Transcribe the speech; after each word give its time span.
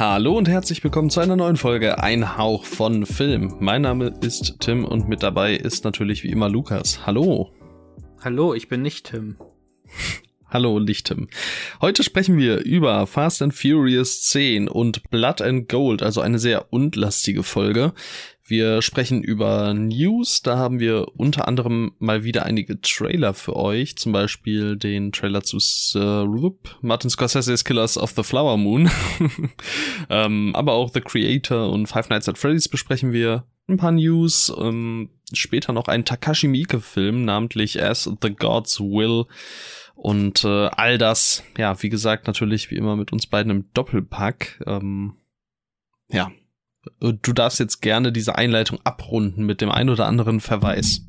Hallo 0.00 0.38
und 0.38 0.48
herzlich 0.48 0.82
willkommen 0.82 1.10
zu 1.10 1.20
einer 1.20 1.36
neuen 1.36 1.58
Folge 1.58 2.02
Ein 2.02 2.38
Hauch 2.38 2.64
von 2.64 3.04
Film. 3.04 3.56
Mein 3.60 3.82
Name 3.82 4.14
ist 4.22 4.56
Tim 4.58 4.86
und 4.86 5.10
mit 5.10 5.22
dabei 5.22 5.54
ist 5.54 5.84
natürlich 5.84 6.24
wie 6.24 6.30
immer 6.30 6.48
Lukas. 6.48 7.04
Hallo. 7.04 7.50
Hallo, 8.24 8.54
ich 8.54 8.70
bin 8.70 8.80
nicht 8.80 9.10
Tim. 9.10 9.36
Hallo, 10.52 10.80
nicht 10.80 11.06
Tim. 11.06 11.28
Heute 11.80 12.02
sprechen 12.02 12.36
wir 12.36 12.64
über 12.64 13.06
Fast 13.06 13.40
and 13.40 13.54
Furious 13.54 14.22
10 14.22 14.66
und 14.66 15.08
Blood 15.08 15.40
and 15.40 15.68
Gold, 15.68 16.02
also 16.02 16.20
eine 16.20 16.40
sehr 16.40 16.72
undlastige 16.72 17.44
Folge. 17.44 17.92
Wir 18.42 18.82
sprechen 18.82 19.22
über 19.22 19.72
News. 19.74 20.42
Da 20.42 20.58
haben 20.58 20.80
wir 20.80 21.06
unter 21.16 21.46
anderem 21.46 21.92
mal 22.00 22.24
wieder 22.24 22.46
einige 22.46 22.80
Trailer 22.80 23.32
für 23.32 23.54
euch. 23.54 23.96
Zum 23.96 24.10
Beispiel 24.10 24.76
den 24.76 25.12
Trailer 25.12 25.44
zu 25.44 25.58
uh, 25.94 26.58
Martin 26.80 27.10
Scorsese's 27.10 27.64
Killers 27.64 27.96
of 27.96 28.10
the 28.16 28.24
Flower 28.24 28.56
Moon. 28.56 28.90
ähm, 30.10 30.50
aber 30.56 30.72
auch 30.72 30.90
The 30.92 31.00
Creator 31.00 31.70
und 31.70 31.86
Five 31.86 32.08
Nights 32.08 32.28
at 32.28 32.38
Freddy's 32.38 32.68
besprechen 32.68 33.12
wir. 33.12 33.44
Ein 33.68 33.76
paar 33.76 33.92
News. 33.92 34.52
Ähm, 34.58 35.10
später 35.32 35.72
noch 35.72 35.86
einen 35.86 36.04
Takashi 36.04 36.48
Miike-Film, 36.48 37.24
namentlich 37.24 37.80
As 37.80 38.10
the 38.20 38.34
Gods 38.34 38.80
Will. 38.80 39.26
Und 40.00 40.44
äh, 40.44 40.68
all 40.68 40.96
das, 40.96 41.44
ja, 41.58 41.82
wie 41.82 41.90
gesagt, 41.90 42.26
natürlich 42.26 42.70
wie 42.70 42.76
immer 42.76 42.96
mit 42.96 43.12
uns 43.12 43.26
beiden 43.26 43.50
im 43.50 43.70
Doppelpack. 43.74 44.62
Ähm, 44.66 45.18
ja, 46.08 46.32
du 47.00 47.32
darfst 47.34 47.60
jetzt 47.60 47.82
gerne 47.82 48.10
diese 48.10 48.36
Einleitung 48.36 48.80
abrunden 48.82 49.44
mit 49.44 49.60
dem 49.60 49.70
einen 49.70 49.90
oder 49.90 50.06
anderen 50.06 50.40
Verweis. 50.40 51.02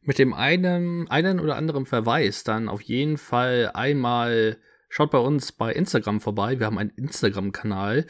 Mit 0.00 0.20
dem 0.20 0.32
einen, 0.32 1.10
einen 1.10 1.40
oder 1.40 1.56
anderen 1.56 1.86
Verweis 1.86 2.44
dann 2.44 2.68
auf 2.68 2.82
jeden 2.82 3.18
Fall 3.18 3.72
einmal 3.74 4.56
schaut 4.88 5.10
bei 5.10 5.18
uns 5.18 5.50
bei 5.50 5.72
Instagram 5.72 6.20
vorbei. 6.20 6.60
Wir 6.60 6.66
haben 6.66 6.78
einen 6.78 6.90
Instagram-Kanal 6.90 8.06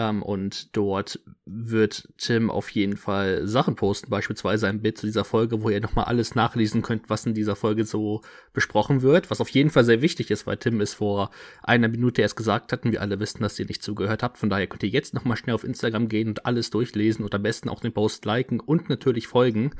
ähm, 0.00 0.22
und 0.22 0.74
dort 0.74 1.20
wird 1.44 2.08
Tim 2.16 2.50
auf 2.50 2.70
jeden 2.70 2.96
Fall 2.96 3.46
Sachen 3.46 3.76
posten, 3.76 4.08
beispielsweise 4.08 4.66
ein 4.66 4.80
Bild 4.80 4.96
zu 4.96 5.04
dieser 5.04 5.26
Folge, 5.26 5.62
wo 5.62 5.68
ihr 5.68 5.82
nochmal 5.82 6.06
alles 6.06 6.34
nachlesen 6.34 6.80
könnt, 6.80 7.10
was 7.10 7.26
in 7.26 7.34
dieser 7.34 7.54
Folge 7.54 7.84
so 7.84 8.22
besprochen 8.54 9.02
wird. 9.02 9.30
Was 9.30 9.42
auf 9.42 9.50
jeden 9.50 9.68
Fall 9.68 9.84
sehr 9.84 10.00
wichtig 10.00 10.30
ist, 10.30 10.46
weil 10.46 10.56
Tim 10.56 10.80
es 10.80 10.94
vor 10.94 11.30
einer 11.62 11.88
Minute 11.88 12.22
erst 12.22 12.36
gesagt 12.36 12.72
hat 12.72 12.86
und 12.86 12.92
wir 12.92 13.02
alle 13.02 13.20
wissen, 13.20 13.42
dass 13.42 13.58
ihr 13.58 13.66
nicht 13.66 13.82
zugehört 13.82 14.22
habt. 14.22 14.38
Von 14.38 14.48
daher 14.48 14.66
könnt 14.66 14.84
ihr 14.84 14.88
jetzt 14.88 15.12
nochmal 15.12 15.36
schnell 15.36 15.54
auf 15.54 15.64
Instagram 15.64 16.08
gehen 16.08 16.28
und 16.28 16.46
alles 16.46 16.70
durchlesen 16.70 17.22
und 17.22 17.34
am 17.34 17.42
besten 17.42 17.68
auch 17.68 17.80
den 17.80 17.92
Post 17.92 18.24
liken 18.24 18.58
und 18.58 18.88
natürlich 18.88 19.26
folgen. 19.26 19.74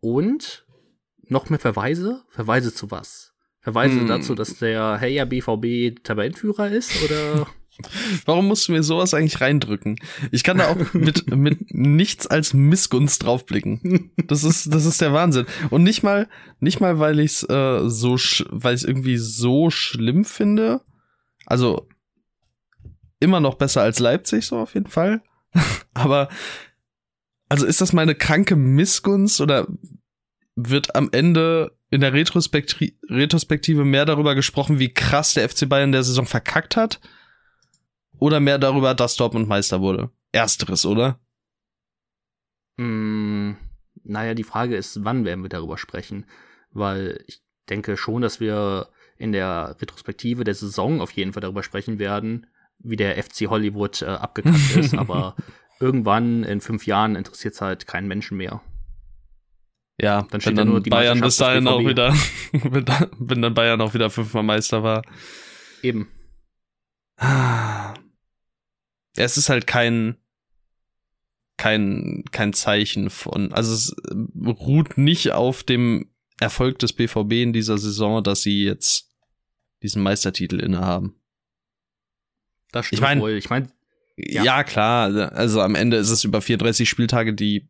Und 0.00 0.66
noch 1.22 1.48
mehr 1.48 1.58
Verweise? 1.58 2.22
Verweise 2.28 2.74
zu 2.74 2.90
was? 2.90 3.32
Verweise 3.60 4.00
hm. 4.00 4.08
dazu, 4.08 4.34
dass 4.34 4.58
der 4.58 4.98
Heya 4.98 5.24
BVB 5.24 6.04
Tabellenführer 6.04 6.68
ist 6.68 7.02
oder 7.02 7.46
Warum 8.24 8.46
musst 8.46 8.68
du 8.68 8.72
mir 8.72 8.82
sowas 8.82 9.14
eigentlich 9.14 9.40
reindrücken? 9.40 9.96
Ich 10.30 10.44
kann 10.44 10.58
da 10.58 10.68
auch 10.68 10.92
mit, 10.92 11.34
mit 11.34 11.74
nichts 11.74 12.26
als 12.26 12.54
Missgunst 12.54 13.22
draufblicken. 13.22 14.12
Das 14.28 14.44
ist, 14.44 14.72
das 14.72 14.84
ist 14.84 15.00
der 15.00 15.12
Wahnsinn. 15.12 15.46
Und 15.70 15.82
nicht 15.82 16.02
mal, 16.02 16.28
nicht 16.60 16.80
mal, 16.80 16.98
weil 16.98 17.20
ich 17.20 17.32
es 17.32 17.42
äh, 17.48 17.88
so, 17.88 18.14
weil 18.50 18.76
ich 18.76 18.86
irgendwie 18.86 19.16
so 19.16 19.70
schlimm 19.70 20.24
finde. 20.24 20.82
Also 21.46 21.88
immer 23.20 23.40
noch 23.40 23.56
besser 23.56 23.82
als 23.82 23.98
Leipzig, 23.98 24.46
so 24.46 24.58
auf 24.58 24.74
jeden 24.74 24.88
Fall. 24.88 25.22
Aber 25.94 26.28
also 27.48 27.66
ist 27.66 27.80
das 27.80 27.92
meine 27.92 28.14
kranke 28.14 28.56
Missgunst 28.56 29.40
oder 29.40 29.66
wird 30.56 30.94
am 30.94 31.08
Ende 31.12 31.76
in 31.90 32.00
der 32.00 32.12
Retrospekti 32.12 32.98
Retrospektive 33.08 33.84
mehr 33.84 34.04
darüber 34.04 34.34
gesprochen, 34.34 34.78
wie 34.78 34.92
krass 34.92 35.34
der 35.34 35.48
FC 35.48 35.68
Bayern 35.68 35.92
der 35.92 36.02
Saison 36.02 36.26
verkackt 36.26 36.76
hat? 36.76 37.00
Oder 38.18 38.40
mehr 38.40 38.58
darüber, 38.58 38.94
dass 38.94 39.16
Dortmund 39.16 39.48
Meister 39.48 39.80
wurde? 39.80 40.10
Ersteres, 40.32 40.86
oder? 40.86 41.20
Mm, 42.76 43.52
naja, 44.02 44.34
die 44.34 44.44
Frage 44.44 44.76
ist, 44.76 45.04
wann 45.04 45.24
werden 45.24 45.42
wir 45.42 45.48
darüber 45.48 45.78
sprechen? 45.78 46.26
Weil 46.70 47.22
ich 47.26 47.42
denke 47.68 47.96
schon, 47.96 48.22
dass 48.22 48.40
wir 48.40 48.88
in 49.16 49.32
der 49.32 49.76
Retrospektive 49.80 50.44
der 50.44 50.54
Saison 50.54 51.00
auf 51.00 51.12
jeden 51.12 51.32
Fall 51.32 51.40
darüber 51.40 51.62
sprechen 51.62 51.98
werden, 51.98 52.46
wie 52.78 52.96
der 52.96 53.22
FC 53.22 53.48
Hollywood 53.48 54.02
äh, 54.02 54.06
abgekackt 54.06 54.76
ist. 54.76 54.94
Aber 54.98 55.36
irgendwann 55.80 56.44
in 56.44 56.60
fünf 56.60 56.86
Jahren 56.86 57.16
interessiert 57.16 57.54
es 57.54 57.60
halt 57.60 57.86
keinen 57.86 58.08
Menschen 58.08 58.36
mehr. 58.36 58.60
Ja, 60.00 60.26
dann 60.30 60.44
wenn 60.44 60.56
dann 60.56 60.68
nur 60.68 60.82
die 60.82 60.90
Bayern 60.90 61.20
bis 61.20 61.36
dahin 61.36 61.68
auch 61.68 61.78
wieder, 61.78 62.12
wenn 63.18 63.42
dann 63.42 63.54
Bayern 63.54 63.80
auch 63.80 63.94
wieder 63.94 64.10
fünfmal 64.10 64.42
Meister 64.42 64.82
war. 64.82 65.02
Eben. 65.82 66.08
Es 69.16 69.36
ist 69.36 69.48
halt 69.48 69.66
kein 69.66 70.16
kein 71.56 72.24
kein 72.32 72.52
Zeichen 72.52 73.10
von, 73.10 73.52
also 73.52 73.72
es 73.72 73.94
ruht 74.44 74.98
nicht 74.98 75.32
auf 75.32 75.62
dem 75.62 76.10
Erfolg 76.40 76.80
des 76.80 76.92
BVB 76.92 77.32
in 77.32 77.52
dieser 77.52 77.78
Saison, 77.78 78.22
dass 78.22 78.42
sie 78.42 78.64
jetzt 78.64 79.10
diesen 79.82 80.02
Meistertitel 80.02 80.58
innehaben. 80.58 81.14
Das 82.72 82.86
stimmt 82.86 82.98
ich 82.98 83.02
mein, 83.02 83.20
wohl. 83.20 83.32
Ich 83.32 83.50
meine, 83.50 83.68
ja. 84.16 84.42
ja. 84.42 84.64
klar, 84.64 85.32
also 85.32 85.60
am 85.60 85.76
Ende 85.76 85.96
ist 85.96 86.10
es 86.10 86.24
über 86.24 86.40
34 86.40 86.88
Spieltage 86.88 87.34
die 87.34 87.68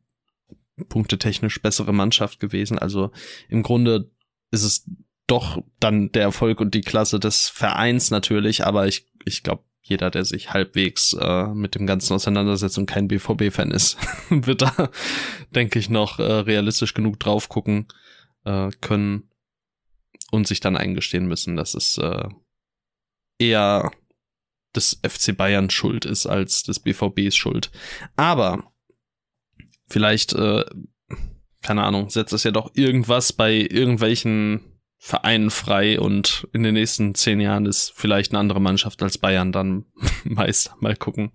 punktetechnisch 0.89 1.61
bessere 1.61 1.93
Mannschaft 1.93 2.41
gewesen. 2.41 2.79
Also 2.79 3.13
im 3.49 3.63
Grunde 3.63 4.11
ist 4.51 4.63
es 4.63 4.91
doch 5.27 5.63
dann 5.81 6.11
der 6.13 6.23
Erfolg 6.23 6.61
und 6.61 6.75
die 6.75 6.81
Klasse 6.81 7.21
des 7.21 7.49
Vereins 7.49 8.11
natürlich, 8.11 8.65
aber 8.65 8.87
ich, 8.87 9.07
ich 9.25 9.43
glaube, 9.43 9.65
jeder, 9.87 10.11
der 10.11 10.25
sich 10.25 10.53
halbwegs 10.55 11.13
äh, 11.13 11.49
mit 11.49 11.75
dem 11.75 11.87
Ganzen 11.87 12.15
auseinandersetzt 12.15 12.79
und 12.79 12.87
kein 12.87 13.07
BVB-Fan 13.07 13.71
ist, 13.71 13.99
wird 14.31 14.63
da, 14.63 14.91
denke 15.51 15.79
ich, 15.79 15.91
noch 15.91 16.19
äh, 16.19 16.23
realistisch 16.23 16.95
genug 16.95 17.21
drauf 17.21 17.51
gucken 17.51 17.87
äh, 18.45 18.71
können 18.81 19.29
und 20.31 20.49
sich 20.49 20.61
dann 20.61 20.79
eingestehen 20.79 21.27
müssen, 21.27 21.55
dass 21.55 21.75
es 21.75 21.99
äh, 21.99 22.29
eher 23.39 23.93
des 24.75 25.01
FC 25.07 25.37
Bayern 25.37 25.69
schuld 25.69 26.07
ist 26.07 26.27
als 26.27 26.63
des 26.63 26.81
BVBs 26.81 27.37
schuld. 27.37 27.71
Aber 28.17 28.73
vielleicht, 29.87 30.33
äh, 30.33 30.65
keine 31.61 31.85
Ahnung, 31.85 32.09
setzt 32.09 32.33
es 32.33 32.45
ja 32.45 32.53
doch 32.53 32.71
irgendwas 32.75 33.35
bei 33.35 33.53
irgendwelchen 33.53 34.74
Vereinen 35.07 35.51
frei 35.51 36.01
und 36.01 36.49
in 36.55 36.63
den 36.63 36.73
nächsten 36.73 37.15
zehn 37.15 37.39
Jahren 37.39 37.67
ist 37.67 37.93
vielleicht 37.95 38.33
eine 38.33 38.39
andere 38.39 38.59
Mannschaft 38.59 39.03
als 39.03 39.19
Bayern 39.19 39.53
dann 39.53 39.85
Meister. 40.25 40.75
Mal 40.81 40.97
gucken. 40.97 41.31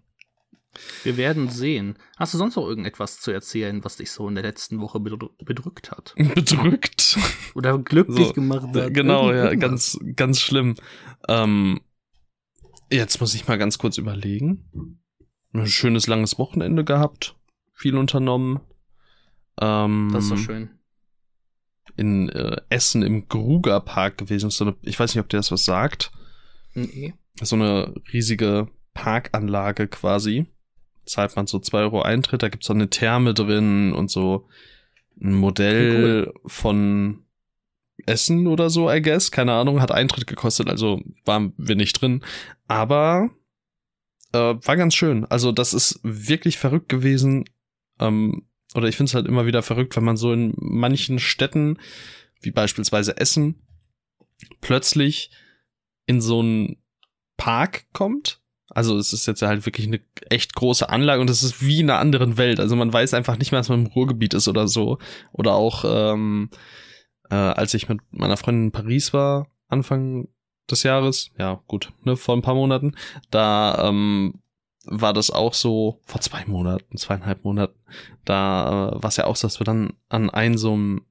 Wir 1.04 1.18
werden 1.18 1.50
sehen. 1.50 1.96
Hast 2.18 2.34
du 2.34 2.40
sonst 2.40 2.56
noch 2.56 2.66
irgendetwas 2.66 3.20
zu 3.20 3.30
erzählen, 3.30 3.84
was 3.84 3.98
dich 3.98 4.10
so 4.10 4.28
in 4.28 4.34
der 4.34 4.44
letzten 4.44 4.82
Woche 4.82 5.00
bedrückt 5.00 5.92
hat? 5.92 6.16
Bedrückt? 6.34 7.20
Oder 7.54 7.78
glücklich 7.78 8.26
so, 8.30 8.34
gemacht 8.34 8.76
hat? 8.76 8.92
Genau, 8.92 9.32
ja, 9.32 9.54
ganz, 9.56 10.00
ganz 10.16 10.42
schlimm. 10.42 10.74
Ähm, 11.28 11.80
jetzt 12.92 13.22
muss 13.22 13.36
ich 13.36 13.48
mal 13.48 13.60
ganz 13.60 13.78
kurz 13.78 14.00
überlegen. 14.00 15.00
Ein 15.54 15.68
schönes 15.68 16.08
langes 16.08 16.40
Wochenende 16.40 16.84
gehabt. 16.84 17.36
Viel 17.76 17.98
unternommen. 17.98 18.62
Ähm, 19.62 20.10
das 20.12 20.24
ist 20.24 20.32
doch 20.32 20.38
schön 20.38 20.72
in 22.00 22.30
äh, 22.30 22.58
Essen 22.70 23.04
im 23.04 23.28
Gruger 23.28 23.80
Park 23.82 24.18
gewesen. 24.18 24.50
So 24.50 24.66
eine, 24.66 24.76
ich 24.82 25.00
weiß 25.00 25.14
nicht, 25.14 25.22
ob 25.22 25.30
dir 25.30 25.38
das 25.38 25.52
was 25.52 25.66
sagt. 25.66 26.12
Nee. 26.74 27.14
So 27.42 27.56
eine 27.56 27.94
riesige 28.12 28.68
Parkanlage 28.94 29.88
quasi. 29.88 30.46
Zahlt 31.06 31.36
man 31.36 31.48
so 31.48 31.60
zwei 31.60 31.80
Euro 31.80 32.02
Eintritt, 32.02 32.44
da 32.44 32.50
gibt's 32.50 32.68
so 32.68 32.74
eine 32.74 32.90
Therme 32.90 33.34
drin 33.34 33.94
und 33.94 34.10
so 34.10 34.48
ein 35.22 35.34
Modell 35.34 36.28
cool. 36.28 36.42
von 36.46 37.24
Essen 38.06 38.48
oder 38.48 38.70
so, 38.70 38.92
I 38.92 39.02
guess. 39.02 39.32
Keine 39.32 39.54
Ahnung, 39.54 39.82
hat 39.82 39.92
Eintritt 39.92 40.28
gekostet, 40.28 40.70
also 40.70 41.02
waren 41.26 41.54
wir 41.58 41.76
nicht 41.76 42.02
drin. 42.02 42.24
Aber 42.68 43.30
äh, 44.34 44.38
war 44.38 44.78
ganz 44.78 44.96
schön. 44.96 45.26
Also 45.26 45.52
das 45.52 45.74
ist 45.74 46.00
wirklich 46.04 46.58
verrückt 46.58 46.90
gewesen. 46.90 47.46
Ähm, 48.00 48.44
oder 48.76 48.88
ich 48.88 48.98
finde 48.98 49.10
es 49.10 49.16
halt 49.16 49.28
immer 49.28 49.46
wieder 49.46 49.64
verrückt, 49.64 49.96
wenn 49.96 50.04
man 50.04 50.18
so 50.18 50.32
in 50.32 50.54
manchen 50.58 51.20
Städten, 51.20 51.80
wie 52.42 52.52
beispielsweise 52.52 53.18
Essen, 53.18 53.62
plötzlich 54.62 55.32
in 56.06 56.22
so 56.22 56.40
einen 56.40 56.78
Park 57.38 57.86
kommt. 57.94 58.42
Also 58.70 58.98
es 58.98 59.14
ist 59.14 59.26
jetzt 59.26 59.42
halt 59.42 59.66
wirklich 59.66 59.88
eine 59.88 60.02
echt 60.30 60.54
große 60.54 60.90
Anlage 60.90 61.22
und 61.22 61.30
es 61.30 61.42
ist 61.42 61.66
wie 61.66 61.80
in 61.80 61.90
einer 61.90 62.00
anderen 62.00 62.38
Welt. 62.38 62.60
Also 62.60 62.76
man 62.76 62.94
weiß 62.94 63.16
einfach 63.16 63.38
nicht 63.38 63.52
mehr, 63.52 63.60
dass 63.60 63.70
man 63.70 63.86
im 63.86 63.92
Ruhrgebiet 63.92 64.36
ist 64.36 64.48
oder 64.48 64.68
so. 64.68 65.00
Oder 65.32 65.54
auch, 65.56 65.84
ähm, 65.88 66.50
äh, 67.32 67.36
als 67.36 67.74
ich 67.74 67.90
mit 67.90 68.00
meiner 68.12 68.38
Freundin 68.38 68.66
in 68.66 68.72
Paris 68.72 69.12
war, 69.14 69.48
Anfang 69.68 70.28
des 70.70 70.84
Jahres, 70.84 71.32
ja 71.38 71.64
gut, 71.68 71.92
ne, 72.04 72.16
vor 72.16 72.36
ein 72.36 72.44
paar 72.44 72.54
Monaten, 72.54 72.96
da 73.32 73.90
ähm, 73.90 74.36
war 74.90 75.14
das 75.14 75.30
auch 75.30 75.54
so 75.54 76.02
vor 76.06 76.20
zwei 76.22 76.46
Monaten, 76.46 76.98
zweieinhalb 76.98 77.44
Monaten. 77.44 77.80
Da 78.26 78.90
äh, 78.90 79.04
war 79.04 79.10
es 79.10 79.18
ja 79.18 79.26
auch 79.26 79.36
so, 79.36 79.48
dass 79.48 79.60
wir 79.60 79.66
dann 79.66 79.94
an 80.10 80.30
einem 80.30 80.58
so 80.58 80.74
einem 80.74 81.06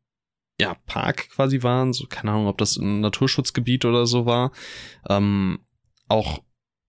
ja, 0.61 0.75
Park 0.87 1.31
quasi 1.31 1.63
waren. 1.63 1.93
So, 1.93 2.07
keine 2.09 2.33
Ahnung, 2.33 2.49
ob 2.49 2.59
das 2.59 2.77
ein 2.77 3.01
Naturschutzgebiet 3.01 3.85
oder 3.85 4.07
so 4.07 4.27
war. 4.27 4.53
Ähm, 5.09 5.61
auch 6.09 6.43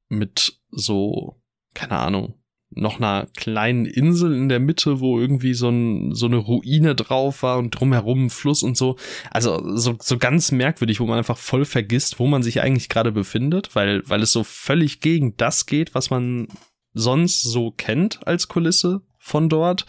mit 0.08 0.60
so, 0.72 1.40
keine 1.76 1.98
Ahnung, 2.00 2.36
noch 2.72 2.98
einer 2.98 3.28
kleinen 3.36 3.86
Insel 3.86 4.34
in 4.34 4.50
der 4.50 4.60
Mitte, 4.60 5.00
wo 5.00 5.20
irgendwie 5.20 5.54
so, 5.54 5.70
ein, 5.70 6.14
so 6.14 6.28
eine 6.28 6.38
Ruine 6.38 6.96
drauf 6.96 7.44
war 7.44 7.58
und 7.58 7.72
drumherum 7.72 8.26
ein 8.26 8.30
Fluss 8.30 8.64
und 8.64 8.78
so. 8.78 8.96
Also 9.32 9.76
so, 9.76 9.96
so 10.00 10.18
ganz 10.18 10.52
merkwürdig, 10.52 11.00
wo 11.00 11.06
man 11.06 11.18
einfach 11.18 11.38
voll 11.38 11.66
vergisst, 11.66 12.20
wo 12.20 12.28
man 12.28 12.44
sich 12.44 12.62
eigentlich 12.62 12.90
gerade 12.90 13.12
befindet, 13.12 13.76
weil, 13.76 14.04
weil 14.06 14.22
es 14.22 14.32
so 14.32 14.44
völlig 14.44 15.00
gegen 15.02 15.36
das 15.38 15.66
geht, 15.66 15.96
was 15.96 16.10
man 16.10 16.48
sonst 16.94 17.44
so 17.44 17.72
kennt 17.72 18.26
als 18.28 18.48
Kulisse 18.48 19.02
von 19.18 19.50
dort. 19.50 19.86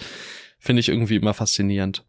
Finde 0.59 0.81
ich 0.81 0.89
irgendwie 0.89 1.17
immer 1.17 1.35
faszinierend. 1.35 2.05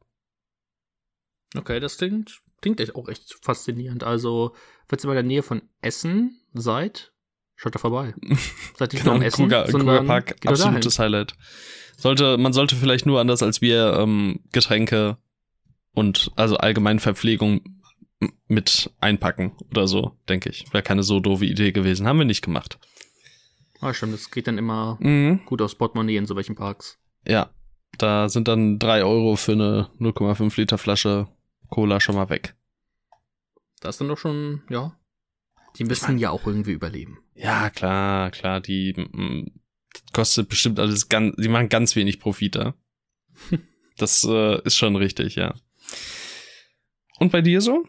Okay, 1.55 1.79
das 1.79 1.97
klingt, 1.97 2.41
klingt 2.61 2.79
echt 2.79 2.95
auch 2.95 3.07
echt 3.07 3.35
faszinierend. 3.41 4.03
Also, 4.03 4.55
falls 4.87 5.03
ihr 5.03 5.07
bei 5.07 5.13
der 5.13 5.23
Nähe 5.23 5.43
von 5.43 5.61
Essen 5.81 6.39
seid, 6.53 7.13
schaut 7.55 7.75
da 7.75 7.79
vorbei. 7.79 8.13
Seid 8.77 8.93
nicht 8.93 9.03
genau, 9.03 9.13
nur 9.13 9.21
am 9.21 9.21
Essen, 9.21 9.49
Kruger, 9.49 9.69
sondern 9.69 10.07
Park, 10.07 10.35
absolutes 10.45 10.99
Highlight. 10.99 11.33
Sollte, 11.97 12.37
man 12.37 12.53
sollte 12.53 12.75
vielleicht 12.75 13.05
nur 13.05 13.19
anders 13.19 13.43
als 13.43 13.61
wir 13.61 13.93
ähm, 13.99 14.39
Getränke 14.51 15.17
und 15.93 16.31
also 16.35 16.57
allgemein 16.57 16.99
Verpflegung 16.99 17.61
mit 18.47 18.91
einpacken 18.99 19.53
oder 19.69 19.87
so, 19.87 20.17
denke 20.29 20.49
ich. 20.49 20.71
Wäre 20.73 20.83
keine 20.83 21.03
so 21.03 21.19
doofe 21.19 21.45
Idee 21.45 21.71
gewesen. 21.71 22.07
Haben 22.07 22.19
wir 22.19 22.25
nicht 22.25 22.43
gemacht. 22.43 22.79
Ah, 23.81 23.93
stimmt, 23.93 24.13
das 24.13 24.29
geht 24.29 24.47
dann 24.47 24.59
immer 24.59 24.97
mhm. 25.01 25.41
gut 25.45 25.61
aus 25.61 25.75
Portemonnaie 25.75 26.17
in 26.17 26.27
so 26.27 26.35
welchen 26.35 26.55
Parks. 26.55 26.99
Ja, 27.27 27.49
da 27.97 28.29
sind 28.29 28.47
dann 28.47 28.79
drei 28.79 29.03
Euro 29.03 29.35
für 29.35 29.53
eine 29.53 29.89
0,5 29.99 30.55
Liter 30.59 30.77
Flasche 30.77 31.27
Cola 31.69 31.99
schon 31.99 32.15
mal 32.15 32.29
weg. 32.29 32.55
Das 33.79 33.95
ist 33.95 34.01
dann 34.01 34.07
doch 34.07 34.17
schon, 34.17 34.61
ja. 34.69 34.97
Die 35.77 35.83
müssen 35.83 36.17
ja 36.17 36.29
auch 36.29 36.45
irgendwie 36.45 36.73
überleben. 36.73 37.19
Ja, 37.33 37.69
klar, 37.69 38.29
klar, 38.29 38.61
die 38.61 38.93
m, 38.95 39.51
kostet 40.13 40.49
bestimmt 40.49 40.79
alles 40.79 41.09
ganz, 41.09 41.35
die 41.37 41.47
machen 41.47 41.69
ganz 41.69 41.95
wenig 41.95 42.19
Profit 42.19 42.55
da. 42.55 42.75
das 43.97 44.23
äh, 44.23 44.61
ist 44.63 44.75
schon 44.75 44.95
richtig, 44.95 45.35
ja. 45.35 45.55
Und 47.19 47.31
bei 47.31 47.41
dir 47.41 47.61
so? 47.61 47.87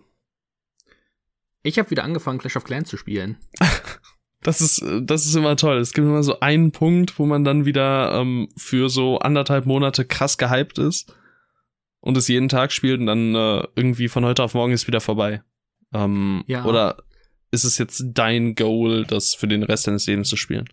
Ich 1.63 1.79
habe 1.79 1.91
wieder 1.91 2.05
angefangen, 2.05 2.39
Clash 2.39 2.57
of 2.57 2.65
Clans 2.65 2.89
zu 2.89 2.97
spielen. 2.97 3.37
Das 4.43 4.61
ist, 4.61 4.85
das 5.03 5.25
ist 5.25 5.35
immer 5.37 5.57
toll. 5.57 5.79
Es 5.79 5.93
gibt 5.93 6.07
immer 6.07 6.23
so 6.23 6.41
einen 6.41 6.73
Punkt, 6.73 7.19
wo 7.19 7.27
man 7.27 7.45
dann 7.45 7.65
wieder 7.65 8.13
ähm, 8.21 8.49
für 8.57 8.89
so 8.89 9.19
anderthalb 9.19 9.67
Monate 9.67 10.05
krass 10.05 10.37
gehypt 10.37 10.79
ist 10.79 11.15
und 12.01 12.17
es 12.17 12.29
jeden 12.29 12.49
Tag 12.49 12.73
spielt 12.73 13.01
und 13.01 13.07
dann 13.07 13.35
äh, 13.35 13.67
irgendwie 13.77 14.09
von 14.09 14.25
heute 14.25 14.43
auf 14.43 14.55
morgen 14.55 14.73
ist 14.73 14.89
wieder 14.89 15.01
vorbei. 15.01 15.43
Ähm, 15.95 16.43
ja. 16.49 16.65
Oder 16.65 16.97
ist 17.53 17.65
es 17.65 17.79
jetzt 17.79 18.03
dein 18.05 18.55
Goal, 18.55 19.05
das 19.05 19.35
für 19.35 19.47
den 19.47 19.63
Rest 19.63 19.87
deines 19.87 20.07
Lebens 20.07 20.29
zu 20.29 20.37
spielen? 20.37 20.69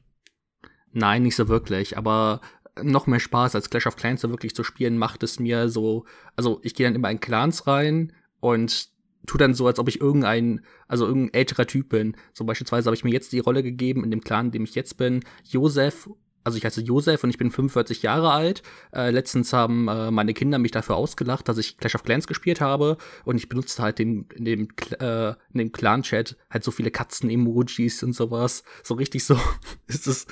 Nein, 0.92 1.24
nicht 1.24 1.36
so 1.36 1.48
wirklich, 1.48 1.98
aber 1.98 2.42
noch 2.82 3.06
mehr 3.06 3.20
Spaß 3.20 3.56
als 3.56 3.70
Clash 3.70 3.86
of 3.86 3.98
Clans 3.98 4.22
so 4.22 4.30
wirklich 4.30 4.56
zu 4.56 4.64
spielen 4.64 4.98
macht 4.98 5.22
es 5.22 5.40
mir 5.40 5.70
so, 5.70 6.06
also 6.36 6.60
ich 6.64 6.74
gehe 6.74 6.88
dann 6.88 6.96
immer 6.96 7.12
in 7.12 7.20
Clans 7.20 7.68
rein 7.68 8.14
und 8.40 8.90
tu 9.28 9.38
dann 9.38 9.54
so, 9.54 9.68
als 9.68 9.80
ob 9.80 9.88
ich 9.88 10.02
irgendein, 10.02 10.62
also 10.88 11.06
irgendein 11.06 11.34
älterer 11.34 11.68
Typ 11.68 11.90
bin. 11.90 12.16
So 12.34 12.46
beispielsweise 12.46 12.88
habe 12.88 12.96
ich 12.96 13.04
mir 13.04 13.12
jetzt 13.12 13.32
die 13.32 13.40
Rolle 13.40 13.64
gegeben 13.64 14.04
in 14.04 14.12
dem 14.12 14.22
Clan, 14.22 14.48
in 14.48 14.52
dem 14.52 14.64
ich 14.64 14.76
jetzt 14.76 14.98
bin, 14.98 15.22
Josef 15.44 16.10
also 16.44 16.58
ich 16.58 16.66
heiße 16.66 16.82
Josef 16.82 17.24
und 17.24 17.30
ich 17.30 17.38
bin 17.38 17.52
45 17.52 18.02
Jahre 18.02 18.32
alt. 18.32 18.64
Äh, 18.94 19.12
letztens 19.12 19.54
haben 19.54 19.88
äh, 19.88 20.12
meine 20.12 20.34
Kinder 20.34 20.58
mich 20.58 20.72
dafür 20.72 20.96
ausgelacht, 20.96 21.48
dass 21.48 21.58
ich 21.58 21.78
Clash 21.78 21.96
of 21.96 22.04
Clans 22.04 22.28
gespielt 22.28 22.62
habe 22.62 22.98
und 23.26 23.38
ich 23.38 23.50
benutzte 23.50 23.84
halt 23.84 24.00
den, 24.00 24.26
in 24.36 24.46
dem, 24.46 24.68
äh, 25.00 25.34
dem 25.54 25.72
Clan-Chat 25.72 26.38
halt 26.50 26.64
so 26.64 26.72
viele 26.72 26.92
Katzen-Emojis 26.92 28.04
und 28.04 28.14
sowas. 28.14 28.64
So 28.84 28.96
richtig 28.96 29.26
so 29.26 29.40
ist 29.88 30.08
es. 30.08 30.28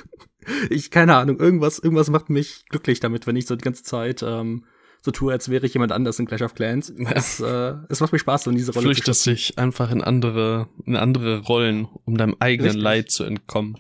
Ich, 0.69 0.91
keine 0.91 1.15
Ahnung, 1.15 1.39
irgendwas, 1.39 1.77
irgendwas 1.77 2.09
macht 2.09 2.29
mich 2.29 2.65
glücklich 2.69 3.01
damit, 3.01 3.27
wenn 3.27 3.35
ich 3.35 3.47
so 3.47 3.55
die 3.55 3.63
ganze 3.63 3.83
Zeit 3.83 4.23
ähm, 4.23 4.63
so 5.01 5.11
tue, 5.11 5.31
als 5.31 5.49
wäre 5.49 5.65
ich 5.65 5.73
jemand 5.73 5.91
anders 5.91 6.19
in 6.19 6.25
Clash 6.25 6.41
of 6.41 6.55
Clans. 6.55 6.93
Es, 7.13 7.39
äh, 7.39 7.73
es 7.89 7.99
macht 7.99 8.13
mir 8.13 8.19
Spaß, 8.19 8.43
so 8.43 8.51
in 8.51 8.57
diese 8.57 8.73
Rolle 8.73 8.85
Flüchtest 8.85 9.23
zu 9.23 9.31
dich 9.31 9.57
einfach 9.57 9.91
in 9.91 10.03
andere, 10.03 10.67
in 10.85 10.95
andere 10.95 11.39
Rollen, 11.39 11.87
um 12.05 12.17
deinem 12.17 12.35
eigenen 12.39 12.71
Richtig. 12.71 12.83
Leid 12.83 13.11
zu 13.11 13.23
entkommen. 13.23 13.77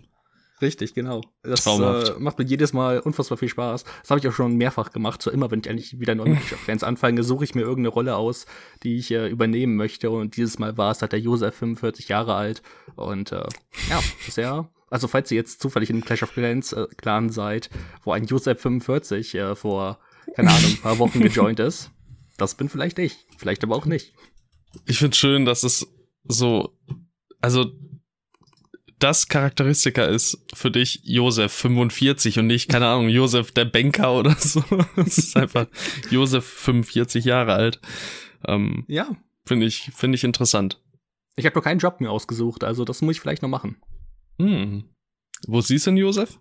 Richtig, 0.61 0.95
genau. 0.95 1.21
Das 1.43 1.67
äh, 1.67 2.13
macht 2.17 2.39
mir 2.39 2.45
jedes 2.45 2.73
Mal 2.73 2.99
unfassbar 2.99 3.37
viel 3.37 3.49
Spaß. 3.49 3.83
Das 3.83 4.09
habe 4.09 4.19
ich 4.19 4.27
auch 4.27 4.33
schon 4.33 4.55
mehrfach 4.55 4.91
gemacht. 4.91 5.21
So 5.21 5.29
immer, 5.29 5.51
wenn 5.51 5.59
ich 5.59 5.69
eigentlich 5.69 5.99
wieder 5.99 6.15
neu 6.15 6.29
mit 6.29 6.39
Fans 6.39 6.83
anfange, 6.83 7.23
suche 7.23 7.43
ich 7.43 7.53
mir 7.53 7.61
irgendeine 7.61 7.89
Rolle 7.89 8.15
aus, 8.15 8.47
die 8.81 8.97
ich 8.97 9.11
äh, 9.11 9.29
übernehmen 9.29 9.75
möchte. 9.75 10.09
Und 10.09 10.35
dieses 10.35 10.57
Mal 10.57 10.75
war 10.77 10.91
es 10.91 11.01
halt 11.01 11.11
der 11.11 11.19
Josef 11.19 11.55
45 11.55 12.07
Jahre 12.07 12.33
alt. 12.33 12.63
Und 12.95 13.31
äh, 13.31 13.45
ja, 13.89 13.99
sehr. 14.29 14.69
Also 14.89 15.07
falls 15.07 15.29
ihr 15.31 15.37
jetzt 15.37 15.61
zufällig 15.61 15.91
in 15.91 16.01
Clash 16.01 16.23
of 16.23 16.33
Clans 16.33 16.73
äh, 16.73 16.87
Clan 16.97 17.29
seid, 17.29 17.69
wo 18.03 18.13
ein 18.13 18.25
Josef 18.25 18.59
45 18.59 19.35
äh, 19.35 19.55
vor, 19.55 19.99
keine 20.35 20.51
Ahnung, 20.51 20.71
ein 20.71 20.81
paar 20.81 20.99
Wochen 20.99 21.21
gejoint 21.21 21.59
ist, 21.59 21.91
das 22.37 22.55
bin 22.55 22.69
vielleicht 22.69 22.99
ich. 22.99 23.15
Vielleicht 23.37 23.63
aber 23.63 23.75
auch 23.75 23.85
nicht. 23.85 24.13
Ich 24.85 24.99
finde 24.99 25.17
schön, 25.17 25.45
dass 25.45 25.63
es 25.63 25.87
so, 26.23 26.77
also 27.41 27.71
das 28.99 29.27
Charakteristika 29.27 30.05
ist 30.05 30.43
für 30.53 30.71
dich 30.71 31.01
Josef 31.03 31.51
45 31.53 32.39
und 32.39 32.47
nicht, 32.47 32.69
keine 32.69 32.87
Ahnung, 32.87 33.09
Josef 33.09 33.51
der 33.51 33.65
Banker 33.65 34.13
oder 34.13 34.35
so. 34.39 34.63
Es 34.95 35.17
ist 35.17 35.37
einfach 35.37 35.67
Josef 36.09 36.45
45 36.45 37.25
Jahre 37.25 37.53
alt. 37.53 37.79
Ähm, 38.45 38.85
ja. 38.87 39.15
Finde 39.45 39.65
ich, 39.65 39.91
finde 39.95 40.15
ich 40.15 40.23
interessant. 40.23 40.81
Ich 41.35 41.45
habe 41.45 41.55
noch 41.55 41.63
keinen 41.63 41.79
Job 41.79 42.01
mehr 42.01 42.11
ausgesucht, 42.11 42.63
also 42.63 42.83
das 42.83 43.01
muss 43.01 43.15
ich 43.15 43.21
vielleicht 43.21 43.43
noch 43.43 43.49
machen. 43.49 43.77
Hm. 44.39 44.89
Wo 45.47 45.61
siehst 45.61 45.85
du 45.85 45.91
denn 45.91 45.97
Josef? 45.97 46.39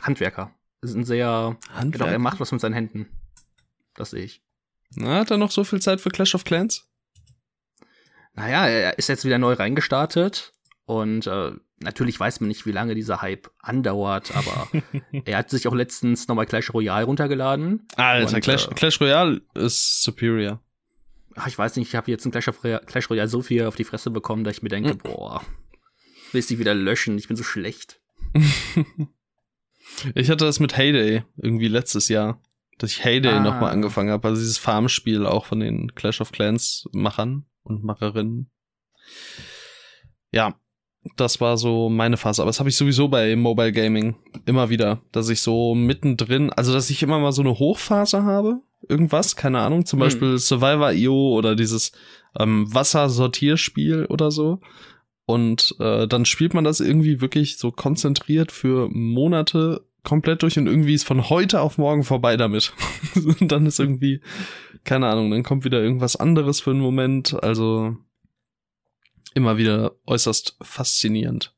Handwerker. 0.00 0.54
Ist 0.82 0.96
ein 0.96 1.04
sehr, 1.04 1.56
Handwerker? 1.70 2.04
Genau, 2.04 2.06
er 2.06 2.18
macht 2.18 2.40
was 2.40 2.50
mit 2.50 2.60
seinen 2.60 2.74
Händen. 2.74 3.06
Das 3.94 4.10
sehe 4.10 4.24
ich. 4.24 4.42
Na, 4.96 5.20
hat 5.20 5.30
er 5.30 5.38
noch 5.38 5.52
so 5.52 5.64
viel 5.64 5.80
Zeit 5.80 6.00
für 6.00 6.10
Clash 6.10 6.34
of 6.34 6.44
Clans? 6.44 6.88
Naja, 8.34 8.66
er 8.66 8.98
ist 8.98 9.08
jetzt 9.08 9.24
wieder 9.24 9.38
neu 9.38 9.52
reingestartet 9.52 10.52
und 10.84 11.26
äh, 11.26 11.52
natürlich 11.80 12.18
weiß 12.18 12.40
man 12.40 12.48
nicht, 12.48 12.66
wie 12.66 12.72
lange 12.72 12.94
dieser 12.94 13.22
Hype 13.22 13.50
andauert, 13.60 14.34
aber 14.34 14.68
er 15.24 15.38
hat 15.38 15.50
sich 15.50 15.68
auch 15.68 15.74
letztens 15.74 16.26
nochmal 16.28 16.46
Clash 16.46 16.72
Royale 16.74 17.04
runtergeladen. 17.04 17.86
Alter, 17.96 18.34
und, 18.34 18.42
Clash, 18.42 18.66
äh, 18.66 18.74
Clash 18.74 19.00
Royale 19.00 19.42
ist 19.54 20.02
superior. 20.02 20.60
Ach, 21.36 21.46
ich 21.46 21.56
weiß 21.56 21.76
nicht, 21.76 21.88
ich 21.88 21.94
habe 21.94 22.10
jetzt 22.10 22.26
in 22.26 22.32
Clash, 22.32 22.48
Royale, 22.48 22.84
Clash 22.86 23.08
Royale 23.08 23.28
so 23.28 23.40
viel 23.40 23.66
auf 23.66 23.76
die 23.76 23.84
Fresse 23.84 24.10
bekommen, 24.10 24.44
dass 24.44 24.56
ich 24.56 24.62
mir 24.62 24.68
denke, 24.68 24.94
mhm. 24.94 24.98
boah, 24.98 25.44
willst 26.32 26.50
du 26.50 26.58
wieder 26.58 26.74
löschen, 26.74 27.16
ich 27.18 27.28
bin 27.28 27.36
so 27.36 27.44
schlecht. 27.44 28.00
ich 30.14 30.30
hatte 30.30 30.44
das 30.44 30.60
mit 30.60 30.76
Heyday 30.76 31.22
irgendwie 31.36 31.68
letztes 31.68 32.08
Jahr, 32.08 32.40
dass 32.78 32.90
ich 32.90 33.04
Heyday 33.04 33.34
ah. 33.34 33.40
nochmal 33.40 33.72
angefangen 33.72 34.10
habe, 34.10 34.28
also 34.28 34.40
dieses 34.40 34.58
Farmspiel 34.58 35.26
auch 35.26 35.46
von 35.46 35.60
den 35.60 35.94
Clash 35.94 36.20
of 36.20 36.32
Clans 36.32 36.88
Machern 36.92 37.44
und 37.62 37.84
Macherinnen. 37.84 38.50
Ja, 40.30 40.54
das 41.16 41.40
war 41.40 41.56
so 41.56 41.88
meine 41.88 42.16
Phase. 42.16 42.42
Aber 42.42 42.48
das 42.48 42.60
habe 42.60 42.68
ich 42.68 42.76
sowieso 42.76 43.08
bei 43.08 43.34
Mobile 43.36 43.72
Gaming 43.72 44.16
immer 44.46 44.70
wieder, 44.70 45.02
dass 45.12 45.28
ich 45.28 45.40
so 45.40 45.74
mittendrin, 45.74 46.50
also 46.50 46.72
dass 46.72 46.90
ich 46.90 47.02
immer 47.02 47.18
mal 47.18 47.32
so 47.32 47.42
eine 47.42 47.58
Hochphase 47.58 48.22
habe, 48.22 48.60
irgendwas, 48.88 49.36
keine 49.36 49.60
Ahnung, 49.60 49.84
zum 49.84 49.98
mhm. 49.98 50.02
Beispiel 50.02 50.38
Survivor.io 50.38 51.36
oder 51.36 51.56
dieses 51.56 51.92
ähm, 52.38 52.72
Wassersortierspiel 52.72 54.06
oder 54.06 54.30
so. 54.30 54.60
Und 55.32 55.74
äh, 55.78 56.06
dann 56.06 56.26
spielt 56.26 56.52
man 56.52 56.64
das 56.64 56.80
irgendwie 56.80 57.22
wirklich 57.22 57.56
so 57.56 57.70
konzentriert 57.70 58.52
für 58.52 58.90
Monate 58.90 59.86
komplett 60.04 60.42
durch 60.42 60.58
und 60.58 60.66
irgendwie 60.66 60.92
ist 60.92 61.06
von 61.06 61.30
heute 61.30 61.60
auf 61.60 61.78
morgen 61.78 62.04
vorbei 62.04 62.36
damit. 62.36 62.74
und 63.14 63.50
dann 63.50 63.64
ist 63.64 63.80
irgendwie, 63.80 64.20
keine 64.84 65.06
Ahnung, 65.06 65.30
dann 65.30 65.42
kommt 65.42 65.64
wieder 65.64 65.80
irgendwas 65.82 66.16
anderes 66.16 66.60
für 66.60 66.72
einen 66.72 66.80
Moment. 66.80 67.42
Also 67.42 67.96
immer 69.34 69.56
wieder 69.56 69.96
äußerst 70.06 70.58
faszinierend. 70.60 71.54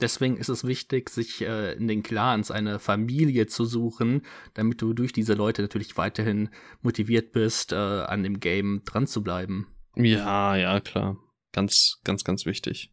Deswegen 0.00 0.36
ist 0.36 0.48
es 0.48 0.64
wichtig, 0.64 1.10
sich 1.10 1.42
äh, 1.42 1.72
in 1.72 1.88
den 1.88 2.04
Clans 2.04 2.52
eine 2.52 2.78
Familie 2.78 3.48
zu 3.48 3.64
suchen, 3.64 4.22
damit 4.52 4.80
du 4.82 4.92
durch 4.92 5.12
diese 5.12 5.34
Leute 5.34 5.62
natürlich 5.62 5.96
weiterhin 5.96 6.50
motiviert 6.82 7.32
bist, 7.32 7.72
äh, 7.72 7.76
an 7.76 8.22
dem 8.22 8.38
Game 8.38 8.82
dran 8.84 9.08
zu 9.08 9.22
bleiben. 9.22 9.66
Ja, 9.96 10.56
ja, 10.56 10.80
klar. 10.80 11.16
Ganz, 11.54 12.00
ganz, 12.02 12.24
ganz 12.24 12.46
wichtig. 12.46 12.92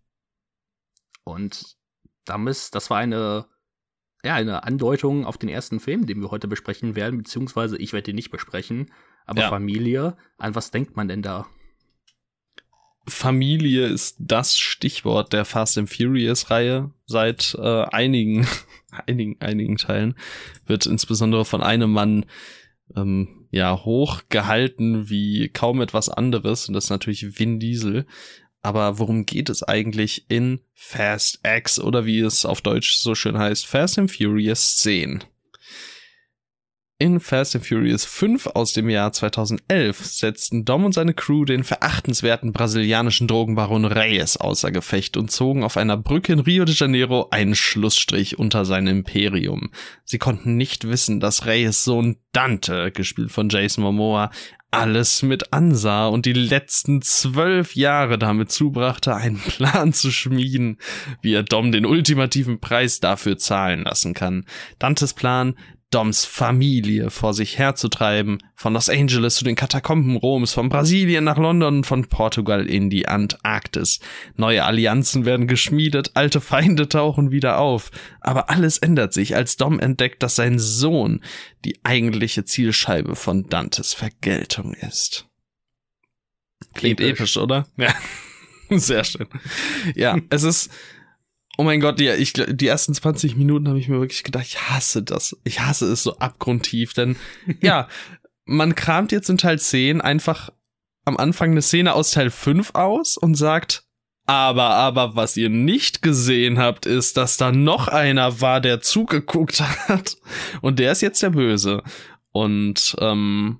Und 1.24 1.75
damit, 2.25 2.70
das 2.75 2.91
war 2.91 3.00
eine, 3.00 3.48
ja, 4.24 4.36
eine 4.36 4.63
Andeutung 4.63 5.25
auf 5.25 5.39
den 5.39 5.50
ersten 5.50 5.80
Film, 5.80 6.06
den 6.06 6.22
wir 6.22 6.30
heute 6.30 6.48
besprechen 6.48 6.96
werden, 6.96 7.18
beziehungsweise 7.18 7.75
ich 7.77 7.91
werde 7.91 8.12
ihn 8.12 8.15
nicht 8.15 8.30
besprechen, 8.30 8.91
aber 9.25 9.41
ja. 9.41 9.50
Familie, 9.50 10.15
an 10.38 10.53
was 10.53 10.70
denkt 10.70 10.96
man 10.96 11.08
denn 11.08 11.24
da? 11.24 11.48
Familie 13.08 13.88
ist 13.88 14.18
das 14.20 14.60
Stichwort 14.60 15.34
der 15.34 15.44
Fast 15.44 15.80
and 15.80 15.89
Furious 15.89 16.51
Reihe 16.51 16.91
seit 17.08 17.56
äh, 17.60 17.84
einigen, 17.86 18.46
einigen, 19.08 19.41
einigen 19.41 19.77
Teilen. 19.77 20.15
Wird 20.68 20.86
insbesondere 20.86 21.46
von 21.46 21.63
einem 21.63 21.91
Mann 21.91 22.27
ähm, 22.96 23.48
ja 23.50 23.75
hochgehalten 23.84 25.10
wie 25.10 25.50
kaum 25.50 25.82
etwas 25.82 26.10
anderes 26.10 26.68
und 26.68 26.74
das 26.74 26.86
ist 26.86 26.89
natürlich 26.89 27.39
Vin 27.39 27.60
Diesel. 27.60 28.06
Aber 28.62 29.00
worum 29.00 29.25
geht 29.25 29.50
es 29.50 29.63
eigentlich 29.63 30.25
in 30.30 30.62
Fast 30.74 31.39
X 31.44 31.80
oder 31.80 32.06
wie 32.06 32.20
es 32.20 32.46
auf 32.46 32.62
Deutsch 32.62 32.96
so 32.96 33.15
schön 33.15 33.38
heißt, 33.38 33.65
Fast 33.65 33.98
and 33.98 34.12
Furious 34.12 34.77
10? 34.77 35.24
In 37.01 37.20
Fast 37.20 37.56
and 37.56 37.65
Furious 37.65 38.06
5 38.06 38.46
aus 38.53 38.74
dem 38.74 38.88
Jahr 38.88 39.12
2011 39.12 40.06
setzten 40.06 40.65
Dom 40.65 40.86
und 40.86 40.94
seine 40.94 41.15
Crew 41.15 41.46
den 41.46 41.63
verachtenswerten 41.63 42.51
brasilianischen 42.51 43.27
Drogenbaron 43.27 43.86
Reyes 43.86 44.38
außer 44.38 44.72
Gefecht 44.72 45.18
und 45.18 45.32
zogen 45.32 45.63
auf 45.63 45.77
einer 45.77 45.98
Brücke 45.98 46.32
in 46.32 46.39
Rio 46.39 46.63
de 46.63 46.75
Janeiro 46.75 47.30
einen 47.32 47.56
Schlussstrich 47.56 48.38
unter 48.38 48.65
sein 48.65 48.86
Imperium. 48.86 49.72
Sie 50.06 50.20
konnten 50.20 50.58
nicht 50.58 50.88
wissen, 50.88 51.20
dass 51.20 51.48
Reyes 51.48 51.84
Sohn 51.84 52.18
Dante, 52.34 52.91
gespielt 52.91 53.32
von 53.32 53.50
Jason 53.50 53.84
Momoa, 53.84 54.30
alles 54.72 55.22
mit 55.22 55.51
ansah 55.54 56.08
und 56.08 56.25
die 56.25 56.34
letzten 56.34 57.01
zwölf 57.01 57.75
Jahre 57.75 58.18
damit 58.18 58.51
zubrachte, 58.51 59.16
einen 59.16 59.38
Plan 59.40 59.94
zu 59.94 60.12
schmieden, 60.12 60.78
wie 61.22 61.34
er 61.34 61.44
Dom 61.44 61.72
den 61.72 61.86
ultimativen 61.86 62.60
Preis 62.60 63.00
dafür 63.00 63.38
zahlen 63.38 63.84
lassen 63.84 64.13
kann. 64.13 64.46
Dantes 64.80 65.13
Plan, 65.13 65.56
Doms 65.92 66.24
Familie 66.24 67.10
vor 67.10 67.34
sich 67.34 67.58
herzutreiben, 67.58 68.40
von 68.56 68.74
Los 68.74 68.88
Angeles 68.88 69.36
zu 69.36 69.44
den 69.44 69.58
Katakomben 69.58 70.16
Roms, 70.16 70.54
von 70.54 70.70
Brasilien 70.70 71.26
nach 71.26 71.38
London, 71.38 71.84
von 71.84 72.08
Portugal 72.08 72.66
in 72.66 72.90
die 72.90 73.10
Antarktis. 73.10 74.00
Neue 74.38 74.64
Allianzen 74.64 75.26
werden 75.26 75.48
geschmiedet, 75.48 76.12
alte 76.14 76.40
Feinde 76.40 76.88
tauchen 76.88 77.32
wieder 77.32 77.60
auf. 77.60 77.92
Aber 78.22 78.50
alles 78.50 78.78
ändert 78.78 79.14
sich, 79.14 79.36
als 79.36 79.58
Dom 79.58 79.80
entdeckt, 79.80 80.24
dass 80.24 80.38
sein 80.38 80.60
Sohn 80.60 81.22
die 81.66 81.78
eigentliche 81.84 82.46
Zielscheibe 82.46 83.16
von 83.18 83.50
Dantes 83.50 83.94
Vergeltung 83.94 84.74
ist. 84.74 85.28
Klingt 86.74 87.02
episch, 87.02 87.20
episch 87.20 87.38
oder? 87.38 87.68
Ja. 87.76 87.94
Sehr 88.70 89.04
schön. 89.04 89.28
Ja, 89.96 90.18
es 90.30 90.44
ist, 90.44 90.72
Oh 91.62 91.63
mein 91.63 91.80
Gott, 91.80 92.00
die, 92.00 92.10
ich, 92.10 92.34
die 92.34 92.65
ersten 92.65 92.96
20 92.96 93.36
Minuten 93.36 93.68
habe 93.68 93.77
ich 93.77 93.88
mir 93.88 94.00
wirklich 94.00 94.24
gedacht, 94.24 94.48
ich 94.48 94.72
hasse 94.72 95.03
das. 95.03 95.38
Ich 95.44 95.60
hasse 95.60 95.91
es 95.91 96.01
so 96.01 96.18
abgrundtief, 96.18 96.94
denn 96.94 97.18
ja, 97.62 97.88
man 98.46 98.74
kramt 98.74 99.12
jetzt 99.12 99.30
in 99.30 99.38
Teil 99.38 99.60
10 99.60 100.01
einfach 100.01 100.50
am 101.06 101.18
Anfang 101.18 101.51
eine 101.51 101.62
Szene 101.62 101.94
aus 101.94 102.10
Teil 102.10 102.32
5 102.32 102.72
aus 102.74 103.15
und 103.15 103.36
sagt, 103.36 103.84
aber, 104.25 104.72
aber, 104.72 105.15
was 105.15 105.38
ihr 105.38 105.51
nicht 105.51 106.01
gesehen 106.01 106.58
habt, 106.58 106.88
ist, 106.88 107.15
dass 107.15 107.38
da 107.38 107.51
noch 107.51 107.88
einer 107.88 108.41
war, 108.41 108.60
der 108.60 108.82
zugeguckt 108.82 109.62
hat. 109.62 110.18
Und 110.62 110.80
der 110.80 110.94
ist 110.94 111.01
jetzt 111.01 111.22
der 111.22 111.30
Böse. 111.30 111.84
Und 112.32 112.96
ähm, 112.98 113.60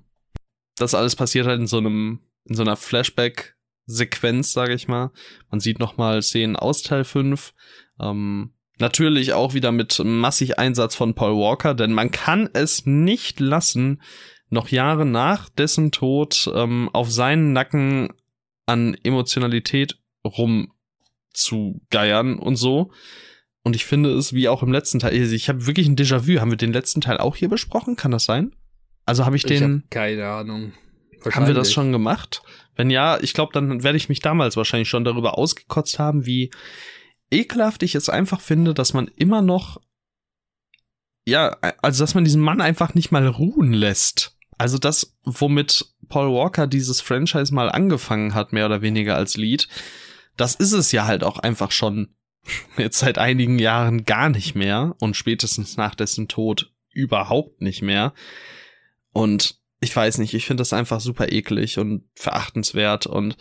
das 0.74 0.94
alles 0.94 1.14
passiert 1.14 1.46
halt 1.46 1.60
in 1.60 1.68
so 1.68 1.78
einem, 1.78 2.18
in 2.46 2.56
so 2.56 2.62
einer 2.62 2.74
Flashback-Sequenz, 2.74 4.52
sage 4.52 4.74
ich 4.74 4.88
mal. 4.88 5.12
Man 5.52 5.60
sieht 5.60 5.78
noch 5.78 5.98
mal 5.98 6.20
Szenen 6.20 6.56
aus 6.56 6.82
Teil 6.82 7.04
5 7.04 7.54
ähm, 8.00 8.52
natürlich 8.78 9.32
auch 9.32 9.54
wieder 9.54 9.72
mit 9.72 10.00
massig 10.04 10.58
Einsatz 10.58 10.94
von 10.94 11.14
Paul 11.14 11.36
Walker, 11.36 11.74
denn 11.74 11.92
man 11.92 12.10
kann 12.10 12.48
es 12.52 12.86
nicht 12.86 13.40
lassen, 13.40 14.02
noch 14.50 14.68
Jahre 14.68 15.06
nach 15.06 15.48
dessen 15.48 15.92
Tod 15.92 16.50
ähm, 16.54 16.90
auf 16.92 17.10
seinen 17.10 17.52
Nacken 17.52 18.12
an 18.66 18.96
Emotionalität 19.02 19.98
rumzugeiern 20.24 22.38
und 22.38 22.56
so. 22.56 22.92
Und 23.64 23.76
ich 23.76 23.86
finde 23.86 24.10
es, 24.10 24.32
wie 24.32 24.48
auch 24.48 24.62
im 24.62 24.72
letzten 24.72 24.98
Teil, 24.98 25.18
also 25.18 25.34
ich 25.34 25.48
habe 25.48 25.66
wirklich 25.66 25.86
ein 25.86 25.96
Déjà-vu. 25.96 26.40
Haben 26.40 26.50
wir 26.50 26.56
den 26.56 26.72
letzten 26.72 27.00
Teil 27.00 27.18
auch 27.18 27.36
hier 27.36 27.48
besprochen? 27.48 27.96
Kann 27.96 28.10
das 28.10 28.24
sein? 28.24 28.54
Also 29.06 29.24
habe 29.24 29.36
ich 29.36 29.44
den. 29.44 29.56
Ich 29.56 29.82
hab 29.84 29.90
keine 29.90 30.28
Ahnung. 30.28 30.72
Haben 31.30 31.46
wir 31.46 31.54
das 31.54 31.72
schon 31.72 31.92
gemacht? 31.92 32.42
Wenn 32.74 32.90
ja, 32.90 33.20
ich 33.20 33.34
glaube, 33.34 33.52
dann 33.52 33.84
werde 33.84 33.96
ich 33.96 34.08
mich 34.08 34.20
damals 34.20 34.56
wahrscheinlich 34.56 34.88
schon 34.88 35.04
darüber 35.04 35.38
ausgekotzt 35.38 36.00
haben, 36.00 36.26
wie 36.26 36.50
ekelhaft 37.32 37.82
ich 37.82 37.94
es 37.94 38.08
einfach 38.08 38.40
finde, 38.40 38.74
dass 38.74 38.92
man 38.92 39.08
immer 39.16 39.42
noch, 39.42 39.80
ja, 41.24 41.56
also 41.80 42.02
dass 42.02 42.14
man 42.14 42.24
diesen 42.24 42.42
Mann 42.42 42.60
einfach 42.60 42.94
nicht 42.94 43.10
mal 43.10 43.26
ruhen 43.26 43.72
lässt. 43.72 44.36
Also 44.58 44.78
das, 44.78 45.16
womit 45.24 45.92
Paul 46.08 46.32
Walker 46.32 46.66
dieses 46.66 47.00
Franchise 47.00 47.52
mal 47.54 47.70
angefangen 47.70 48.34
hat, 48.34 48.52
mehr 48.52 48.66
oder 48.66 48.82
weniger 48.82 49.16
als 49.16 49.36
Lied, 49.36 49.66
das 50.36 50.54
ist 50.54 50.72
es 50.72 50.92
ja 50.92 51.06
halt 51.06 51.24
auch 51.24 51.38
einfach 51.38 51.72
schon 51.72 52.14
jetzt 52.76 52.98
seit 52.98 53.18
einigen 53.18 53.58
Jahren 53.58 54.04
gar 54.04 54.28
nicht 54.28 54.54
mehr 54.54 54.94
und 55.00 55.16
spätestens 55.16 55.76
nach 55.76 55.94
dessen 55.94 56.28
Tod 56.28 56.72
überhaupt 56.92 57.60
nicht 57.62 57.82
mehr. 57.82 58.12
Und 59.12 59.58
ich 59.80 59.94
weiß 59.94 60.18
nicht, 60.18 60.34
ich 60.34 60.46
finde 60.46 60.60
das 60.60 60.72
einfach 60.72 61.00
super 61.00 61.32
eklig 61.32 61.78
und 61.78 62.04
verachtenswert 62.14 63.06
und 63.06 63.36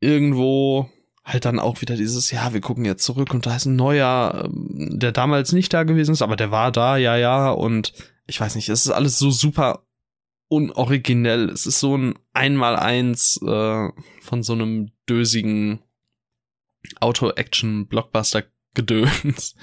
irgendwo 0.00 0.90
halt 1.28 1.44
dann 1.44 1.60
auch 1.60 1.80
wieder 1.82 1.94
dieses, 1.94 2.30
ja, 2.30 2.52
wir 2.54 2.60
gucken 2.60 2.84
jetzt 2.84 3.04
zurück 3.04 3.34
und 3.34 3.44
da 3.46 3.54
ist 3.54 3.66
ein 3.66 3.76
neuer, 3.76 4.44
ähm, 4.46 4.98
der 4.98 5.12
damals 5.12 5.52
nicht 5.52 5.72
da 5.74 5.84
gewesen 5.84 6.12
ist, 6.12 6.22
aber 6.22 6.36
der 6.36 6.50
war 6.50 6.72
da, 6.72 6.96
ja, 6.96 7.16
ja, 7.16 7.50
und 7.50 7.92
ich 8.26 8.40
weiß 8.40 8.54
nicht, 8.56 8.68
es 8.68 8.86
ist 8.86 8.92
alles 8.92 9.18
so 9.18 9.30
super 9.30 9.84
unoriginell. 10.48 11.50
Es 11.50 11.66
ist 11.66 11.80
so 11.80 11.96
ein 11.96 12.18
Einmaleins 12.32 13.38
äh, 13.42 13.88
von 14.20 14.42
so 14.42 14.54
einem 14.54 14.90
dösigen 15.08 15.82
Auto-Action-Blockbuster 17.00 18.44
Gedöns. 18.78 19.56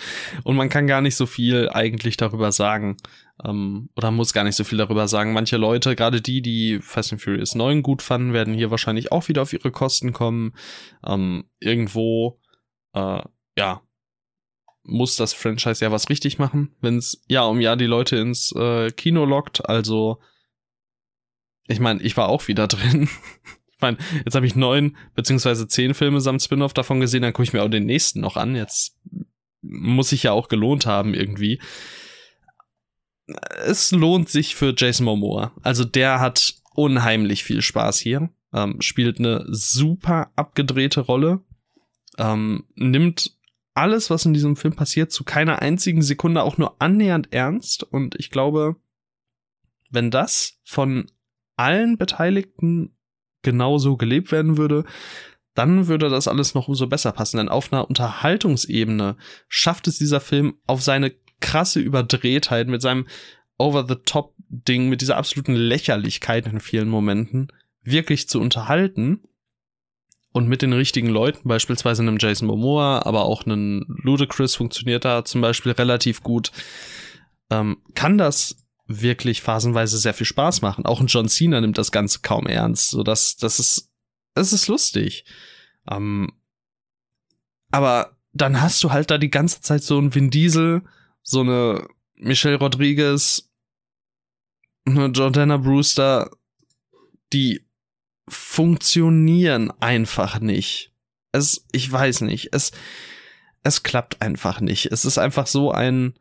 Und 0.44 0.58
man 0.58 0.68
kann 0.68 0.88
gar 0.88 1.00
nicht 1.00 1.16
so 1.16 1.26
viel 1.26 1.70
eigentlich 1.70 2.18
darüber 2.18 2.52
sagen. 2.52 2.98
Ähm, 3.44 3.90
oder 3.96 4.12
muss 4.12 4.34
gar 4.34 4.44
nicht 4.44 4.58
so 4.58 4.66
viel 4.66 4.78
darüber 4.78 5.08
sagen. 5.08 5.32
Manche 5.32 5.56
Leute, 5.56 5.96
gerade 5.96 6.22
die, 6.22 6.42
die 6.42 6.80
Fast 6.82 7.14
and 7.14 7.22
Furious 7.22 7.56
9 7.56 7.82
gut 7.82 8.02
fanden, 8.02 8.34
werden 8.34 8.54
hier 8.54 8.72
wahrscheinlich 8.72 9.14
auch 9.14 9.30
wieder 9.30 9.42
auf 9.42 9.54
ihre 9.54 9.72
Kosten 9.72 10.12
kommen. 10.12 10.54
Ähm, 11.06 11.46
irgendwo, 11.60 12.42
äh, 12.94 13.22
ja, 13.58 13.82
muss 14.84 15.16
das 15.16 15.34
Franchise 15.34 15.84
ja 15.84 15.92
was 15.94 16.10
richtig 16.10 16.38
machen, 16.38 16.76
wenn 16.82 16.98
es 16.98 17.24
Jahr 17.28 17.50
um 17.50 17.62
Jahr 17.62 17.78
die 17.78 17.86
Leute 17.86 18.18
ins 18.18 18.52
äh, 18.52 18.92
Kino 18.92 19.24
lockt. 19.24 19.68
Also, 19.68 20.20
ich 21.68 21.80
meine, 21.80 22.02
ich 22.02 22.18
war 22.18 22.28
auch 22.28 22.50
wieder 22.50 22.68
drin. 22.68 23.08
Meine, 23.86 23.98
jetzt 24.24 24.36
habe 24.36 24.46
ich 24.46 24.56
neun 24.56 24.98
beziehungsweise 25.16 25.68
zehn 25.68 25.94
Filme 25.94 26.22
samt 26.22 26.42
Spin-off 26.42 26.74
davon 26.74 27.00
gesehen, 27.00 27.22
dann 27.22 27.34
gucke 27.34 27.44
ich 27.44 27.54
mir 27.54 27.64
auch 27.64 27.70
den 27.70 27.86
nächsten 27.86 28.20
noch 28.20 28.38
an. 28.38 28.56
Jetzt 28.56 28.98
muss 29.62 30.12
ich 30.12 30.24
ja 30.24 30.32
auch 30.32 30.48
gelohnt 30.48 30.86
haben 30.86 31.14
irgendwie 31.14 31.60
es 33.28 33.92
lohnt 33.92 34.30
sich 34.30 34.56
für 34.56 34.74
Jason 34.76 35.06
Momoa. 35.06 35.52
Also 35.64 35.84
der 35.84 36.20
hat 36.20 36.56
unheimlich 36.74 37.44
viel 37.44 37.62
Spaß 37.62 38.00
hier, 38.00 38.30
ähm, 38.54 38.82
spielt 38.82 39.20
eine 39.20 39.46
super 39.48 40.32
abgedrehte 40.36 41.02
Rolle, 41.02 41.42
ähm, 42.18 42.66
nimmt 42.76 43.36
alles, 43.74 44.10
was 44.10 44.26
in 44.26 44.34
diesem 44.34 44.56
Film 44.56 44.76
passiert, 44.76 45.12
zu 45.12 45.24
keiner 45.24 45.62
einzigen 45.62 46.02
Sekunde 46.02 46.44
auch 46.44 46.58
nur 46.58 46.82
annähernd 46.82 47.34
ernst. 47.34 47.84
Und 47.84 48.16
ich 48.18 48.30
glaube, 48.30 48.78
wenn 49.90 50.12
das 50.12 50.60
von 50.64 51.08
allen 51.58 51.98
Beteiligten 51.98 52.95
genauso 53.46 53.96
gelebt 53.96 54.34
werden 54.34 54.58
würde, 54.58 54.84
dann 55.54 55.88
würde 55.88 56.10
das 56.10 56.28
alles 56.28 56.54
noch 56.54 56.68
umso 56.68 56.88
besser 56.88 57.14
passen. 57.14 57.38
Denn 57.38 57.48
auf 57.48 57.72
einer 57.72 57.88
Unterhaltungsebene 57.88 59.16
schafft 59.48 59.88
es 59.88 59.98
dieser 59.98 60.20
Film 60.20 60.56
auf 60.68 60.82
seine 60.82 61.14
krasse 61.40 61.80
Überdrehtheit, 61.80 62.68
mit 62.68 62.82
seinem 62.82 63.08
Over-the-Top-Ding, 63.58 64.90
mit 64.90 65.00
dieser 65.00 65.16
absoluten 65.16 65.56
Lächerlichkeit 65.56 66.48
in 66.48 66.60
vielen 66.60 66.90
Momenten 66.90 67.48
wirklich 67.84 68.28
zu 68.28 68.42
unterhalten 68.42 69.22
und 70.34 70.50
mit 70.50 70.62
den 70.62 70.74
richtigen 70.74 71.08
Leuten, 71.08 71.48
beispielsweise 71.48 72.02
einem 72.02 72.18
Jason 72.20 72.48
Momoa, 72.48 73.04
aber 73.06 73.24
auch 73.24 73.46
einem 73.46 73.86
Ludacris 73.88 74.56
funktioniert 74.56 75.06
da 75.06 75.24
zum 75.24 75.40
Beispiel 75.40 75.72
relativ 75.72 76.22
gut, 76.22 76.52
ähm, 77.50 77.78
kann 77.94 78.18
das 78.18 78.65
wirklich 78.88 79.42
phasenweise 79.42 79.98
sehr 79.98 80.14
viel 80.14 80.28
Spaß 80.28 80.62
machen. 80.62 80.86
Auch 80.86 81.00
ein 81.00 81.08
John 81.08 81.28
Cena 81.28 81.60
nimmt 81.62 81.78
das 81.78 81.92
Ganze 81.92 82.20
kaum 82.22 82.46
ernst, 82.46 82.90
so 82.90 83.04
dass 83.04 83.36
das 83.36 83.60
ist, 83.60 83.92
es 84.36 84.54
ist 84.54 84.68
lustig. 84.68 85.26
Ähm, 85.90 86.32
aber 87.72 88.18
dann 88.34 88.62
hast 88.62 88.84
du 88.84 88.92
halt 88.92 89.10
da 89.10 89.18
die 89.18 89.32
ganze 89.32 89.62
Zeit 89.62 89.84
so 89.84 90.00
ein 90.00 90.14
Vin 90.14 90.30
Diesel, 90.30 90.84
so 91.24 91.42
eine 91.42 91.88
Michelle 92.16 92.58
Rodriguez, 92.58 93.50
eine 94.86 95.08
Jordana 95.08 95.58
Brewster, 95.58 96.30
die 97.34 97.66
funktionieren 98.28 99.72
einfach 99.80 100.40
nicht. 100.40 100.92
Es, 101.32 101.66
ich 101.72 101.92
weiß 101.92 102.22
nicht, 102.22 102.54
es, 102.54 102.72
es 103.64 103.84
klappt 103.84 104.22
einfach 104.22 104.62
nicht. 104.62 104.88
Es 104.88 105.06
ist 105.06 105.18
einfach 105.18 105.48
so 105.48 105.72
ein, 105.72 106.14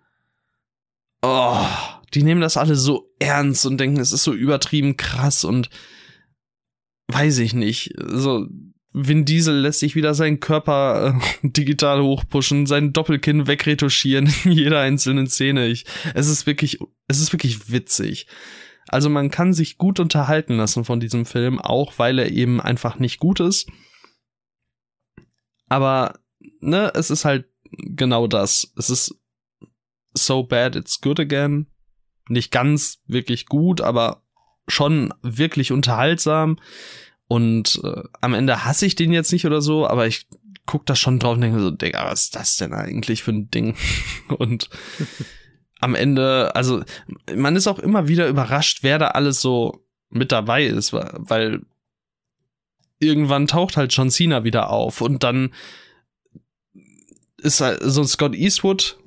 oh, 1.25 1.67
die 2.13 2.23
nehmen 2.23 2.41
das 2.41 2.57
alle 2.57 2.77
so 2.77 3.11
ernst 3.19 3.67
und 3.67 3.79
denken, 3.79 4.01
es 4.01 4.13
ist 4.13 4.25
so 4.25 4.33
übertrieben 4.33 4.97
krass 4.97 5.45
und 5.45 5.71
weiß 7.09 7.39
ich 7.39 7.55
nicht. 7.55 7.95
So, 7.99 8.47
Vin 8.93 9.25
Diesel 9.25 9.61
lässt 9.61 9.81
sich 9.81 9.97
wieder 9.97 10.15
seinen 10.15 10.41
Körper 10.41 11.19
äh, 11.43 11.49
digital 11.49 12.03
hochpushen, 12.03 12.67
sein 12.67 12.93
Doppelkinn 12.93 13.47
wegretuschieren 13.47 14.33
in 14.45 14.53
jeder 14.53 14.81
einzelnen 14.81 15.27
Szene. 15.27 15.67
Ich, 15.67 15.85
es 16.15 16.29
ist 16.29 16.47
wirklich, 16.47 16.79
es 17.09 17.21
ist 17.21 17.33
wirklich 17.33 17.71
witzig. 17.71 18.27
Also 18.87 19.09
man 19.09 19.31
kann 19.31 19.55
sich 19.55 19.79
gut 19.79 19.99
unterhalten 19.99 20.57
lassen 20.57 20.85
von 20.85 21.01
diesem 21.01 21.25
Film, 21.25 21.59
auch 21.59 21.95
weil 21.99 22.19
er 22.19 22.31
eben 22.31 22.61
einfach 22.61 22.99
nicht 22.99 23.19
gut 23.19 23.41
ist. 23.41 23.69
Aber, 25.69 26.21
ne, 26.61 26.93
es 26.95 27.11
ist 27.11 27.25
halt 27.25 27.47
genau 27.71 28.27
das. 28.27 28.73
Es 28.77 28.91
ist 28.91 29.19
so 30.15 30.43
bad 30.43 30.77
it's 30.77 31.01
good 31.01 31.21
again. 31.21 31.67
Nicht 32.29 32.51
ganz 32.51 33.03
wirklich 33.07 33.47
gut, 33.47 33.81
aber 33.81 34.23
schon 34.69 35.13
wirklich 35.23 35.73
unterhaltsam. 35.73 36.59
Und 37.27 37.81
äh, 37.85 38.03
am 38.21 38.35
Ende 38.35 38.65
hasse 38.65 38.87
ich 38.87 38.95
den 38.95 39.13
jetzt 39.13 39.33
nicht 39.33 39.47
oder 39.47 39.61
so, 39.61 39.87
aber 39.87 40.07
ich 40.07 40.27
guck 40.67 40.87
da 40.87 40.97
schon 40.97 41.19
drauf 41.19 41.35
und 41.35 41.43
denke 41.43 41.61
so, 41.61 41.71
Digga, 41.71 42.07
was 42.07 42.25
ist 42.25 42.37
das 42.37 42.57
denn 42.57 42.73
eigentlich 42.73 43.23
für 43.23 43.33
ein 43.33 43.51
Ding? 43.51 43.77
und 44.39 44.71
am 45.81 45.95
Ende, 45.95 46.55
also 46.55 46.83
man 47.35 47.57
ist 47.57 47.67
auch 47.67 47.79
immer 47.79 48.09
wieder 48.09 48.29
überrascht, 48.29 48.79
wer 48.83 48.99
da 48.99 49.09
alles 49.09 49.41
so 49.41 49.85
mit 50.09 50.33
dabei 50.33 50.65
ist, 50.65 50.93
weil 50.93 51.63
irgendwann 52.99 53.47
taucht 53.47 53.77
halt 53.77 53.93
John 53.93 54.11
Cena 54.11 54.45
wieder 54.45 54.71
auf 54.71 55.01
und 55.01 55.23
dann 55.23 55.53
ist 57.37 57.61
halt 57.61 57.81
so 57.83 58.01
ein 58.01 58.07
Scott 58.07 58.35
Eastwood, 58.35 58.99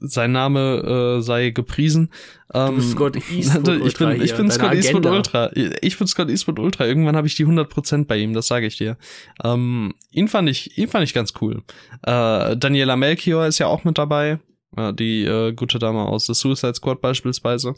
sein 0.00 0.32
Name 0.32 1.18
äh, 1.18 1.22
sei 1.22 1.50
gepriesen. 1.50 2.10
Ähm, 2.52 2.80
Scott 2.80 3.16
Eastwood 3.30 3.86
ich 3.86 3.96
bin, 3.96 4.20
ich 4.20 4.34
bin 4.34 4.50
Scott 4.50 4.74
Eastwood 4.74 5.06
Ultra. 5.06 5.50
Ich 5.54 5.98
bin 5.98 6.06
Scott 6.06 6.28
Eastwood 6.28 6.58
Ultra. 6.58 6.86
Irgendwann 6.86 7.16
habe 7.16 7.26
ich 7.26 7.36
die 7.36 7.46
100% 7.46 8.06
bei 8.06 8.18
ihm, 8.18 8.34
das 8.34 8.46
sage 8.46 8.66
ich 8.66 8.76
dir. 8.76 8.96
Ähm, 9.44 9.94
ihn 10.10 10.28
fand 10.28 10.48
ich, 10.48 10.76
ihn 10.76 10.88
fand 10.88 11.04
ich 11.04 11.14
ganz 11.14 11.32
cool. 11.40 11.62
Äh, 12.02 12.56
Daniela 12.56 12.96
Melchior 12.96 13.46
ist 13.46 13.58
ja 13.58 13.66
auch 13.68 13.84
mit 13.84 13.98
dabei. 13.98 14.40
Äh, 14.76 14.92
die 14.92 15.24
äh, 15.24 15.52
gute 15.52 15.78
Dame 15.78 16.00
aus 16.00 16.26
The 16.26 16.34
Suicide 16.34 16.74
Squad 16.74 17.00
beispielsweise. 17.00 17.74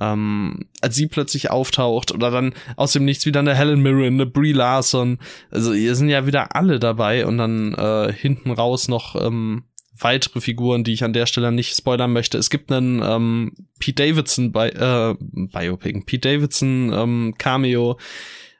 Ähm, 0.00 0.68
als 0.80 0.94
sie 0.94 1.08
plötzlich 1.08 1.50
auftaucht 1.50 2.12
oder 2.12 2.30
dann 2.30 2.54
aus 2.76 2.92
dem 2.92 3.04
Nichts 3.04 3.26
wieder 3.26 3.40
eine 3.40 3.56
Helen 3.56 3.82
Mirren, 3.82 4.14
eine 4.14 4.26
Brie 4.26 4.52
Larson. 4.52 5.18
Also 5.50 5.72
hier 5.74 5.96
sind 5.96 6.08
ja 6.08 6.26
wieder 6.26 6.54
alle 6.54 6.78
dabei 6.78 7.26
und 7.26 7.38
dann 7.38 7.74
äh, 7.74 8.12
hinten 8.12 8.52
raus 8.52 8.88
noch 8.88 9.16
ähm, 9.20 9.64
weitere 9.98 10.40
Figuren, 10.40 10.84
die 10.84 10.92
ich 10.92 11.04
an 11.04 11.12
der 11.12 11.26
Stelle 11.26 11.52
nicht 11.52 11.76
spoilern 11.76 12.12
möchte. 12.12 12.38
Es 12.38 12.50
gibt 12.50 12.72
einen 12.72 13.00
ähm, 13.02 13.52
Pete 13.78 14.04
Davidson 14.06 14.52
bei 14.52 14.70
äh, 14.70 15.14
Biopic, 15.20 16.02
Pete 16.04 16.28
Davidson 16.28 16.92
ähm, 16.92 17.34
Cameo. 17.38 17.98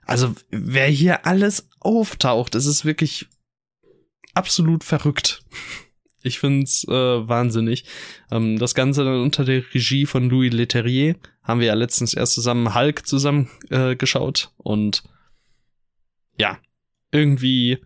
Also 0.06 0.34
wer 0.50 0.86
hier 0.86 1.26
alles 1.26 1.68
auftaucht, 1.80 2.54
es 2.54 2.66
ist 2.66 2.84
wirklich 2.84 3.26
absolut 4.34 4.84
verrückt. 4.84 5.42
Ich 6.26 6.38
find's 6.38 6.84
äh, 6.88 6.90
wahnsinnig. 6.90 7.84
Ähm, 8.30 8.58
das 8.58 8.74
Ganze 8.74 9.04
dann 9.04 9.20
unter 9.20 9.44
der 9.44 9.62
Regie 9.74 10.06
von 10.06 10.30
Louis 10.30 10.54
Leterrier 10.54 11.16
haben 11.42 11.60
wir 11.60 11.66
ja 11.66 11.74
letztens 11.74 12.14
erst 12.14 12.32
zusammen 12.32 12.74
Hulk 12.74 13.06
zusammen 13.06 13.50
äh, 13.68 13.94
geschaut 13.94 14.50
und 14.56 15.02
ja, 16.38 16.58
irgendwie 17.12 17.84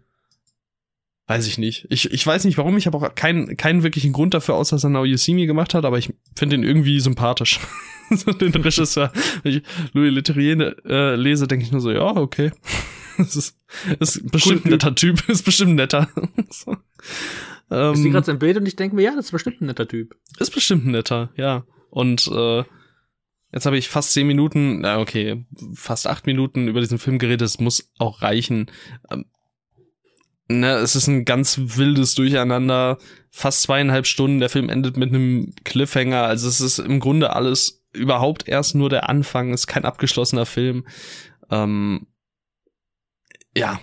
Weiß 1.28 1.46
ich 1.46 1.58
nicht. 1.58 1.86
Ich, 1.90 2.10
ich 2.10 2.26
weiß 2.26 2.46
nicht 2.46 2.56
warum, 2.56 2.78
ich 2.78 2.86
habe 2.86 2.96
auch 2.96 3.14
keinen, 3.14 3.58
keinen 3.58 3.82
wirklichen 3.82 4.14
Grund 4.14 4.32
dafür, 4.32 4.54
außer 4.54 4.76
dass 4.76 4.84
er 4.84 4.88
Now 4.88 5.04
You 5.04 5.18
See 5.18 5.34
Me 5.34 5.46
gemacht 5.46 5.74
hat, 5.74 5.84
aber 5.84 5.98
ich 5.98 6.12
finde 6.34 6.56
ihn 6.56 6.62
irgendwie 6.62 7.00
sympathisch. 7.00 7.60
so 8.10 8.32
den 8.32 8.54
Regisseur. 8.54 9.12
Wenn 9.42 9.56
ich 9.56 9.62
Louis 9.92 10.10
Leterrier 10.10 10.74
äh, 10.86 11.16
lese, 11.16 11.46
denke 11.46 11.66
ich 11.66 11.70
nur 11.70 11.82
so, 11.82 11.90
ja, 11.90 12.16
okay. 12.16 12.50
das 13.18 13.36
ist, 13.36 13.58
ist 14.00 14.32
bestimmt 14.32 14.62
cool, 14.64 14.68
ein 14.68 14.70
netter 14.72 14.94
Typ, 14.94 15.28
ist 15.28 15.44
bestimmt 15.44 15.74
netter. 15.74 16.08
so. 16.48 16.76
ähm, 17.70 17.92
ich 17.92 18.00
sehe 18.00 18.10
gerade 18.10 18.24
sein 18.24 18.38
Bild 18.38 18.56
und 18.56 18.66
ich 18.66 18.76
denke 18.76 18.96
mir, 18.96 19.02
ja, 19.02 19.14
das 19.14 19.26
ist 19.26 19.32
bestimmt 19.32 19.60
ein 19.60 19.66
netter 19.66 19.86
Typ. 19.86 20.16
Ist 20.38 20.54
bestimmt 20.54 20.86
ein 20.86 20.92
netter, 20.92 21.30
ja. 21.36 21.64
Und 21.90 22.26
äh, 22.28 22.64
Jetzt 23.52 23.64
habe 23.64 23.78
ich 23.78 23.88
fast 23.88 24.12
zehn 24.12 24.26
Minuten, 24.26 24.80
na 24.82 25.00
okay, 25.00 25.46
fast 25.72 26.06
acht 26.06 26.26
Minuten 26.26 26.68
über 26.68 26.80
diesen 26.80 26.98
Film 26.98 27.18
geredet. 27.18 27.40
Es 27.40 27.58
muss 27.58 27.90
auch 27.98 28.20
reichen. 28.20 28.70
Ne, 30.50 30.76
es 30.76 30.96
ist 30.96 31.08
ein 31.08 31.26
ganz 31.26 31.58
wildes 31.76 32.14
Durcheinander, 32.14 32.96
fast 33.30 33.62
zweieinhalb 33.62 34.06
Stunden, 34.06 34.40
der 34.40 34.48
Film 34.48 34.70
endet 34.70 34.96
mit 34.96 35.10
einem 35.10 35.52
Cliffhanger, 35.64 36.22
also 36.22 36.48
es 36.48 36.62
ist 36.62 36.78
im 36.78 37.00
Grunde 37.00 37.36
alles 37.36 37.84
überhaupt 37.92 38.48
erst 38.48 38.74
nur 38.74 38.88
der 38.88 39.10
Anfang, 39.10 39.52
ist 39.52 39.66
kein 39.66 39.84
abgeschlossener 39.84 40.46
Film. 40.46 40.86
Ähm, 41.50 42.06
ja. 43.54 43.80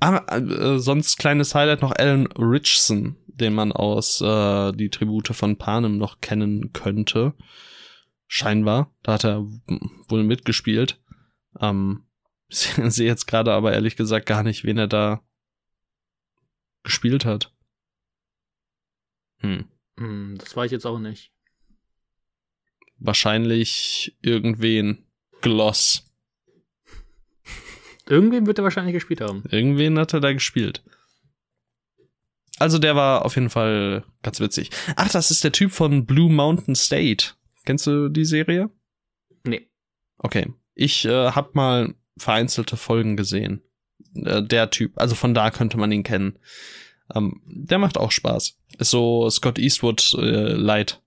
Aber 0.00 0.32
äh, 0.32 0.78
sonst 0.78 1.18
kleines 1.18 1.54
Highlight 1.54 1.82
noch 1.82 1.92
Alan 1.92 2.26
Richson, 2.38 3.16
den 3.26 3.52
man 3.52 3.70
aus 3.70 4.20
äh, 4.20 4.72
die 4.72 4.90
Tribute 4.90 5.28
von 5.28 5.56
Panem 5.56 5.98
noch 5.98 6.20
kennen 6.20 6.72
könnte. 6.72 7.34
Scheinbar. 8.26 8.94
Da 9.02 9.14
hat 9.14 9.24
er 9.24 9.46
wohl 10.08 10.24
mitgespielt. 10.24 11.00
Ähm, 11.60 12.06
sehe 12.48 13.06
jetzt 13.06 13.26
gerade 13.26 13.52
aber 13.52 13.72
ehrlich 13.72 13.96
gesagt 13.96 14.26
gar 14.26 14.42
nicht, 14.42 14.64
wen 14.64 14.78
er 14.78 14.88
da 14.88 15.22
gespielt 16.82 17.24
hat. 17.24 17.52
Hm. 19.38 19.68
hm. 19.98 20.36
Das 20.38 20.56
war 20.56 20.64
ich 20.64 20.72
jetzt 20.72 20.86
auch 20.86 20.98
nicht. 20.98 21.32
Wahrscheinlich 22.98 24.16
irgendwen. 24.20 25.06
Gloss. 25.40 26.06
Irgendwen 28.06 28.46
wird 28.46 28.58
er 28.58 28.64
wahrscheinlich 28.64 28.92
gespielt 28.92 29.20
haben. 29.20 29.44
Irgendwen 29.48 29.98
hat 29.98 30.12
er 30.12 30.20
da 30.20 30.32
gespielt. 30.32 30.82
Also 32.58 32.78
der 32.78 32.94
war 32.94 33.24
auf 33.24 33.36
jeden 33.36 33.48
Fall 33.48 34.04
ganz 34.22 34.38
witzig. 34.40 34.70
Ach, 34.96 35.08
das 35.10 35.30
ist 35.30 35.44
der 35.44 35.52
Typ 35.52 35.72
von 35.72 36.04
Blue 36.04 36.30
Mountain 36.30 36.74
State. 36.74 37.28
Kennst 37.64 37.86
du 37.86 38.10
die 38.10 38.26
Serie? 38.26 38.68
Nee. 39.44 39.70
Okay. 40.18 40.52
Ich 40.74 41.06
äh, 41.06 41.30
hab 41.30 41.54
mal 41.54 41.94
vereinzelte 42.18 42.76
Folgen 42.76 43.16
gesehen. 43.16 43.62
Äh, 44.14 44.42
der 44.42 44.70
Typ. 44.70 44.92
Also 44.96 45.14
von 45.14 45.34
da 45.34 45.50
könnte 45.50 45.78
man 45.78 45.92
ihn 45.92 46.02
kennen. 46.02 46.38
Ähm, 47.14 47.40
der 47.44 47.78
macht 47.78 47.98
auch 47.98 48.12
Spaß. 48.12 48.56
Ist 48.78 48.90
so 48.90 49.28
Scott 49.30 49.58
Eastwood 49.58 50.14
äh, 50.14 50.52
light. 50.52 51.02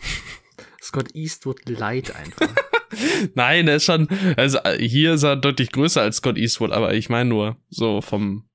Scott 0.82 1.14
Eastwood 1.14 1.68
light 1.68 2.14
einfach. 2.14 2.54
Nein, 3.34 3.68
er 3.68 3.76
ist 3.76 3.84
schon, 3.84 4.08
also 4.36 4.58
äh, 4.58 4.78
hier 4.78 5.14
ist 5.14 5.22
er 5.22 5.36
deutlich 5.36 5.70
größer 5.72 6.00
als 6.00 6.16
Scott 6.16 6.38
Eastwood, 6.38 6.72
aber 6.72 6.94
ich 6.94 7.08
meine 7.08 7.28
nur 7.28 7.56
so 7.68 8.00
vom 8.00 8.48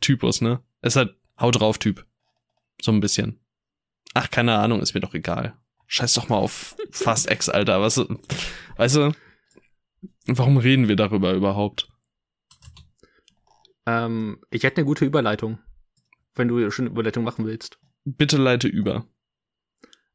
Typus, 0.00 0.40
ne? 0.40 0.62
Er 0.80 0.88
ist 0.88 0.96
halt 0.96 1.14
Haut 1.40 1.58
drauf 1.58 1.78
Typ. 1.78 2.06
So 2.80 2.92
ein 2.92 3.00
bisschen. 3.00 3.40
Ach, 4.14 4.30
keine 4.30 4.58
Ahnung, 4.58 4.80
ist 4.80 4.94
mir 4.94 5.00
doch 5.00 5.14
egal. 5.14 5.56
Scheiß 5.86 6.14
doch 6.14 6.28
mal 6.28 6.36
auf 6.36 6.76
Fast 6.90 7.30
X, 7.30 7.48
Alter. 7.48 7.80
Was, 7.80 8.00
weißt 8.76 8.96
du, 8.96 9.12
warum 10.26 10.56
reden 10.56 10.88
wir 10.88 10.96
darüber 10.96 11.32
überhaupt? 11.32 11.91
Ähm, 13.86 14.40
ich 14.50 14.62
hätte 14.62 14.78
eine 14.78 14.86
gute 14.86 15.04
Überleitung, 15.04 15.58
wenn 16.34 16.48
du 16.48 16.70
schon 16.70 16.86
eine 16.86 16.92
Überleitung 16.92 17.24
machen 17.24 17.46
willst. 17.46 17.78
Bitte 18.04 18.36
leite 18.36 18.68
über. 18.68 19.06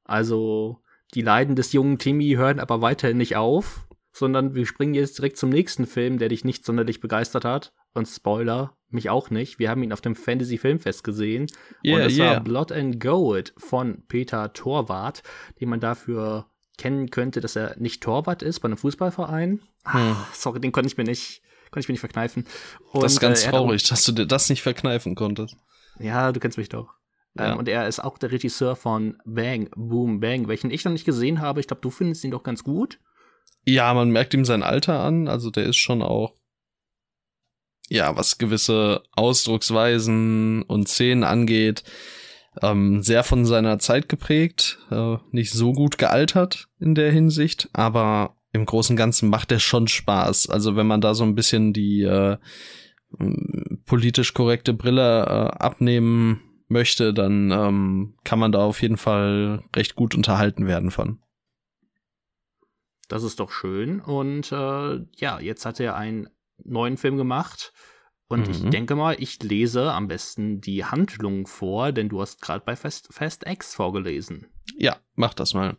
Also, 0.03 0.81
die 1.13 1.21
Leiden 1.21 1.55
des 1.55 1.73
jungen 1.73 1.97
Timmy 1.97 2.31
hören 2.31 2.59
aber 2.59 2.81
weiterhin 2.81 3.17
nicht 3.17 3.35
auf, 3.35 3.87
sondern 4.11 4.55
wir 4.55 4.65
springen 4.65 4.93
jetzt 4.93 5.19
direkt 5.19 5.37
zum 5.37 5.49
nächsten 5.49 5.85
Film, 5.85 6.17
der 6.17 6.29
dich 6.29 6.43
nicht 6.43 6.65
sonderlich 6.65 6.99
begeistert 7.01 7.45
hat. 7.45 7.73
Und 7.93 8.07
Spoiler, 8.07 8.77
mich 8.89 9.09
auch 9.09 9.29
nicht. 9.29 9.59
Wir 9.59 9.69
haben 9.69 9.83
ihn 9.83 9.93
auf 9.93 10.01
dem 10.01 10.15
Fantasy 10.15 10.57
Filmfest 10.57 11.03
gesehen. 11.03 11.47
Yeah, 11.83 11.95
und 11.95 12.03
das 12.05 12.17
yeah. 12.17 12.33
war 12.33 12.39
Blood 12.41 12.71
and 12.71 12.99
Gold 12.99 13.53
von 13.57 14.03
Peter 14.07 14.53
Torwart, 14.53 15.23
den 15.59 15.69
man 15.69 15.79
dafür 15.79 16.49
kennen 16.77 17.09
könnte, 17.09 17.41
dass 17.41 17.55
er 17.55 17.75
nicht 17.77 18.03
Torwart 18.03 18.43
ist 18.43 18.59
bei 18.59 18.67
einem 18.67 18.77
Fußballverein. 18.77 19.49
Hm. 19.49 19.61
Ah, 19.83 20.27
sorry, 20.33 20.59
den 20.59 20.71
konnte 20.71 20.87
ich 20.87 20.97
mir 20.97 21.03
nicht 21.03 21.41
Konnte 21.71 21.79
ich 21.81 21.87
mir 21.87 21.93
nicht 21.93 21.99
verkneifen. 21.99 22.45
Und, 22.91 23.03
das 23.03 23.13
ist 23.13 23.19
ganz 23.19 23.45
äh, 23.45 23.49
traurig, 23.49 23.83
dass 23.83 24.03
du 24.03 24.11
dir 24.11 24.25
das 24.25 24.49
nicht 24.49 24.61
verkneifen 24.61 25.15
konntest. 25.15 25.55
Ja, 25.99 26.31
du 26.31 26.39
kennst 26.39 26.57
mich 26.57 26.69
doch. 26.69 26.93
Ja. 27.37 27.53
Ähm, 27.53 27.57
und 27.57 27.67
er 27.67 27.87
ist 27.87 28.03
auch 28.03 28.17
der 28.17 28.31
Regisseur 28.31 28.75
von 28.75 29.17
Bang, 29.25 29.69
Boom, 29.75 30.19
Bang, 30.19 30.47
welchen 30.47 30.71
ich 30.71 30.85
noch 30.85 30.91
nicht 30.91 31.05
gesehen 31.05 31.41
habe. 31.41 31.59
Ich 31.59 31.67
glaube, 31.67 31.81
du 31.81 31.89
findest 31.89 32.23
ihn 32.23 32.31
doch 32.31 32.43
ganz 32.43 32.63
gut. 32.63 32.99
Ja, 33.65 33.93
man 33.93 34.11
merkt 34.11 34.33
ihm 34.33 34.45
sein 34.45 34.63
Alter 34.63 35.01
an. 35.01 35.27
Also 35.27 35.51
der 35.51 35.65
ist 35.65 35.77
schon 35.77 36.01
auch, 36.01 36.33
ja, 37.89 38.15
was 38.15 38.37
gewisse 38.37 39.03
Ausdrucksweisen 39.13 40.63
und 40.63 40.87
Szenen 40.87 41.23
angeht, 41.23 41.83
ähm, 42.61 43.03
sehr 43.03 43.23
von 43.23 43.45
seiner 43.45 43.79
Zeit 43.79 44.09
geprägt. 44.09 44.79
Äh, 44.89 45.17
nicht 45.31 45.51
so 45.51 45.73
gut 45.73 45.97
gealtert 45.97 46.69
in 46.79 46.95
der 46.95 47.11
Hinsicht, 47.11 47.69
aber 47.73 48.36
im 48.57 48.65
Großen 48.65 48.93
und 48.93 48.97
Ganzen 48.97 49.29
macht 49.29 49.51
der 49.51 49.59
schon 49.59 49.87
Spaß. 49.87 50.49
Also 50.49 50.75
wenn 50.75 50.87
man 50.87 51.01
da 51.01 51.13
so 51.13 51.23
ein 51.23 51.35
bisschen 51.35 51.73
die 51.73 52.03
äh, 52.03 52.37
politisch 53.85 54.33
korrekte 54.33 54.73
Brille 54.73 55.23
äh, 55.23 55.57
abnehmen 55.57 56.41
möchte, 56.67 57.13
dann 57.13 57.51
ähm, 57.51 58.15
kann 58.23 58.39
man 58.39 58.51
da 58.51 58.59
auf 58.59 58.81
jeden 58.81 58.97
Fall 58.97 59.63
recht 59.75 59.95
gut 59.95 60.15
unterhalten 60.15 60.67
werden 60.67 60.91
von. 60.91 61.19
Das 63.07 63.23
ist 63.23 63.39
doch 63.39 63.51
schön. 63.51 64.01
Und 64.01 64.51
äh, 64.51 64.99
ja, 65.15 65.39
jetzt 65.39 65.65
hat 65.65 65.79
er 65.79 65.95
einen 65.95 66.27
neuen 66.63 66.97
Film 66.97 67.15
gemacht. 67.15 67.71
Und 68.27 68.47
mhm. 68.47 68.51
ich 68.51 68.69
denke 68.69 68.95
mal, 68.95 69.15
ich 69.19 69.41
lese 69.41 69.93
am 69.93 70.09
besten 70.09 70.59
die 70.59 70.83
Handlung 70.83 71.47
vor, 71.47 71.93
denn 71.93 72.09
du 72.09 72.19
hast 72.19 72.41
gerade 72.41 72.65
bei 72.65 72.75
Fast, 72.75 73.13
Fast 73.13 73.47
X 73.47 73.73
vorgelesen. 73.73 74.47
Ja, 74.75 74.97
mach 75.15 75.33
das 75.33 75.53
mal. 75.53 75.77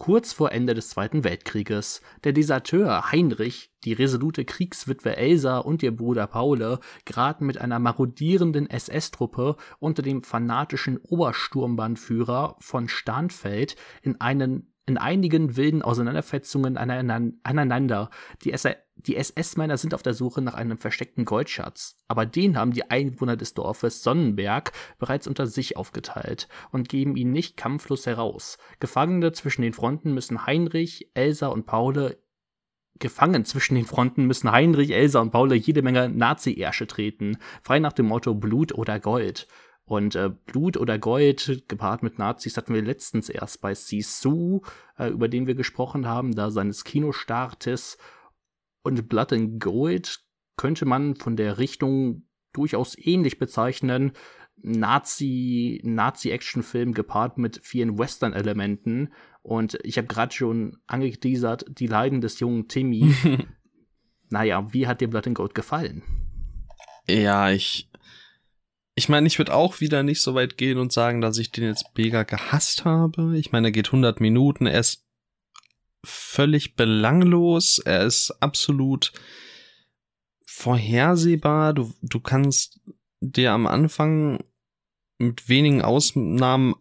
Kurz 0.00 0.32
vor 0.32 0.50
Ende 0.50 0.72
des 0.72 0.88
Zweiten 0.88 1.24
Weltkrieges. 1.24 2.00
Der 2.24 2.32
Deserteur 2.32 3.12
Heinrich, 3.12 3.70
die 3.84 3.92
resolute 3.92 4.46
Kriegswitwe 4.46 5.14
Elsa 5.14 5.58
und 5.58 5.82
ihr 5.82 5.94
Bruder 5.94 6.26
Paule 6.26 6.80
geraten 7.04 7.44
mit 7.44 7.58
einer 7.58 7.78
marodierenden 7.78 8.70
SS-Truppe 8.70 9.56
unter 9.78 10.00
dem 10.00 10.22
fanatischen 10.22 10.96
Obersturmbannführer 10.96 12.56
von 12.60 12.88
Starnfeld 12.88 13.76
in 14.00 14.18
einen 14.22 14.69
in 14.90 14.98
einigen 14.98 15.56
wilden 15.56 15.82
Auseinanderfetzungen 15.82 16.76
aneinander. 16.76 18.10
Die, 18.42 18.52
die 18.96 19.16
SS-Männer 19.16 19.76
sind 19.76 19.94
auf 19.94 20.02
der 20.02 20.14
Suche 20.14 20.42
nach 20.42 20.54
einem 20.54 20.78
versteckten 20.78 21.24
Goldschatz, 21.24 21.96
aber 22.08 22.26
den 22.26 22.58
haben 22.58 22.72
die 22.72 22.90
Einwohner 22.90 23.36
des 23.36 23.54
Dorfes 23.54 24.02
Sonnenberg 24.02 24.72
bereits 24.98 25.28
unter 25.28 25.46
sich 25.46 25.76
aufgeteilt 25.76 26.48
und 26.72 26.88
geben 26.88 27.14
ihn 27.14 27.30
nicht 27.30 27.56
kampflos 27.56 28.04
heraus. 28.06 28.58
Gefangene 28.80 29.30
zwischen 29.30 29.62
den 29.62 29.74
Fronten 29.74 30.12
müssen 30.12 30.44
Heinrich, 30.44 31.08
Elsa 31.14 31.46
und 31.46 31.66
Paule 31.66 32.18
Gefangen 32.98 33.46
zwischen 33.46 33.76
den 33.76 33.86
Fronten 33.86 34.26
müssen 34.26 34.52
Heinrich, 34.52 34.90
Elsa 34.90 35.20
und 35.20 35.30
Paule 35.30 35.54
jede 35.54 35.80
Menge 35.80 36.10
Nazi-Ärsche 36.10 36.86
treten, 36.86 37.38
frei 37.62 37.78
nach 37.78 37.94
dem 37.94 38.06
Motto 38.06 38.34
Blut 38.34 38.74
oder 38.74 39.00
Gold. 39.00 39.46
Und 39.90 40.14
äh, 40.14 40.30
Blut 40.46 40.76
oder 40.76 41.00
Gold 41.00 41.64
gepaart 41.66 42.04
mit 42.04 42.16
Nazis 42.16 42.56
hatten 42.56 42.72
wir 42.72 42.80
letztens 42.80 43.28
erst 43.28 43.60
bei 43.60 43.74
Sisu, 43.74 44.60
äh, 44.96 45.08
über 45.08 45.26
den 45.26 45.48
wir 45.48 45.56
gesprochen 45.56 46.06
haben, 46.06 46.36
da 46.36 46.52
seines 46.52 46.84
Kinostartes. 46.84 47.98
Und 48.84 49.08
Blood 49.08 49.32
and 49.32 49.60
Gold 49.60 50.20
könnte 50.56 50.84
man 50.86 51.16
von 51.16 51.34
der 51.34 51.58
Richtung 51.58 52.22
durchaus 52.52 52.96
ähnlich 52.96 53.40
bezeichnen. 53.40 54.12
Nazi, 54.62 55.80
Nazi-Action-Film 55.82 56.94
gepaart 56.94 57.38
mit 57.38 57.58
vielen 57.60 57.98
Western-Elementen. 57.98 59.12
Und 59.42 59.76
ich 59.82 59.98
habe 59.98 60.06
gerade 60.06 60.32
schon 60.32 60.76
angeteasert, 60.86 61.64
die 61.68 61.88
Leiden 61.88 62.20
des 62.20 62.38
jungen 62.38 62.68
Timmy. 62.68 63.12
naja, 64.28 64.72
wie 64.72 64.86
hat 64.86 65.00
dir 65.00 65.10
Blood 65.10 65.26
and 65.26 65.36
Gold 65.36 65.56
gefallen? 65.56 66.04
Ja, 67.08 67.50
ich 67.50 67.90
ich 69.00 69.08
meine, 69.08 69.26
ich 69.26 69.38
würde 69.38 69.54
auch 69.54 69.80
wieder 69.80 70.02
nicht 70.02 70.20
so 70.20 70.34
weit 70.34 70.58
gehen 70.58 70.76
und 70.76 70.92
sagen, 70.92 71.22
dass 71.22 71.38
ich 71.38 71.50
den 71.50 71.64
jetzt 71.64 71.86
mega 71.96 72.22
gehasst 72.22 72.84
habe. 72.84 73.34
Ich 73.38 73.50
meine, 73.50 73.68
er 73.68 73.72
geht 73.72 73.86
100 73.86 74.20
Minuten, 74.20 74.66
er 74.66 74.78
ist 74.78 75.06
völlig 76.04 76.76
belanglos, 76.76 77.78
er 77.78 78.04
ist 78.04 78.30
absolut 78.42 79.14
vorhersehbar. 80.44 81.72
Du, 81.72 81.94
du 82.02 82.20
kannst 82.20 82.78
dir 83.22 83.52
am 83.52 83.66
Anfang 83.66 84.44
mit 85.16 85.48
wenigen 85.48 85.80
Ausnahmen 85.80 86.74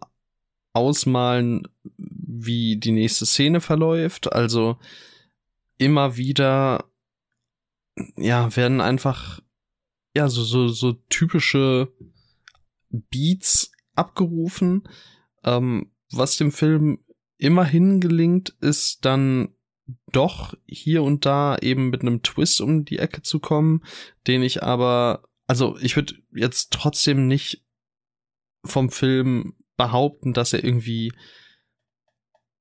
ausmalen, 0.74 1.70
wie 1.96 2.76
die 2.76 2.92
nächste 2.92 3.26
Szene 3.26 3.62
verläuft. 3.62 4.34
Also 4.34 4.78
immer 5.78 6.18
wieder, 6.18 6.84
ja, 8.18 8.54
werden 8.58 8.82
einfach 8.82 9.40
ja, 10.16 10.28
so, 10.28 10.44
so, 10.44 10.68
so 10.68 10.94
typische 11.10 11.94
Beats 12.90 13.72
abgerufen. 13.96 14.88
Ähm, 15.44 15.92
was 16.12 16.38
dem 16.38 16.52
Film 16.52 17.04
immerhin 17.38 18.00
gelingt, 18.00 18.56
ist 18.62 19.06
dann 19.06 19.56
doch 20.12 20.54
hier 20.68 21.04
und 21.04 21.26
da 21.26 21.58
eben 21.58 21.90
mit 21.90 22.02
einem 22.02 22.22
Twist 22.22 22.62
um 22.62 22.86
die 22.86 23.00
Ecke 23.00 23.22
zu 23.22 23.40
kommen, 23.40 23.84
den 24.28 24.44
ich 24.44 24.62
aber, 24.64 25.24
also 25.48 25.78
ich 25.80 25.96
würde 25.96 26.16
jetzt 26.32 26.72
trotzdem 26.72 27.28
nicht 27.28 27.66
vom 28.66 28.90
Film 28.92 29.56
behaupten, 29.78 30.34
dass 30.34 30.54
er 30.54 30.64
irgendwie, 30.64 31.14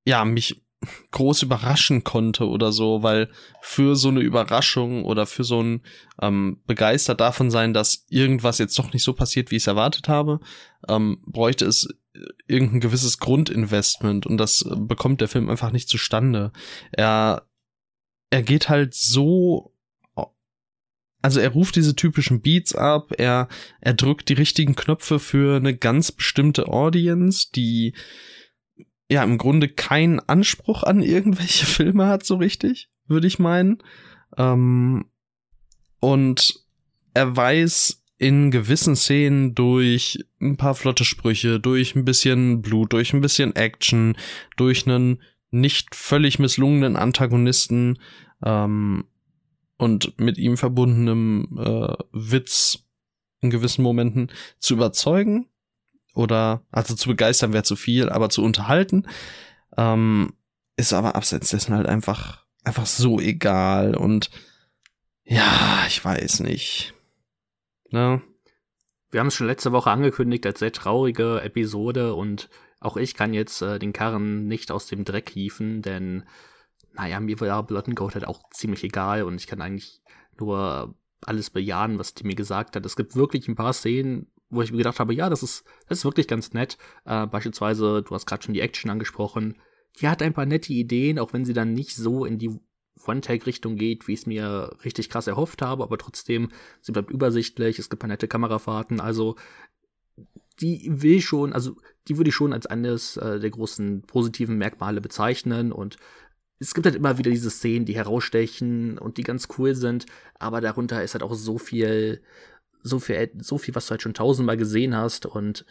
ja, 0.05 0.25
mich 0.25 0.65
groß 1.11 1.43
überraschen 1.43 2.05
konnte 2.05 2.47
oder 2.47 2.71
so, 2.71 3.03
weil 3.03 3.31
für 3.61 3.97
so 3.97 4.09
eine 4.09 4.21
Überraschung 4.21 5.05
oder 5.05 5.27
für 5.27 5.45
so 5.45 5.63
ein 5.63 5.83
ähm, 6.23 6.61
begeistert 6.67 7.21
davon 7.21 7.51
sein, 7.51 7.75
dass 7.75 8.07
irgendwas 8.09 8.59
jetzt 8.59 8.79
doch 8.79 8.93
nicht 8.93 9.03
so 9.03 9.13
passiert, 9.13 9.51
wie 9.51 9.57
ich 9.57 9.65
es 9.65 9.67
erwartet 9.67 10.09
habe, 10.09 10.41
ähm, 10.89 11.21
bräuchte 11.27 11.67
es 11.67 11.89
irgendein 12.47 12.81
gewisses 12.81 13.19
Grundinvestment 13.19 14.27
und 14.27 14.39
das 14.39 14.65
bekommt 14.77 15.21
der 15.21 15.29
Film 15.29 15.49
einfach 15.49 15.73
nicht 15.73 15.89
zustande. 15.89 16.53
Er 16.93 17.43
er 18.31 18.43
geht 18.43 18.69
halt 18.69 18.95
so 18.95 19.75
also 21.21 21.41
er 21.41 21.51
ruft 21.51 21.75
diese 21.75 21.97
typischen 21.97 22.41
Beats 22.41 22.75
ab, 22.77 23.13
er 23.19 23.49
er 23.81 23.95
drückt 23.95 24.29
die 24.29 24.35
richtigen 24.35 24.77
Knöpfe 24.77 25.19
für 25.19 25.57
eine 25.57 25.77
ganz 25.77 26.13
bestimmte 26.13 26.69
Audience, 26.69 27.49
die 27.55 27.95
ja 29.11 29.25
im 29.25 29.39
Grunde 29.39 29.69
keinen 29.69 30.21
Anspruch 30.21 30.83
an 30.83 31.03
irgendwelche 31.03 31.67
Filme 31.67 32.07
hat, 32.07 32.25
so 32.25 32.37
richtig, 32.37 32.91
würde 33.07 33.27
ich 33.27 33.39
meinen. 33.39 33.79
Ähm, 34.37 35.07
und 36.01 36.65
er 37.15 37.37
weiß 37.37 38.05
in 38.19 38.51
gewissen 38.51 38.97
Szenen 38.97 39.55
durch 39.55 40.25
ein 40.41 40.57
paar 40.57 40.75
flotte 40.75 41.05
Sprüche, 41.05 41.61
durch 41.61 41.95
ein 41.95 42.05
bisschen 42.05 42.63
Blut, 42.63 42.93
durch 42.93 43.13
ein 43.13 43.21
bisschen 43.21 43.55
Action, 43.55 44.17
durch 44.57 44.87
einen 44.87 45.23
nicht 45.51 45.95
völlig 45.95 46.39
misslungenen 46.39 46.97
Antagonisten 46.97 47.99
ähm, 48.45 49.05
und 49.79 50.19
mit 50.19 50.37
ihm 50.37 50.57
verbundenem 50.57 51.59
äh, 51.59 51.95
Witz 52.13 52.85
in 53.41 53.51
gewissen 53.51 53.83
Momenten 53.83 54.31
zu 54.59 54.75
überzeugen 54.75 55.48
oder 56.19 56.63
also 56.71 56.95
zu 56.95 57.09
begeistern 57.09 57.53
wäre 57.53 57.63
zu 57.63 57.77
viel, 57.77 58.11
aber 58.11 58.29
zu 58.29 58.43
unterhalten 58.43 59.07
ähm, 59.77 60.35
ist 60.77 60.93
aber 60.93 61.15
abseits 61.15 61.51
dessen 61.51 61.75
halt 61.75 61.87
einfach 61.87 62.45
einfach 62.65 62.87
so 62.87 63.21
egal 63.21 63.97
und 63.97 64.31
ja, 65.25 65.85
ich 65.87 66.05
weiß 66.05 66.41
nicht. 66.41 66.95
Ne? 67.91 68.23
Wir 69.11 69.21
haben 69.21 69.29
es 69.29 69.35
schon 69.35 69.47
letzte 69.47 69.73
Woche 69.73 69.91
angekündigt 69.91 70.45
als 70.45 70.59
sehr 70.59 70.73
traurige 70.73 71.41
Episode 71.43 72.15
und 72.15 72.49
auch 72.81 72.97
ich 72.97 73.15
kann 73.15 73.33
jetzt 73.33 73.63
äh, 73.63 73.79
den 73.79 73.93
Karren 73.93 74.47
nicht 74.47 74.71
aus 74.71 74.87
dem 74.87 75.05
Dreck 75.05 75.31
hieven, 75.31 75.83
denn 75.83 76.25
naja, 76.93 77.21
mir 77.21 77.39
war 77.41 77.63
Blood 77.63 77.89
and 77.89 77.97
Goat 77.97 78.15
halt 78.15 78.27
auch 78.27 78.51
ziemlich 78.51 78.83
egal 78.85 79.23
und 79.23 79.37
ich 79.37 79.47
kann 79.47 79.61
eigentlich 79.61 80.03
nur 80.39 80.95
alles 81.25 81.51
bejahen, 81.51 81.99
was 81.99 82.15
die 82.15 82.27
mir 82.27 82.35
gesagt 82.35 82.77
hat. 82.77 82.85
Es 82.87 82.97
gibt 82.97 83.15
wirklich 83.15 83.49
ein 83.49 83.57
paar 83.57 83.73
Szenen, 83.73 84.31
wo 84.51 84.63
ich 84.63 84.71
mir 84.71 84.79
gedacht 84.79 85.01
habe, 85.01 85.15
ja, 85.15 85.29
das 85.29 85.43
ist, 85.43 85.65
das 85.89 85.99
ist 85.99 86.05
wirklich 86.05 86.29
ganz 86.29 86.53
nett. 86.53 86.79
Äh, 87.05 87.27
beispielsweise, 87.27 88.03
du 88.03 88.15
hast 88.15 88.27
gerade 88.27 88.43
schon 88.43 88.55
die 88.55 88.61
Action 88.61 88.91
angesprochen. 88.91 89.59
Die 90.01 90.09
hat 90.09 90.23
ein 90.23 90.33
paar 90.33 90.47
nette 90.47 90.73
Ideen, 90.73 91.19
auch 91.19 91.33
wenn 91.33 91.45
sie 91.45 91.53
dann 91.53 91.75
nicht 91.75 91.97
so 91.97 92.25
in 92.25 92.39
die 92.39 92.59
One-Take-Richtung 93.07 93.77
geht, 93.77 94.09
wie 94.09 94.13
ich 94.13 94.21
es 94.21 94.27
mir 94.27 94.77
richtig 94.85 95.11
krass 95.11 95.27
erhofft 95.27 95.63
habe, 95.63 95.83
aber 95.83 95.99
trotzdem, 95.99 96.51
sie 96.81 96.93
bleibt 96.93 97.11
übersichtlich, 97.11 97.79
es 97.79 97.91
gibt 97.91 98.01
paar 98.01 98.09
nette 98.09 98.29
Kamerafahrten, 98.29 99.01
also 99.01 99.37
die 100.61 100.89
will 100.91 101.21
schon, 101.21 101.53
also 101.53 101.77
die 102.09 102.17
würde 102.17 102.31
ich 102.31 102.35
schon 102.35 102.53
als 102.53 102.67
eines 102.67 103.17
äh, 103.17 103.39
der 103.39 103.51
großen 103.51 104.03
positiven 104.03 104.59
Merkmale 104.59 105.01
bezeichnen 105.01 105.73
und 105.73 105.97
es 106.59 106.75
gibt 106.75 106.87
halt 106.87 106.97
immer 106.97 107.19
wieder 107.19 107.31
diese 107.31 107.51
Szenen, 107.51 107.85
die 107.85 107.95
herausstechen 107.95 108.99
und 108.99 109.17
die 109.17 109.23
ganz 109.23 109.47
cool 109.59 109.77
sind, 109.77 110.07
aber 110.39 110.61
darunter 110.61 111.03
ist 111.03 111.15
halt 111.15 111.23
auch 111.23 111.35
so 111.35 111.59
viel 111.59 112.21
so 112.83 112.99
viel, 112.99 113.31
so 113.41 113.59
viel, 113.59 113.75
was 113.75 113.87
du 113.87 113.93
halt 113.93 114.03
schon 114.03 114.15
tausendmal 114.15 114.57
gesehen 114.57 114.97
hast 114.97 115.27
und 115.27 115.65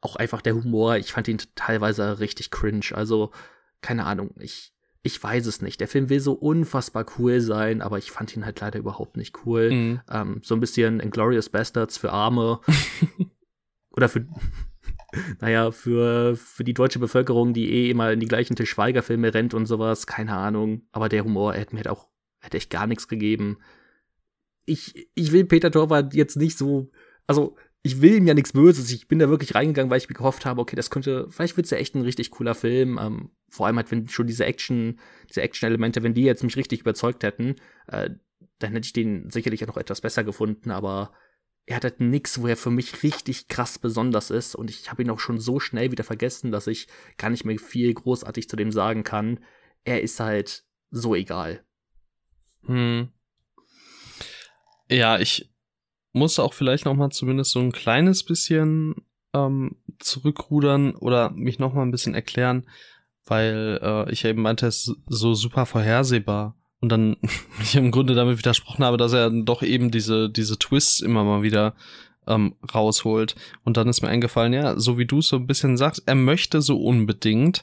auch 0.00 0.16
einfach 0.16 0.40
der 0.40 0.54
Humor, 0.54 0.96
ich 0.96 1.12
fand 1.12 1.28
ihn 1.28 1.38
teilweise 1.54 2.20
richtig 2.20 2.50
cringe. 2.50 2.86
Also, 2.92 3.30
keine 3.82 4.06
Ahnung, 4.06 4.34
ich, 4.38 4.72
ich 5.02 5.22
weiß 5.22 5.46
es 5.46 5.60
nicht. 5.62 5.80
Der 5.80 5.88
Film 5.88 6.08
will 6.08 6.20
so 6.20 6.32
unfassbar 6.32 7.04
cool 7.18 7.40
sein, 7.40 7.82
aber 7.82 7.98
ich 7.98 8.10
fand 8.10 8.34
ihn 8.34 8.44
halt 8.44 8.60
leider 8.60 8.78
überhaupt 8.78 9.16
nicht 9.16 9.44
cool. 9.44 9.70
Mhm. 9.70 10.00
Ähm, 10.10 10.40
so 10.42 10.54
ein 10.54 10.60
bisschen 10.60 11.00
Inglorious 11.00 11.50
Bastards 11.50 11.98
für 11.98 12.12
Arme. 12.12 12.60
Oder 13.90 14.08
für, 14.08 14.26
naja, 15.40 15.70
für, 15.70 16.36
für 16.36 16.64
die 16.64 16.74
deutsche 16.74 16.98
Bevölkerung, 16.98 17.52
die 17.52 17.70
eh 17.70 17.90
immer 17.90 18.12
in 18.12 18.20
die 18.20 18.28
gleichen 18.28 18.56
Til 18.56 18.66
Schweiger-Filme 18.66 19.34
rennt 19.34 19.52
und 19.52 19.66
sowas. 19.66 20.06
Keine 20.06 20.34
Ahnung. 20.34 20.82
Aber 20.92 21.08
der 21.08 21.24
Humor, 21.24 21.54
er 21.54 21.60
hätte 21.60 21.74
mir 21.74 21.80
halt 21.80 21.88
auch, 21.88 22.08
hätte 22.38 22.56
echt 22.56 22.70
gar 22.70 22.86
nichts 22.86 23.08
gegeben 23.08 23.58
ich, 24.70 25.08
ich 25.14 25.32
will 25.32 25.44
Peter 25.44 25.70
Torwart 25.70 26.14
jetzt 26.14 26.36
nicht 26.36 26.56
so, 26.56 26.90
also 27.26 27.56
ich 27.82 28.00
will 28.00 28.14
ihm 28.16 28.26
ja 28.26 28.34
nichts 28.34 28.52
Böses. 28.52 28.92
Ich 28.92 29.08
bin 29.08 29.18
da 29.18 29.28
wirklich 29.28 29.54
reingegangen, 29.54 29.90
weil 29.90 29.98
ich 29.98 30.08
mir 30.08 30.14
gehofft 30.14 30.44
habe, 30.44 30.60
okay, 30.60 30.76
das 30.76 30.90
könnte, 30.90 31.26
vielleicht 31.30 31.56
wird's 31.56 31.70
ja 31.70 31.78
echt 31.78 31.94
ein 31.94 32.02
richtig 32.02 32.30
cooler 32.30 32.54
Film. 32.54 32.98
Ähm, 33.00 33.30
vor 33.48 33.66
allem 33.66 33.76
halt, 33.76 33.90
wenn 33.90 34.06
schon 34.08 34.26
diese 34.26 34.44
Action, 34.44 35.00
diese 35.28 35.42
Action-Elemente, 35.42 36.02
wenn 36.02 36.14
die 36.14 36.22
jetzt 36.22 36.44
mich 36.44 36.56
richtig 36.56 36.80
überzeugt 36.80 37.24
hätten, 37.24 37.56
äh, 37.88 38.10
dann 38.58 38.72
hätte 38.72 38.86
ich 38.86 38.92
den 38.92 39.28
sicherlich 39.30 39.64
auch 39.64 39.68
noch 39.68 39.76
etwas 39.76 40.02
besser 40.02 40.22
gefunden, 40.22 40.70
aber 40.70 41.12
er 41.66 41.76
hat 41.76 41.84
halt 41.84 42.00
nix, 42.00 42.40
wo 42.40 42.46
er 42.46 42.56
für 42.56 42.70
mich 42.70 43.02
richtig 43.02 43.48
krass 43.48 43.78
besonders 43.78 44.30
ist 44.30 44.54
und 44.54 44.70
ich 44.70 44.90
habe 44.90 45.02
ihn 45.02 45.10
auch 45.10 45.20
schon 45.20 45.38
so 45.38 45.58
schnell 45.60 45.90
wieder 45.90 46.04
vergessen, 46.04 46.52
dass 46.52 46.66
ich 46.66 46.88
gar 47.16 47.30
nicht 47.30 47.44
mehr 47.44 47.58
viel 47.58 47.92
großartig 47.92 48.48
zu 48.48 48.56
dem 48.56 48.72
sagen 48.72 49.02
kann. 49.04 49.40
Er 49.84 50.02
ist 50.02 50.20
halt 50.20 50.64
so 50.90 51.14
egal. 51.14 51.64
Hm. 52.66 53.08
Ja, 54.90 55.18
ich 55.18 55.48
muss 56.12 56.38
auch 56.38 56.52
vielleicht 56.52 56.84
noch 56.84 56.94
mal 56.94 57.10
zumindest 57.10 57.52
so 57.52 57.60
ein 57.60 57.72
kleines 57.72 58.24
bisschen 58.24 58.96
ähm, 59.32 59.76
zurückrudern 59.98 60.94
oder 60.96 61.30
mich 61.30 61.58
noch 61.58 61.72
mal 61.72 61.82
ein 61.82 61.92
bisschen 61.92 62.14
erklären, 62.14 62.66
weil 63.24 63.78
äh, 63.82 64.12
ich 64.12 64.24
eben 64.24 64.42
meinte, 64.42 64.66
es 64.66 64.88
ist 64.88 64.96
so 65.06 65.34
super 65.34 65.66
vorhersehbar. 65.66 66.56
Und 66.80 66.90
dann 66.90 67.16
ich 67.62 67.76
im 67.76 67.92
Grunde 67.92 68.14
damit 68.14 68.38
widersprochen 68.38 68.84
habe, 68.84 68.96
dass 68.96 69.12
er 69.12 69.30
doch 69.30 69.62
eben 69.62 69.90
diese, 69.90 70.28
diese 70.28 70.58
Twists 70.58 71.00
immer 71.00 71.22
mal 71.22 71.42
wieder 71.42 71.74
ähm, 72.26 72.56
rausholt. 72.74 73.36
Und 73.64 73.76
dann 73.76 73.88
ist 73.88 74.02
mir 74.02 74.08
eingefallen, 74.08 74.52
ja, 74.52 74.78
so 74.78 74.98
wie 74.98 75.06
du 75.06 75.18
es 75.18 75.28
so 75.28 75.36
ein 75.36 75.46
bisschen 75.46 75.76
sagst, 75.76 76.02
er 76.06 76.16
möchte 76.16 76.62
so 76.62 76.80
unbedingt. 76.82 77.62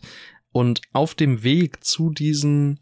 Und 0.53 0.81
auf 0.93 1.13
dem 1.13 1.43
Weg 1.43 1.83
zu 1.83 2.09
diesen 2.09 2.79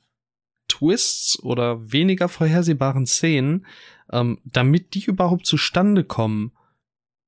Twists 0.67 1.41
oder 1.41 1.91
weniger 1.91 2.29
vorhersehbaren 2.29 3.05
Szenen, 3.05 3.65
ähm, 4.11 4.39
damit 4.43 4.93
die 4.93 5.05
überhaupt 5.05 5.45
zustande 5.45 6.03
kommen, 6.03 6.51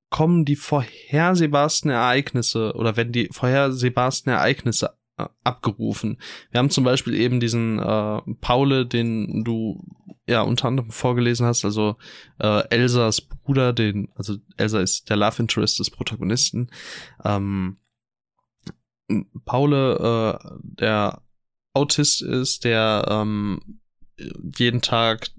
kommen 0.09 0.45
die 0.45 0.55
vorhersehbarsten 0.55 1.91
Ereignisse 1.91 2.73
oder 2.75 2.95
werden 2.95 3.11
die 3.11 3.29
vorhersehbarsten 3.31 4.31
Ereignisse 4.31 4.97
äh, 5.17 5.25
abgerufen. 5.43 6.17
Wir 6.51 6.59
haben 6.59 6.69
zum 6.69 6.83
Beispiel 6.83 7.15
eben 7.15 7.39
diesen 7.39 7.79
äh, 7.79 8.21
Paule, 8.39 8.85
den 8.85 9.43
du 9.43 9.83
ja 10.27 10.41
unter 10.41 10.67
anderem 10.67 10.91
vorgelesen 10.91 11.45
hast, 11.45 11.65
also 11.65 11.95
äh, 12.39 12.67
Elsas 12.69 13.21
Bruder, 13.21 13.73
den, 13.73 14.09
also 14.15 14.35
Elsa 14.57 14.81
ist 14.81 15.09
der 15.09 15.17
Love 15.17 15.41
Interest 15.41 15.79
des 15.79 15.89
Protagonisten. 15.89 16.69
Ähm, 17.23 17.77
Paule, 19.45 20.39
äh, 20.41 20.57
der 20.61 21.21
Autist 21.73 22.21
ist, 22.21 22.65
der 22.65 23.05
ähm, 23.09 23.79
jeden 24.57 24.81
Tag 24.81 25.29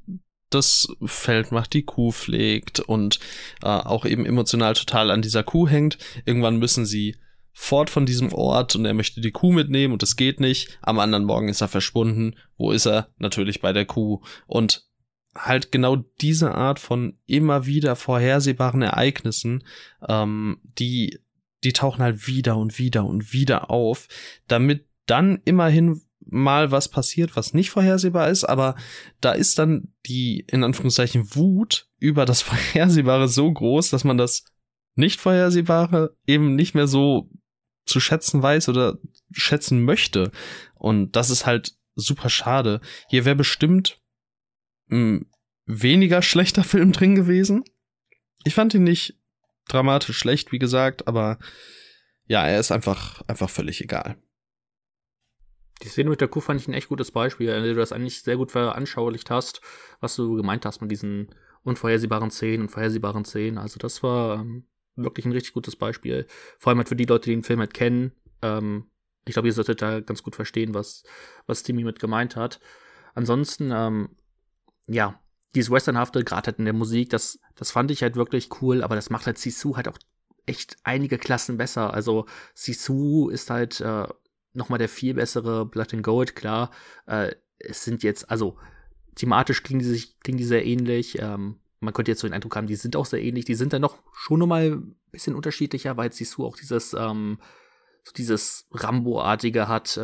das 0.51 0.89
Feld 1.05 1.53
macht, 1.53 1.73
die 1.73 1.85
Kuh 1.85 2.13
pflegt 2.13 2.81
und 2.81 3.19
äh, 3.63 3.67
auch 3.67 4.05
eben 4.05 4.25
emotional 4.25 4.75
total 4.75 5.11
an 5.11 5.23
dieser 5.23 5.43
Kuh 5.43 5.69
hängt. 5.69 5.99
Irgendwann 6.25 6.59
müssen 6.59 6.87
sie 6.87 7.17
fort 7.53 7.91
von 7.91 8.07
diesem 8.07 8.33
Ort 8.33 8.77
und 8.77 8.85
er 8.85 8.95
möchte 8.95 9.21
die 9.21 9.33
Kuh 9.33 9.53
mitnehmen 9.53 9.93
und 9.93 10.03
es 10.03 10.17
geht 10.17 10.41
nicht. 10.41 10.79
Am 10.81 10.99
anderen 10.99 11.25
Morgen 11.25 11.49
ist 11.49 11.61
er 11.61 11.69
verschwunden. 11.69 12.37
Wo 12.57 12.71
ist 12.71 12.87
er? 12.87 13.09
Natürlich 13.19 13.61
bei 13.61 13.73
der 13.73 13.85
Kuh. 13.85 14.23
Und 14.47 14.89
halt 15.35 15.73
genau 15.73 15.97
diese 16.21 16.55
Art 16.55 16.79
von 16.79 17.19
immer 17.27 17.67
wieder 17.67 17.97
vorhersehbaren 17.97 18.83
Ereignissen, 18.83 19.65
ähm, 20.09 20.61
die, 20.63 21.19
die 21.65 21.73
tauchen 21.73 22.03
halt 22.03 22.27
wieder 22.27 22.57
und 22.57 22.79
wieder 22.79 23.05
und 23.05 23.33
wieder 23.33 23.71
auf, 23.71 24.09
damit 24.47 24.87
dann 25.07 25.41
immerhin 25.45 26.03
mal 26.31 26.71
was 26.71 26.89
passiert, 26.89 27.37
was 27.37 27.55
nicht 27.55 27.71
vorhersehbar 27.71 28.29
ist, 28.29 28.45
aber 28.45 28.77
da 29.21 29.33
ist 29.33 29.59
dann 29.59 29.93
die, 30.07 30.45
in 30.49 30.65
Anführungszeichen, 30.65 31.35
Wut 31.35 31.89
über 31.99 32.25
das 32.25 32.43
Vorhersehbare 32.43 33.29
so 33.29 33.51
groß, 33.53 33.91
dass 33.91 34.05
man 34.05 34.19
das 34.19 34.45
nicht 34.95 35.21
Vorhersehbare 35.21 36.17
eben 36.27 36.55
nicht 36.55 36.75
mehr 36.75 36.87
so 36.87 37.31
zu 37.87 38.01
schätzen 38.01 38.43
weiß 38.43 38.69
oder 38.69 38.99
schätzen 39.33 39.85
möchte. 39.85 40.31
Und 40.75 41.17
das 41.17 41.31
ist 41.31 41.47
halt 41.47 41.75
super 41.95 42.29
schade. 42.29 42.81
Hier 43.09 43.25
wäre 43.25 43.37
bestimmt 43.37 44.01
ein 44.91 45.31
weniger 45.65 46.23
schlechter 46.23 46.65
Film 46.65 46.93
drin 46.93 47.15
gewesen. 47.15 47.65
Ich 48.45 48.55
fand 48.55 48.75
ihn 48.75 48.85
nicht 48.85 49.19
dramatisch 49.69 50.17
schlecht, 50.17 50.53
wie 50.53 50.59
gesagt, 50.59 51.09
aber 51.09 51.39
ja, 52.27 52.47
er 52.47 52.61
ist 52.61 52.73
einfach, 52.73 53.23
einfach 53.27 53.51
völlig 53.51 53.81
egal. 53.81 54.17
Die 55.83 55.89
Szene 55.89 56.11
mit 56.11 56.21
der 56.21 56.29
Kuh 56.29 56.41
fand 56.41 56.61
ich 56.61 56.69
ein 56.69 56.75
echt 56.75 56.89
gutes 56.89 57.13
Beispiel, 57.13 57.49
in 57.49 57.63
der 57.63 57.75
du 57.75 57.79
das 57.79 57.93
eigentlich 57.93 58.23
sehr 58.23 58.37
gut 58.37 58.51
veranschaulicht 58.51 59.31
hast, 59.31 59.61
was 60.01 60.17
du 60.17 60.37
gemeint 60.37 60.67
hast 60.67 60.81
mit 60.81 60.91
diesen 60.91 61.29
unvorhersehbaren 61.63 62.31
Szenen 62.31 62.63
und 62.63 62.69
vorhersehbaren 62.69 63.25
Szenen. 63.25 63.59
Also 63.59 63.79
das 63.79 64.03
war 64.03 64.41
ähm, 64.41 64.67
wirklich 64.97 65.27
ein 65.27 65.33
richtig 65.33 65.53
gutes 65.53 65.77
Beispiel. 65.77 66.27
Vor 66.59 66.71
allem 66.71 66.79
halt 66.79 66.89
für 66.89 66.97
die 66.97 67.05
Leute, 67.05 67.31
die 67.31 67.37
den 67.37 67.45
Film 67.45 67.61
halt 67.61 67.75
kennen. 67.75 68.13
Ähm, 68.43 68.91
ich 69.27 69.35
glaube, 69.35 69.49
ihr 69.49 69.55
solltet 69.55 69.83
da 69.83 70.01
ganz 70.01 70.23
gut 70.23 70.35
verstehen, 70.35 70.75
was, 70.75 71.05
was 71.47 71.63
Timmy 71.63 71.85
mit 71.85 72.01
gemeint 72.01 72.37
hat. 72.37 72.61
Ansonsten, 73.15 73.71
ähm, 73.73 74.17
ja, 74.87 75.21
dieses 75.55 75.71
Westernhafte, 75.71 76.25
gerade 76.25 76.47
halt 76.47 76.59
in 76.59 76.65
der 76.65 76.75
Musik, 76.75 77.11
das, 77.11 77.39
das 77.55 77.71
fand 77.71 77.91
ich 77.91 78.03
halt 78.03 78.17
wirklich 78.17 78.49
cool, 78.63 78.83
aber 78.83 78.95
das 78.95 79.11
macht 79.11 79.27
halt 79.27 79.39
Sisu 79.39 79.77
halt 79.77 79.89
auch 79.89 79.99
echt 80.47 80.77
einige 80.83 81.19
Klassen 81.19 81.59
besser. 81.59 81.93
Also 81.93 82.27
Sisu 82.55 83.29
ist 83.29 83.51
halt 83.51 83.81
äh, 83.81 84.07
nochmal 84.59 84.79
der 84.79 84.89
viel 84.89 85.15
bessere 85.15 85.65
Blood 85.65 85.95
and 85.95 86.03
Gold, 86.03 86.37
klar. 86.37 86.71
Äh, 87.07 87.35
es 87.59 87.85
sind 87.85 88.03
jetzt, 88.03 88.31
also 88.31 88.57
thematisch 89.15 89.63
klingen 89.63 89.81
die, 89.81 89.87
sich, 89.87 90.21
klingen 90.21 90.39
die 90.39 90.45
sehr 90.45 90.67
ähnlich. 90.67 91.19
Ähm, 91.21 91.57
man 91.81 91.95
könnte 91.95 92.11
jetzt 92.11 92.21
so 92.21 92.29
den 92.29 92.35
Eindruck 92.35 92.57
haben, 92.57 92.67
die 92.67 92.77
sind 92.77 92.97
auch 92.97 93.07
sehr 93.07 93.23
ähnlich. 93.23 93.45
Die 93.45 93.55
sind 93.55 93.73
dann 93.73 93.83
noch 93.83 93.99
schon 94.13 94.39
nochmal 94.39 94.73
ein 94.73 94.97
bisschen 95.11 95.35
unterschiedlicher, 95.35 95.97
weil 95.97 96.13
Sisu 96.13 96.45
auch 96.45 96.57
dieses, 96.57 96.95
ähm, 96.95 97.39
so 98.05 98.13
dieses 98.13 98.67
Rambo-artige 98.73 99.69
hat, 99.69 99.97
äh, 99.97 100.01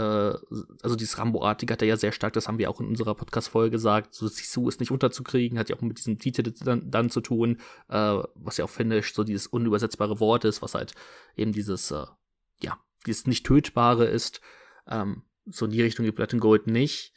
also 0.82 0.96
dieses 0.96 1.18
Rambo-artige 1.18 1.72
hat 1.72 1.82
er 1.82 1.88
ja 1.88 1.96
sehr 1.96 2.12
stark, 2.12 2.32
das 2.34 2.48
haben 2.48 2.58
wir 2.58 2.70
auch 2.70 2.80
in 2.80 2.86
unserer 2.86 3.14
Podcast-Folge 3.14 3.70
gesagt. 3.70 4.14
So 4.14 4.28
Sisu 4.28 4.68
ist 4.68 4.80
nicht 4.80 4.90
unterzukriegen, 4.90 5.58
hat 5.58 5.68
ja 5.68 5.76
auch 5.76 5.80
mit 5.80 5.98
diesem 5.98 6.18
Titel 6.18 6.42
dann, 6.42 6.90
dann 6.90 7.10
zu 7.10 7.20
tun, 7.20 7.58
äh, 7.88 8.18
was 8.34 8.56
ja 8.56 8.64
auch 8.64 8.70
Finnish 8.70 9.14
so 9.14 9.24
dieses 9.24 9.46
unübersetzbare 9.46 10.20
Wort 10.20 10.44
ist, 10.44 10.62
was 10.62 10.74
halt 10.74 10.94
eben 11.36 11.52
dieses, 11.52 11.90
äh, 11.90 12.04
ja, 12.60 12.78
dieses 13.06 13.26
nicht 13.26 13.46
tötbare 13.46 14.06
ist. 14.06 14.40
Ähm, 14.88 15.22
so 15.46 15.66
in 15.66 15.72
die 15.72 15.82
Richtung 15.82 16.04
geht 16.04 16.14
Blood 16.14 16.34
and 16.34 16.40
Gold 16.42 16.66
nicht 16.66 17.14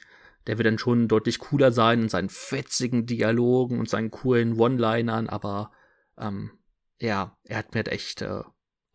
der 0.47 0.57
wird 0.57 0.65
dann 0.65 0.79
schon 0.79 1.07
deutlich 1.07 1.39
cooler 1.39 1.71
sein 1.71 2.03
in 2.03 2.09
seinen 2.09 2.29
fetzigen 2.29 3.05
Dialogen 3.05 3.79
und 3.79 3.89
seinen 3.89 4.11
coolen 4.11 4.57
One-Linern, 4.57 5.27
aber 5.27 5.71
ähm, 6.17 6.51
ja, 6.99 7.37
er 7.43 7.57
hat 7.57 7.73
mir 7.73 7.79
halt 7.79 7.89
echt 7.89 8.21
äh, 8.21 8.43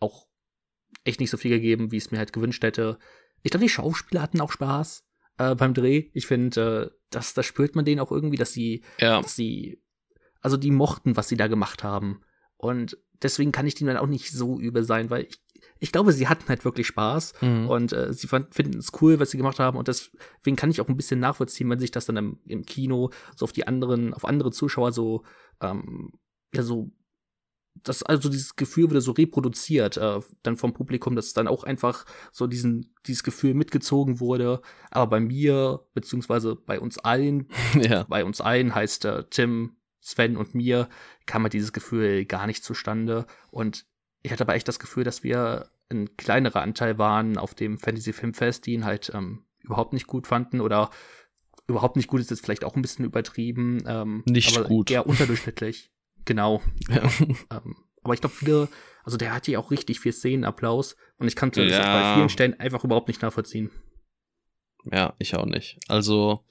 auch 0.01 0.27
echt 1.05 1.21
nicht 1.21 1.31
so 1.31 1.37
viel 1.37 1.51
gegeben, 1.51 1.93
wie 1.93 1.99
ich 1.99 2.07
es 2.07 2.11
mir 2.11 2.19
halt 2.19 2.33
gewünscht 2.33 2.65
hätte. 2.65 2.99
Ich 3.43 3.51
glaube, 3.51 3.65
die 3.65 3.71
Schauspieler 3.71 4.23
hatten 4.23 4.41
auch 4.41 4.51
Spaß 4.51 5.05
äh, 5.39 5.55
beim 5.55 5.75
Dreh. 5.75 6.11
Ich 6.15 6.27
finde, 6.27 6.91
äh, 6.91 6.97
das, 7.11 7.35
das 7.35 7.45
spürt 7.45 7.77
man 7.77 7.85
denen 7.85 8.01
auch 8.01 8.11
irgendwie, 8.11 8.39
dass 8.39 8.53
sie, 8.53 8.83
ja. 8.99 9.21
dass 9.21 9.37
sie, 9.37 9.83
also 10.41 10.57
die 10.57 10.71
mochten, 10.71 11.17
was 11.17 11.29
sie 11.29 11.37
da 11.37 11.49
gemacht 11.49 11.85
haben. 11.85 12.23
Und 12.57 12.97
deswegen 13.23 13.53
kann 13.53 13.67
ich 13.67 13.75
denen 13.75 13.89
dann 13.89 13.97
auch 13.99 14.07
nicht 14.07 14.31
so 14.31 14.59
übel 14.59 14.85
sein, 14.85 15.11
weil 15.11 15.25
ich 15.25 15.43
ich 15.83 15.91
glaube, 15.91 16.13
sie 16.13 16.29
hatten 16.29 16.49
halt 16.49 16.65
wirklich 16.65 16.87
Spaß 16.87 17.35
mhm. 17.41 17.69
und 17.69 17.93
äh, 17.93 18.13
sie 18.13 18.29
finden 18.29 18.79
es 18.79 18.93
cool, 19.01 19.19
was 19.19 19.33
sie 19.33 19.37
gemacht 19.37 19.59
haben 19.59 19.77
und 19.77 19.89
deswegen 19.89 20.55
kann 20.55 20.71
ich 20.71 20.81
auch 20.81 20.89
ein 20.89 20.97
bisschen 20.97 21.19
nachvollziehen, 21.19 21.69
wenn 21.69 21.81
sich 21.81 21.91
das 21.91 22.07
dann 22.07 22.17
im, 22.17 22.39
im 22.47 22.65
Kino 22.65 23.11
so 23.35 23.43
auf 23.43 23.53
die 23.53 23.67
anderen, 23.67 24.15
auf 24.15 24.25
andere 24.25 24.53
Zuschauer 24.53 24.93
so, 24.93 25.25
ähm, 25.61 26.13
ja, 26.55 26.63
so 26.63 26.93
das 27.83 28.05
also 28.05 28.29
dieses 28.29 28.55
Gefühl 28.55 28.91
wurde 28.91 29.01
so 29.01 29.11
reproduziert 29.11 29.97
äh, 29.97 30.21
dann 30.45 30.57
vom 30.57 30.73
Publikum, 30.73 31.17
dass 31.17 31.33
dann 31.33 31.49
auch 31.49 31.65
einfach 31.65 32.05
so 32.31 32.47
diesen 32.47 32.95
dieses 33.07 33.25
Gefühl 33.25 33.55
mitgezogen 33.55 34.21
wurde. 34.21 34.63
Aber 34.93 35.09
bei 35.09 35.21
mir 35.21 35.81
beziehungsweise 35.95 36.55
bei 36.55 36.79
uns 36.79 36.99
allen, 36.99 37.49
ja. 37.75 38.05
bei 38.05 38.25
uns 38.25 38.41
allen 38.41 38.73
heißt 38.73 39.05
äh, 39.07 39.25
Tim, 39.31 39.79
Sven 40.01 40.37
und 40.37 40.55
mir 40.55 40.89
kam 41.27 41.43
halt 41.43 41.55
dieses 41.55 41.73
Gefühl 41.73 42.25
gar 42.25 42.47
nicht 42.47 42.63
zustande. 42.63 43.27
Und 43.51 43.85
ich 44.23 44.31
hatte 44.31 44.45
aber 44.45 44.55
echt 44.55 44.69
das 44.69 44.79
Gefühl, 44.79 45.03
dass 45.03 45.25
wir 45.25 45.72
ein 45.91 46.17
kleinerer 46.17 46.61
Anteil 46.61 46.99
waren 46.99 47.37
auf 47.39 47.55
dem 47.55 47.79
Fantasy 47.79 48.13
Filmfest, 48.13 48.67
die 48.67 48.73
ihn 48.73 48.85
halt 48.85 49.13
ähm, 49.15 49.45
überhaupt 49.63 49.93
nicht 49.93 50.07
gut 50.07 50.27
fanden 50.27 50.61
oder 50.61 50.91
überhaupt 51.67 51.97
nicht 51.97 52.09
gut 52.09 52.21
ist 52.21 52.31
jetzt 52.31 52.45
vielleicht 52.45 52.65
auch 52.65 52.77
ein 52.77 52.83
bisschen 52.83 53.05
übertrieben. 53.05 53.83
Ähm, 53.87 54.23
nicht 54.27 54.57
aber 54.57 54.69
gut. 54.69 54.91
Eher 54.91 55.07
unterdurchschnittlich. 55.07 55.91
Genau. 56.25 56.63
Ja. 56.89 57.03
ähm, 57.51 57.75
aber 58.05 58.15
ich 58.15 58.21
glaube, 58.21 58.37
viele, 58.37 58.69
also 59.03 59.17
der 59.17 59.35
hat 59.35 59.49
ja 59.49 59.59
auch 59.59 59.73
richtig 59.73 59.99
viel 59.99 60.13
Szenenapplaus 60.13 60.95
und 61.19 61.27
ich 61.27 61.35
kann 61.35 61.51
das 61.51 61.69
ja. 61.69 61.81
bei 61.83 62.15
vielen 62.15 62.29
Stellen 62.29 62.61
einfach 62.61 62.85
überhaupt 62.85 63.09
nicht 63.09 63.23
nachvollziehen. 63.23 63.71
Ja, 64.85 65.15
ich 65.19 65.35
auch 65.35 65.47
nicht. 65.47 65.81
Also 65.89 66.45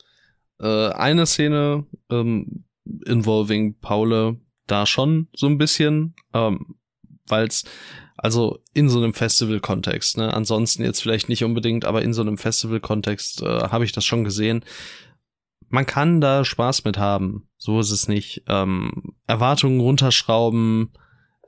äh, 0.59 0.89
eine 0.89 1.25
Szene 1.25 1.85
ähm, 2.09 2.65
involving 3.05 3.79
Paule 3.79 4.41
da 4.67 4.85
schon 4.85 5.29
so 5.33 5.47
ein 5.47 5.57
bisschen, 5.57 6.15
ähm, 6.33 6.75
weil 7.31 7.47
es 7.47 7.63
also 8.17 8.59
in 8.73 8.87
so 8.87 8.99
einem 8.99 9.13
Festival-Kontext, 9.13 10.17
ne? 10.17 10.31
Ansonsten 10.33 10.83
jetzt 10.83 11.01
vielleicht 11.01 11.27
nicht 11.27 11.43
unbedingt, 11.43 11.85
aber 11.85 12.03
in 12.03 12.13
so 12.13 12.21
einem 12.21 12.37
Festival-Kontext 12.37 13.41
äh, 13.41 13.69
habe 13.69 13.83
ich 13.83 13.93
das 13.93 14.05
schon 14.05 14.23
gesehen. 14.23 14.63
Man 15.69 15.85
kann 15.85 16.21
da 16.21 16.45
Spaß 16.45 16.83
mit 16.83 16.97
haben. 16.97 17.47
So 17.57 17.79
ist 17.79 17.91
es 17.91 18.07
nicht. 18.07 18.43
Ähm, 18.47 19.15
Erwartungen 19.25 19.79
runterschrauben. 19.79 20.91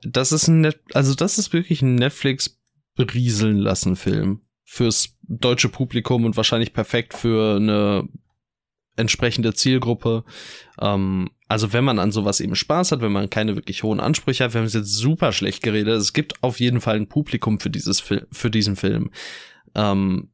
Das 0.02 0.32
ist 0.32 0.48
ein 0.48 0.62
Net 0.62 0.80
also 0.94 1.14
das 1.14 1.38
ist 1.38 1.52
wirklich 1.52 1.82
ein 1.82 1.94
Netflix 1.94 2.58
berieseln 2.96 3.58
lassen 3.58 3.96
Film 3.96 4.40
fürs 4.64 5.16
deutsche 5.22 5.68
Publikum 5.68 6.24
und 6.24 6.36
wahrscheinlich 6.36 6.72
perfekt 6.72 7.14
für 7.14 7.56
eine 7.56 8.08
entsprechende 8.96 9.54
Zielgruppe. 9.54 10.24
Ähm, 10.80 11.30
also 11.48 11.72
wenn 11.72 11.84
man 11.84 11.98
an 11.98 12.12
sowas 12.12 12.40
eben 12.40 12.54
Spaß 12.54 12.92
hat, 12.92 13.00
wenn 13.00 13.12
man 13.12 13.30
keine 13.30 13.56
wirklich 13.56 13.82
hohen 13.82 14.00
Ansprüche 14.00 14.44
hat, 14.44 14.54
wir 14.54 14.60
haben 14.60 14.66
es 14.66 14.74
jetzt 14.74 14.94
super 14.94 15.32
schlecht 15.32 15.62
geredet, 15.62 16.00
es 16.00 16.12
gibt 16.12 16.42
auf 16.42 16.60
jeden 16.60 16.80
Fall 16.80 16.96
ein 16.96 17.08
Publikum 17.08 17.60
für 17.60 17.70
dieses 17.70 18.00
Fil 18.00 18.26
für 18.32 18.50
diesen 18.50 18.76
Film. 18.76 19.10
Ähm, 19.74 20.30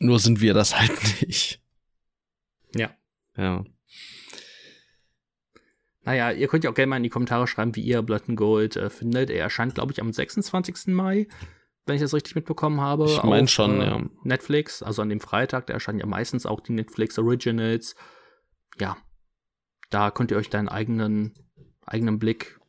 nur 0.00 0.18
sind 0.18 0.40
wir 0.40 0.54
das 0.54 0.78
halt 0.78 0.92
nicht. 1.26 1.60
Ja. 2.74 2.90
Ja. 3.36 3.64
Naja, 6.04 6.32
ihr 6.32 6.48
könnt 6.48 6.64
ja 6.64 6.70
auch 6.70 6.74
gerne 6.74 6.90
mal 6.90 6.96
in 6.96 7.02
die 7.02 7.10
Kommentare 7.10 7.46
schreiben, 7.46 7.76
wie 7.76 7.82
ihr 7.82 8.02
Blood 8.02 8.28
and 8.28 8.36
Gold 8.36 8.76
äh, 8.76 8.90
findet. 8.90 9.30
Er 9.30 9.42
erscheint, 9.42 9.74
glaube 9.74 9.92
ich, 9.92 10.00
am 10.00 10.12
26. 10.12 10.88
Mai 10.88 11.28
wenn 11.88 11.96
ich 11.96 12.02
das 12.02 12.14
richtig 12.14 12.34
mitbekommen 12.34 12.80
habe. 12.80 13.06
Ich 13.06 13.22
meine 13.22 13.48
schon, 13.48 13.80
äh, 13.80 13.86
ja. 13.86 14.02
Netflix, 14.22 14.82
also 14.82 15.02
an 15.02 15.08
dem 15.08 15.20
Freitag, 15.20 15.66
da 15.66 15.72
erscheinen 15.72 15.98
ja 15.98 16.06
meistens 16.06 16.46
auch 16.46 16.60
die 16.60 16.72
Netflix 16.72 17.18
Originals. 17.18 17.96
Ja, 18.78 18.96
da 19.90 20.10
könnt 20.10 20.30
ihr 20.30 20.36
euch 20.36 20.50
deinen 20.50 20.68
eigenen, 20.68 21.34
eigenen 21.84 22.18
Blick, 22.18 22.60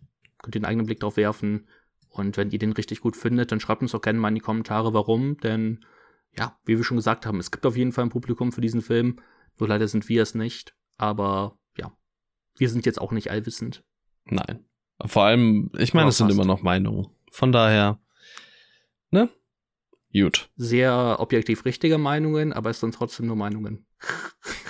könnt 0.42 0.56
ihr 0.56 0.60
einen 0.60 0.66
eigenen 0.66 0.86
Blick 0.86 1.00
drauf 1.00 1.18
werfen. 1.18 1.68
Und 2.10 2.38
wenn 2.38 2.52
ihr 2.52 2.60
den 2.60 2.72
richtig 2.72 3.02
gut 3.02 3.16
findet, 3.16 3.52
dann 3.52 3.60
schreibt 3.60 3.82
uns 3.82 3.92
doch 3.92 4.02
gerne 4.02 4.20
mal 4.20 4.30
in 4.30 4.36
die 4.36 4.42
Kommentare, 4.42 4.94
warum. 4.94 5.38
Denn, 5.38 5.86
ja, 6.38 6.58
wie 6.66 6.78
wir 6.78 6.84
schon 6.84 6.98
gesagt 6.98 7.26
haben, 7.26 7.40
es 7.40 7.52
gibt 7.52 7.66
auf 7.66 7.78
jeden 7.78 7.92
Fall 7.92 8.06
ein 8.06 8.10
Publikum 8.10 8.52
für 8.52 8.62
diesen 8.62 8.82
Film. 8.82 9.20
Nur 9.58 9.70
leider 9.70 9.88
sind 9.88 10.10
wir 10.10 10.24
es 10.24 10.34
nicht. 10.34 10.76
Aber, 10.98 11.58
ja, 11.78 11.92
wir 12.58 12.70
sind 12.70 12.86
jetzt 12.86 13.00
auch 13.00 13.12
nicht 13.12 13.32
allwissend. 13.32 13.84
Nein. 14.26 14.66
Vor 15.06 15.24
allem, 15.24 15.72
ich 15.78 15.94
meine, 15.94 16.10
es 16.10 16.18
sind 16.18 16.32
immer 16.32 16.46
noch 16.46 16.62
Meinungen. 16.62 17.08
Von 17.32 17.52
daher, 17.52 18.00
ne? 19.12 19.30
Gut. 20.12 20.50
Sehr 20.56 21.18
objektiv 21.20 21.66
richtige 21.66 21.98
Meinungen, 21.98 22.52
aber 22.52 22.72
es 22.72 22.80
sind 22.80 22.96
trotzdem 22.96 23.28
nur 23.28 23.36
Meinungen. 23.36 23.86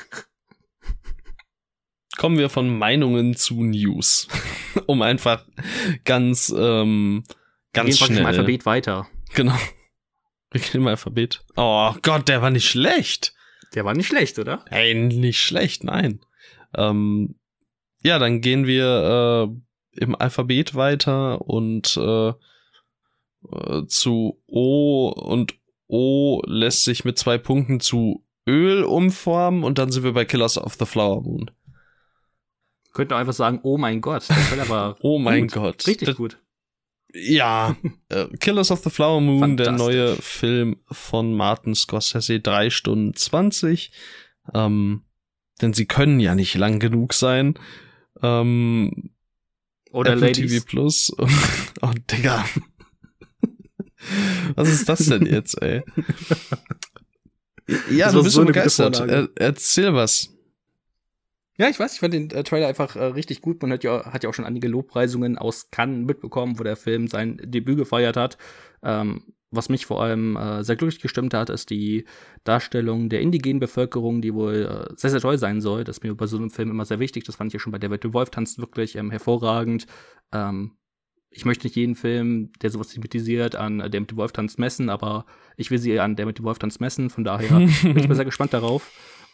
Kommen 2.20 2.38
wir 2.38 2.50
von 2.50 2.78
Meinungen 2.78 3.34
zu 3.34 3.64
News. 3.64 4.28
um 4.88 5.02
einfach 5.02 5.46
ganz, 6.04 6.50
ähm, 6.50 7.24
Wir 7.26 7.36
ganz 7.72 7.88
gehen 7.92 7.98
praktisch 7.98 8.06
schnell. 8.08 8.20
im 8.20 8.26
Alphabet 8.26 8.66
weiter. 8.66 9.08
Genau. 9.36 9.56
Wir 10.52 10.60
gehen 10.60 10.82
im 10.82 10.88
Alphabet. 10.88 11.46
Oh 11.56 11.94
Gott, 12.02 12.28
der 12.28 12.42
war 12.42 12.50
nicht 12.50 12.68
schlecht. 12.68 13.34
Der 13.74 13.86
war 13.86 13.94
nicht 13.94 14.08
schlecht, 14.08 14.38
oder? 14.38 14.66
Ey, 14.70 14.96
nicht 14.96 15.40
schlecht, 15.40 15.86
nein. 15.86 16.20
Ähm, 16.76 17.36
ja, 18.04 18.20
dann 18.20 18.42
gehen 18.42 18.68
wir 18.68 19.48
äh, 19.96 20.02
im 20.04 20.16
Alphabet 20.16 20.76
weiter 20.76 21.40
und 21.42 21.96
äh, 21.96 22.30
äh, 22.30 23.86
zu 23.88 24.42
O 24.48 25.08
und 25.10 25.54
O 25.88 26.42
lässt 26.48 26.84
sich 26.84 27.06
mit 27.06 27.18
zwei 27.18 27.38
Punkten 27.38 27.80
zu 27.80 28.26
Öl 28.46 28.84
umformen 28.84 29.64
und 29.64 29.78
dann 29.78 29.92
sind 29.92 30.04
wir 30.04 30.14
bei 30.14 30.26
Killers 30.26 30.58
of 30.58 30.74
the 30.74 30.86
Flower 30.86 31.22
Moon. 31.22 31.52
Könnten 33.00 33.14
auch 33.14 33.18
einfach 33.20 33.34
sagen, 33.34 33.60
oh 33.64 33.78
mein 33.78 34.02
Gott, 34.02 34.28
der 34.30 34.36
Trailer 34.36 34.70
war 34.70 34.96
Oh 35.02 35.18
mein 35.20 35.44
gut. 35.48 35.54
Gott. 35.54 35.88
richtig 35.88 36.06
Das- 36.08 36.18
gut. 36.18 36.38
Ja, 37.14 37.76
äh, 38.10 38.28
Killers 38.38 38.70
of 38.70 38.84
the 38.84 38.92
Flower 38.92 39.20
Moon, 39.20 39.58
der 39.58 39.72
neue 39.72 40.16
Film 40.18 40.78
von 40.92 41.34
Martin 41.36 41.74
Scorsese, 41.74 42.40
drei 42.40 42.70
Stunden 42.70 43.16
zwanzig. 43.16 43.92
Ähm, 44.54 45.02
denn 45.62 45.74
sie 45.74 45.86
können 45.88 46.20
ja 46.20 46.36
nicht 46.36 46.54
lang 46.56 46.80
genug 46.80 47.14
sein. 47.14 47.56
Ähm, 48.22 49.10
Oder 49.92 50.12
Apple 50.14 50.28
Ladies. 50.28 50.52
TV 50.52 50.66
Plus. 50.68 51.12
oh, 51.82 51.92
Digga. 52.12 52.46
Was 54.56 54.70
ist 54.70 54.88
das 54.88 55.06
denn 55.08 55.26
jetzt, 55.26 55.62
ey? 55.62 55.82
Ja, 57.92 58.06
Das 58.06 58.14
du 58.14 58.24
bist 58.24 58.36
so 58.36 58.46
begeistert. 58.46 59.00
Er, 59.00 59.30
erzähl 59.36 59.94
was. 59.94 60.34
Ja, 61.60 61.68
ich 61.68 61.78
weiß, 61.78 61.94
ich 61.94 62.00
fand 62.00 62.14
den 62.14 62.32
äh, 62.32 62.44
Trailer 62.44 62.70
einfach 62.70 62.96
äh, 62.96 63.04
richtig 63.04 63.42
gut. 63.42 63.62
Man 63.62 63.74
hat 63.74 63.84
ja, 63.84 64.14
hat 64.14 64.24
ja 64.24 64.30
auch 64.30 64.34
schon 64.34 64.46
einige 64.46 64.70
Lobpreisungen 64.70 65.38
aus 65.38 65.70
Cannes 65.72 66.08
mitbekommen, 66.08 66.58
wo 66.58 66.64
der 66.64 66.78
Film 66.78 67.08
sein 67.08 67.38
Debüt 67.44 67.78
gefeiert 67.78 68.16
hat. 68.16 68.38
Ähm, 68.82 69.34
was 69.52 69.68
mich 69.68 69.86
vor 69.86 70.02
allem 70.02 70.38
äh, 70.38 70.64
sehr 70.64 70.78
glücklich 70.78 71.02
gestimmt 71.02 71.34
hat, 71.34 71.50
ist 71.50 71.70
die 71.70 72.06
Darstellung 72.46 73.10
der 73.10 73.20
indigenen 73.20 73.60
Bevölkerung, 73.60 74.22
die 74.22 74.34
wohl 74.34 74.88
äh, 74.90 74.94
sehr, 74.96 75.10
sehr 75.10 75.20
toll 75.20 75.38
sein 75.38 75.60
soll. 75.60 75.84
Das 75.84 75.98
ist 75.98 76.04
mir 76.04 76.16
bei 76.16 76.28
so 76.28 76.38
einem 76.38 76.50
Film 76.50 76.70
immer 76.70 76.86
sehr 76.86 77.00
wichtig. 77.00 77.26
Das 77.26 77.36
fand 77.36 77.50
ich 77.50 77.56
ja 77.56 77.60
schon 77.60 77.74
bei 77.74 77.80
Der 77.80 77.92
Wette 77.92 78.14
Wolf 78.14 78.30
tanzt 78.30 78.60
wirklich 78.60 78.96
ähm, 78.96 79.12
hervorragend. 79.12 79.86
Ähm, 80.32 80.78
ich 81.30 81.44
möchte 81.44 81.68
nicht 81.68 81.76
jeden 81.76 81.96
Film, 81.96 82.54
der 82.62 82.70
sowas 82.70 82.88
thematisiert, 82.88 83.56
an 83.56 83.80
Der 83.80 84.00
mit 84.00 84.12
dem 84.12 84.18
Wolf 84.18 84.32
tanzt 84.32 84.60
messen, 84.60 84.90
aber 84.90 85.26
ich 85.58 85.72
will 85.72 85.78
sie 85.78 86.00
an 86.00 86.16
Der 86.16 86.26
mit 86.26 86.38
dem 86.38 86.46
Wolf 86.46 86.60
tanzt 86.60 86.80
messen. 86.80 87.10
Von 87.10 87.26
daher 87.26 87.50
bin 87.84 87.98
ich 87.98 88.08
mal 88.08 88.16
sehr 88.16 88.24
gespannt 88.24 88.54
darauf. 88.54 88.90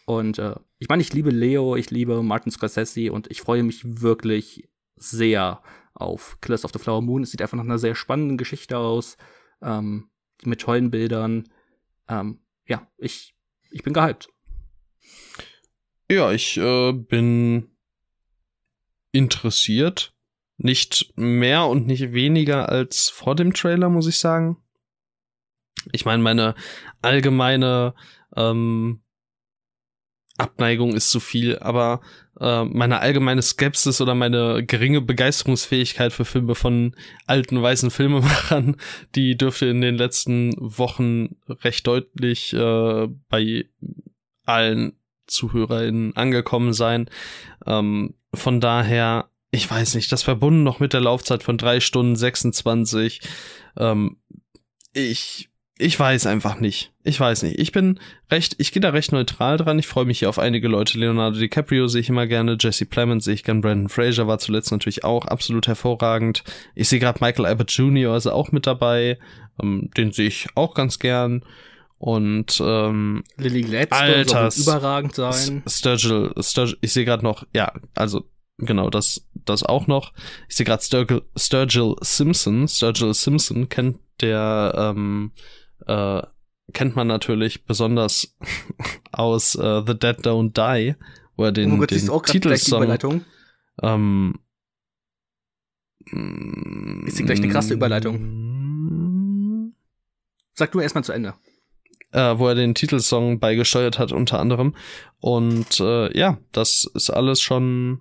Und 0.05 0.37
äh, 0.37 0.55
ich 0.77 0.87
meine, 0.87 1.01
ich 1.01 1.13
liebe 1.13 1.31
Leo, 1.31 1.75
ich 1.75 1.89
liebe 1.89 2.21
Martin 2.21 2.51
Scorsese 2.51 3.11
und 3.11 3.29
ich 3.31 3.41
freue 3.41 3.63
mich 3.63 4.01
wirklich 4.01 4.69
sehr 4.95 5.61
auf 5.93 6.39
Killers 6.41 6.63
of 6.63 6.71
the 6.71 6.79
Flower 6.79 7.01
Moon. 7.01 7.23
Es 7.23 7.31
sieht 7.31 7.41
einfach 7.41 7.57
nach 7.57 7.63
einer 7.63 7.79
sehr 7.79 7.95
spannenden 7.95 8.37
Geschichte 8.37 8.77
aus, 8.77 9.17
ähm, 9.61 10.09
mit 10.43 10.61
tollen 10.61 10.91
Bildern. 10.91 11.49
Ähm, 12.07 12.39
ja, 12.67 12.87
ich, 12.97 13.35
ich 13.71 13.83
bin 13.83 13.93
gehypt. 13.93 14.29
Ja, 16.09 16.31
ich 16.31 16.57
äh, 16.57 16.91
bin 16.91 17.71
interessiert. 19.11 20.13
Nicht 20.57 21.13
mehr 21.17 21.65
und 21.65 21.85
nicht 21.85 22.13
weniger 22.13 22.69
als 22.69 23.09
vor 23.09 23.35
dem 23.35 23.53
Trailer, 23.53 23.89
muss 23.89 24.07
ich 24.07 24.19
sagen. 24.19 24.57
Ich 25.91 26.05
meine, 26.05 26.23
meine 26.23 26.55
allgemeine 27.01 27.93
ähm, 28.35 29.01
Abneigung 30.37 30.93
ist 30.93 31.09
zu 31.09 31.19
viel, 31.19 31.59
aber 31.59 32.01
äh, 32.39 32.65
meine 32.65 32.99
allgemeine 32.99 33.41
Skepsis 33.41 34.01
oder 34.01 34.15
meine 34.15 34.65
geringe 34.65 35.01
Begeisterungsfähigkeit 35.01 36.11
für 36.11 36.25
Filme 36.25 36.55
von 36.55 36.95
alten 37.25 37.61
weißen 37.61 37.89
Filmemachern, 37.91 38.75
die 39.15 39.37
dürfte 39.37 39.67
in 39.67 39.81
den 39.81 39.95
letzten 39.95 40.53
Wochen 40.57 41.37
recht 41.47 41.87
deutlich 41.87 42.53
äh, 42.53 43.07
bei 43.29 43.65
allen 44.45 44.93
ZuhörerInnen 45.27 46.15
angekommen 46.15 46.73
sein. 46.73 47.09
Ähm, 47.65 48.15
von 48.33 48.59
daher, 48.59 49.29
ich 49.51 49.69
weiß 49.69 49.95
nicht, 49.95 50.11
das 50.11 50.23
verbunden 50.23 50.63
noch 50.63 50.79
mit 50.79 50.93
der 50.93 51.01
Laufzeit 51.01 51.43
von 51.43 51.57
drei 51.57 51.79
Stunden 51.79 52.15
26. 52.15 53.21
Ähm, 53.77 54.17
ich, 54.93 55.49
ich 55.77 55.99
weiß 55.99 56.25
einfach 56.27 56.59
nicht. 56.59 56.93
Ich 57.03 57.19
weiß 57.19 57.43
nicht. 57.43 57.59
Ich 57.59 57.71
bin 57.73 57.99
recht, 58.31 58.55
ich 58.59 58.71
gehe 58.71 58.81
da 58.81 58.91
recht 58.91 59.11
neutral 59.11 59.57
dran. 59.57 59.77
Ich 59.77 59.87
freue 59.87 60.05
mich 60.05 60.19
hier 60.19 60.29
auf 60.29 60.39
einige 60.39 60.69
Leute. 60.69 60.97
Leonardo 60.97 61.37
DiCaprio 61.37 61.87
sehe 61.87 62.01
ich 62.01 62.09
immer 62.09 62.27
gerne. 62.27 62.57
Jesse 62.59 62.85
Plemons 62.85 63.25
sehe 63.25 63.33
ich 63.33 63.43
gern. 63.43 63.59
Brandon 63.61 63.89
Fraser 63.89 64.25
war 64.25 64.39
zuletzt 64.39 64.71
natürlich 64.71 65.03
auch 65.03 65.25
absolut 65.25 65.67
hervorragend. 65.67 66.43
Ich 66.75 66.87
sehe 66.87 66.99
gerade 66.99 67.19
Michael 67.21 67.45
Abbott 67.45 67.71
Jr. 67.71 68.15
ist 68.15 68.27
auch 68.27 68.53
mit 68.53 68.67
dabei. 68.67 69.19
Ähm, 69.61 69.89
den 69.97 70.13
sehe 70.13 70.27
ich 70.27 70.47
auch 70.55 70.75
ganz 70.75 70.99
gern. 70.99 71.43
Und 71.97 72.61
ähm, 72.63 73.23
Lily 73.37 73.61
Gladstone 73.61 74.51
soll 74.51 74.63
überragend 74.63 75.15
sein. 75.15 75.63
Sturgill, 75.67 76.33
Sturgill, 76.39 76.77
ich 76.81 76.93
sehe 76.93 77.05
gerade 77.05 77.23
noch, 77.23 77.45
ja, 77.53 77.73
also 77.95 78.29
genau, 78.57 78.89
das, 78.89 79.25
das 79.33 79.63
auch 79.63 79.87
noch. 79.87 80.13
Ich 80.49 80.55
sehe 80.55 80.65
gerade 80.65 80.83
Sturgill, 80.83 81.23
Sturgill 81.35 81.95
Simpson. 82.01 82.67
Sturgill 82.67 83.13
Simpson 83.13 83.69
kennt 83.69 83.97
der, 84.21 84.73
ähm, 84.95 85.31
äh, 85.87 86.21
kennt 86.73 86.95
man 86.95 87.07
natürlich 87.07 87.65
besonders 87.65 88.35
aus 89.11 89.55
äh, 89.55 89.83
The 89.85 89.97
Dead 89.97 90.17
Don't 90.19 90.53
Die, 90.53 90.95
wo 91.35 91.45
er 91.45 91.51
den, 91.51 91.73
oh 91.73 91.77
Gott, 91.77 91.91
den 91.91 92.09
auch 92.09 92.23
Titelsong, 92.23 93.21
ähm, 93.81 94.39
Ist 97.05 97.17
hier 97.17 97.25
gleich 97.25 97.39
eine 97.39 97.49
krasse 97.49 97.73
Überleitung. 97.73 99.73
Sag 100.53 100.71
du 100.71 100.79
erstmal 100.79 101.03
zu 101.03 101.11
Ende. 101.11 101.33
äh, 102.11 102.37
wo 102.39 102.47
er 102.47 102.55
den 102.55 102.75
Titelsong 102.75 103.39
beigesteuert 103.39 103.99
hat, 103.99 104.13
unter 104.13 104.39
anderem. 104.39 104.75
Und 105.19 105.79
äh, 105.81 106.17
ja, 106.17 106.37
das 106.53 106.89
ist 106.93 107.09
alles 107.09 107.41
schon 107.41 107.99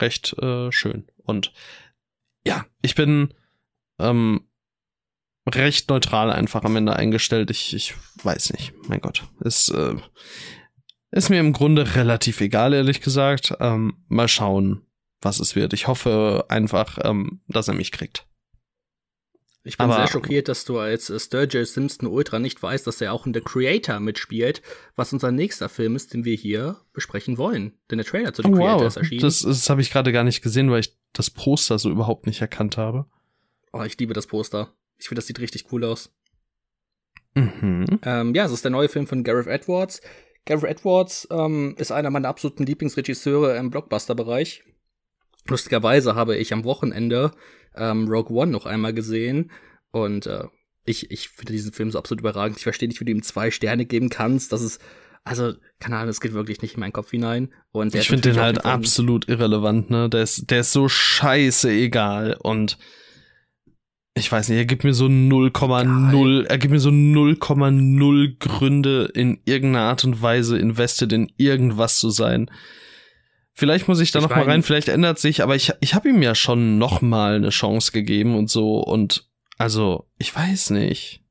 recht 0.00 0.32
äh, 0.38 0.72
schön. 0.72 1.06
Und 1.24 1.52
ja, 2.46 2.64
ich 2.80 2.94
bin 2.94 3.34
ähm, 3.98 4.46
recht 5.46 5.88
neutral 5.90 6.30
einfach 6.30 6.64
am 6.64 6.76
Ende 6.76 6.94
eingestellt. 6.96 7.50
Ich, 7.50 7.74
ich 7.74 7.94
weiß 8.22 8.52
nicht, 8.52 8.72
mein 8.88 9.00
Gott. 9.00 9.24
Ist, 9.40 9.68
äh, 9.70 9.94
ist 11.10 11.28
mir 11.30 11.40
im 11.40 11.52
Grunde 11.52 11.94
relativ 11.96 12.40
egal, 12.40 12.72
ehrlich 12.74 13.00
gesagt. 13.00 13.54
Ähm, 13.60 14.04
mal 14.08 14.28
schauen, 14.28 14.86
was 15.20 15.40
es 15.40 15.54
wird. 15.56 15.72
Ich 15.72 15.86
hoffe 15.86 16.46
einfach, 16.48 16.98
ähm, 17.02 17.40
dass 17.48 17.68
er 17.68 17.74
mich 17.74 17.92
kriegt. 17.92 18.26
Ich 19.66 19.78
bin 19.78 19.84
Aber- 19.86 19.96
sehr 19.96 20.08
schockiert, 20.08 20.48
dass 20.48 20.66
du 20.66 20.78
als 20.78 21.08
äh, 21.08 21.18
Sturgill 21.18 21.64
Simpson 21.64 22.06
Ultra 22.08 22.38
nicht 22.38 22.62
weißt, 22.62 22.86
dass 22.86 23.00
er 23.00 23.14
auch 23.14 23.24
in 23.24 23.32
The 23.32 23.40
Creator 23.40 23.98
mitspielt, 23.98 24.60
was 24.94 25.12
unser 25.14 25.32
nächster 25.32 25.70
Film 25.70 25.96
ist, 25.96 26.12
den 26.12 26.26
wir 26.26 26.36
hier 26.36 26.80
besprechen 26.92 27.38
wollen. 27.38 27.72
Denn 27.90 27.96
der 27.98 28.06
Trailer 28.06 28.34
zu 28.34 28.42
The 28.42 28.48
Oh, 28.48 28.52
Creator 28.56 28.80
wow, 28.80 28.86
ist 28.86 28.96
erschienen. 28.98 29.22
das, 29.22 29.40
das 29.40 29.70
habe 29.70 29.80
ich 29.80 29.90
gerade 29.90 30.12
gar 30.12 30.24
nicht 30.24 30.42
gesehen, 30.42 30.70
weil 30.70 30.80
ich 30.80 30.94
das 31.14 31.30
Poster 31.30 31.78
so 31.78 31.90
überhaupt 31.90 32.26
nicht 32.26 32.42
erkannt 32.42 32.76
habe. 32.76 33.06
oh, 33.72 33.82
ich 33.82 33.96
liebe 33.98 34.12
das 34.12 34.26
Poster. 34.26 34.74
Ich 34.98 35.08
finde, 35.08 35.20
das 35.20 35.26
sieht 35.26 35.40
richtig 35.40 35.66
cool 35.72 35.84
aus. 35.84 36.10
Mhm. 37.34 37.86
Ähm, 38.04 38.34
ja, 38.34 38.44
es 38.44 38.52
ist 38.52 38.64
der 38.64 38.70
neue 38.70 38.88
Film 38.88 39.06
von 39.06 39.24
Gareth 39.24 39.46
Edwards. 39.46 40.00
Gareth 40.46 40.64
Edwards 40.64 41.26
ähm, 41.30 41.74
ist 41.78 41.90
einer 41.90 42.10
meiner 42.10 42.28
absoluten 42.28 42.64
Lieblingsregisseure 42.64 43.56
im 43.56 43.70
Blockbuster-Bereich. 43.70 44.62
Lustigerweise 45.46 46.14
habe 46.14 46.36
ich 46.36 46.52
am 46.52 46.64
Wochenende 46.64 47.32
ähm, 47.74 48.08
Rogue 48.08 48.36
One 48.36 48.50
noch 48.50 48.66
einmal 48.66 48.94
gesehen 48.94 49.50
und 49.90 50.26
äh, 50.26 50.44
ich, 50.84 51.10
ich 51.10 51.30
finde 51.30 51.52
diesen 51.52 51.72
Film 51.72 51.90
so 51.90 51.98
absolut 51.98 52.20
überragend. 52.20 52.58
Ich 52.58 52.62
verstehe 52.62 52.88
nicht, 52.88 53.00
wie 53.00 53.04
du 53.04 53.12
ihm 53.12 53.22
zwei 53.22 53.50
Sterne 53.50 53.86
geben 53.86 54.10
kannst. 54.10 54.52
Das 54.52 54.62
ist, 54.62 54.80
also, 55.24 55.54
keine 55.80 55.96
Ahnung, 55.96 56.08
das 56.08 56.20
geht 56.20 56.34
wirklich 56.34 56.60
nicht 56.60 56.74
in 56.74 56.80
meinen 56.80 56.92
Kopf 56.92 57.10
hinein. 57.10 57.52
Und 57.72 57.94
Ich 57.94 58.08
finde 58.08 58.30
den 58.30 58.40
halt 58.40 58.64
absolut 58.64 59.28
irrelevant, 59.28 59.88
ne? 59.90 60.10
Der 60.10 60.22
ist, 60.22 60.50
der 60.50 60.60
ist 60.60 60.72
so 60.72 60.88
scheiße 60.88 61.70
egal 61.70 62.36
und 62.38 62.78
ich 64.14 64.30
weiß 64.30 64.48
nicht, 64.48 64.58
er 64.58 64.64
gibt 64.64 64.84
mir 64.84 64.94
so 64.94 65.06
0,0, 65.06 66.46
er 66.46 66.58
gibt 66.58 66.72
mir 66.72 66.80
so 66.80 66.90
0,0 66.90 68.38
Gründe 68.38 69.10
in 69.12 69.40
irgendeiner 69.44 69.86
Art 69.86 70.04
und 70.04 70.22
Weise 70.22 70.56
invested 70.56 71.12
in 71.12 71.32
irgendwas 71.36 71.98
zu 71.98 72.10
sein. 72.10 72.48
Vielleicht 73.52 73.88
muss 73.88 74.00
ich 74.00 74.12
da 74.12 74.20
ich 74.20 74.22
noch 74.24 74.30
mein, 74.30 74.38
mal 74.46 74.52
rein, 74.52 74.62
vielleicht 74.62 74.88
ändert 74.88 75.18
sich, 75.18 75.42
aber 75.42 75.56
ich, 75.56 75.72
ich 75.80 75.94
habe 75.94 76.08
ihm 76.08 76.22
ja 76.22 76.34
schon 76.34 76.78
noch 76.78 77.02
mal 77.02 77.34
eine 77.34 77.50
Chance 77.50 77.90
gegeben 77.92 78.36
und 78.36 78.48
so 78.50 78.80
und 78.80 79.28
also, 79.58 80.08
ich 80.18 80.34
weiß 80.34 80.70
nicht. 80.70 81.22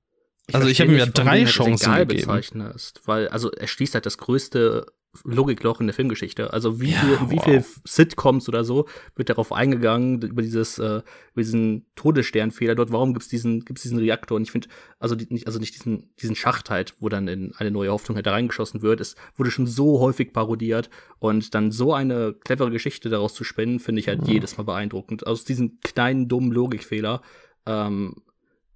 Ich 0.48 0.56
also 0.56 0.68
ich 0.68 0.82
habe 0.82 0.92
ihm 0.92 0.98
ja 0.98 1.06
drei 1.06 1.46
Chancen 1.46 1.94
gegeben. 1.96 2.28
Bezeichnest, 2.28 3.02
weil 3.06 3.30
also 3.30 3.52
er 3.52 3.68
schließt 3.68 3.94
halt 3.94 4.06
das 4.06 4.18
größte 4.18 4.86
Logikloch 5.24 5.80
in 5.80 5.88
der 5.88 5.94
Filmgeschichte. 5.94 6.54
Also 6.54 6.82
wie 6.82 6.92
ja, 6.92 7.00
viel, 7.00 7.18
wow. 7.20 7.32
wie 7.32 7.40
viel 7.40 7.66
Sitcoms 7.86 8.50
oder 8.50 8.64
so 8.64 8.88
wird 9.16 9.30
darauf 9.30 9.52
eingegangen 9.52 10.22
über 10.22 10.42
dieses, 10.42 10.80
äh, 10.80 11.02
über 11.34 11.42
diesen 11.42 11.86
Todessternfehler 11.96 12.76
dort. 12.76 12.92
Warum 12.92 13.14
gibt's 13.14 13.28
diesen, 13.28 13.64
gibt's 13.64 13.84
diesen 13.84 14.00
Reaktor? 14.00 14.38
Und 14.38 14.44
ich 14.44 14.52
finde, 14.52 14.68
also 15.00 15.16
die, 15.16 15.28
nicht, 15.30 15.46
also 15.46 15.60
nicht 15.60 15.76
diesen, 15.76 16.10
diesen 16.20 16.36
Schacht 16.36 16.70
halt, 16.70 16.96
wo 17.00 17.10
dann 17.10 17.28
in 17.28 17.54
eine 17.56 17.70
neue 17.70 17.92
Hoffnung 17.92 18.16
halt 18.16 18.26
da 18.26 18.32
reingeschossen 18.32 18.82
wird. 18.82 19.02
Es 19.02 19.16
wurde 19.36 19.52
schon 19.52 19.68
so 19.68 20.00
häufig 20.00 20.34
parodiert 20.34 20.90
und 21.20 21.54
dann 21.54 21.72
so 21.72 21.94
eine 21.94 22.34
clevere 22.34 22.72
Geschichte 22.72 23.10
daraus 23.10 23.36
zu 23.36 23.44
spinnen, 23.44 23.80
finde 23.80 24.02
ich 24.02 24.08
halt 24.08 24.22
mhm. 24.22 24.34
jedes 24.34 24.58
Mal 24.58 24.64
beeindruckend. 24.64 25.28
Aus 25.28 25.46
diesen 25.46 25.80
kleinen 25.82 26.28
dummen 26.28 26.52
Logikfehler. 26.52 27.22
Ähm, 27.66 28.16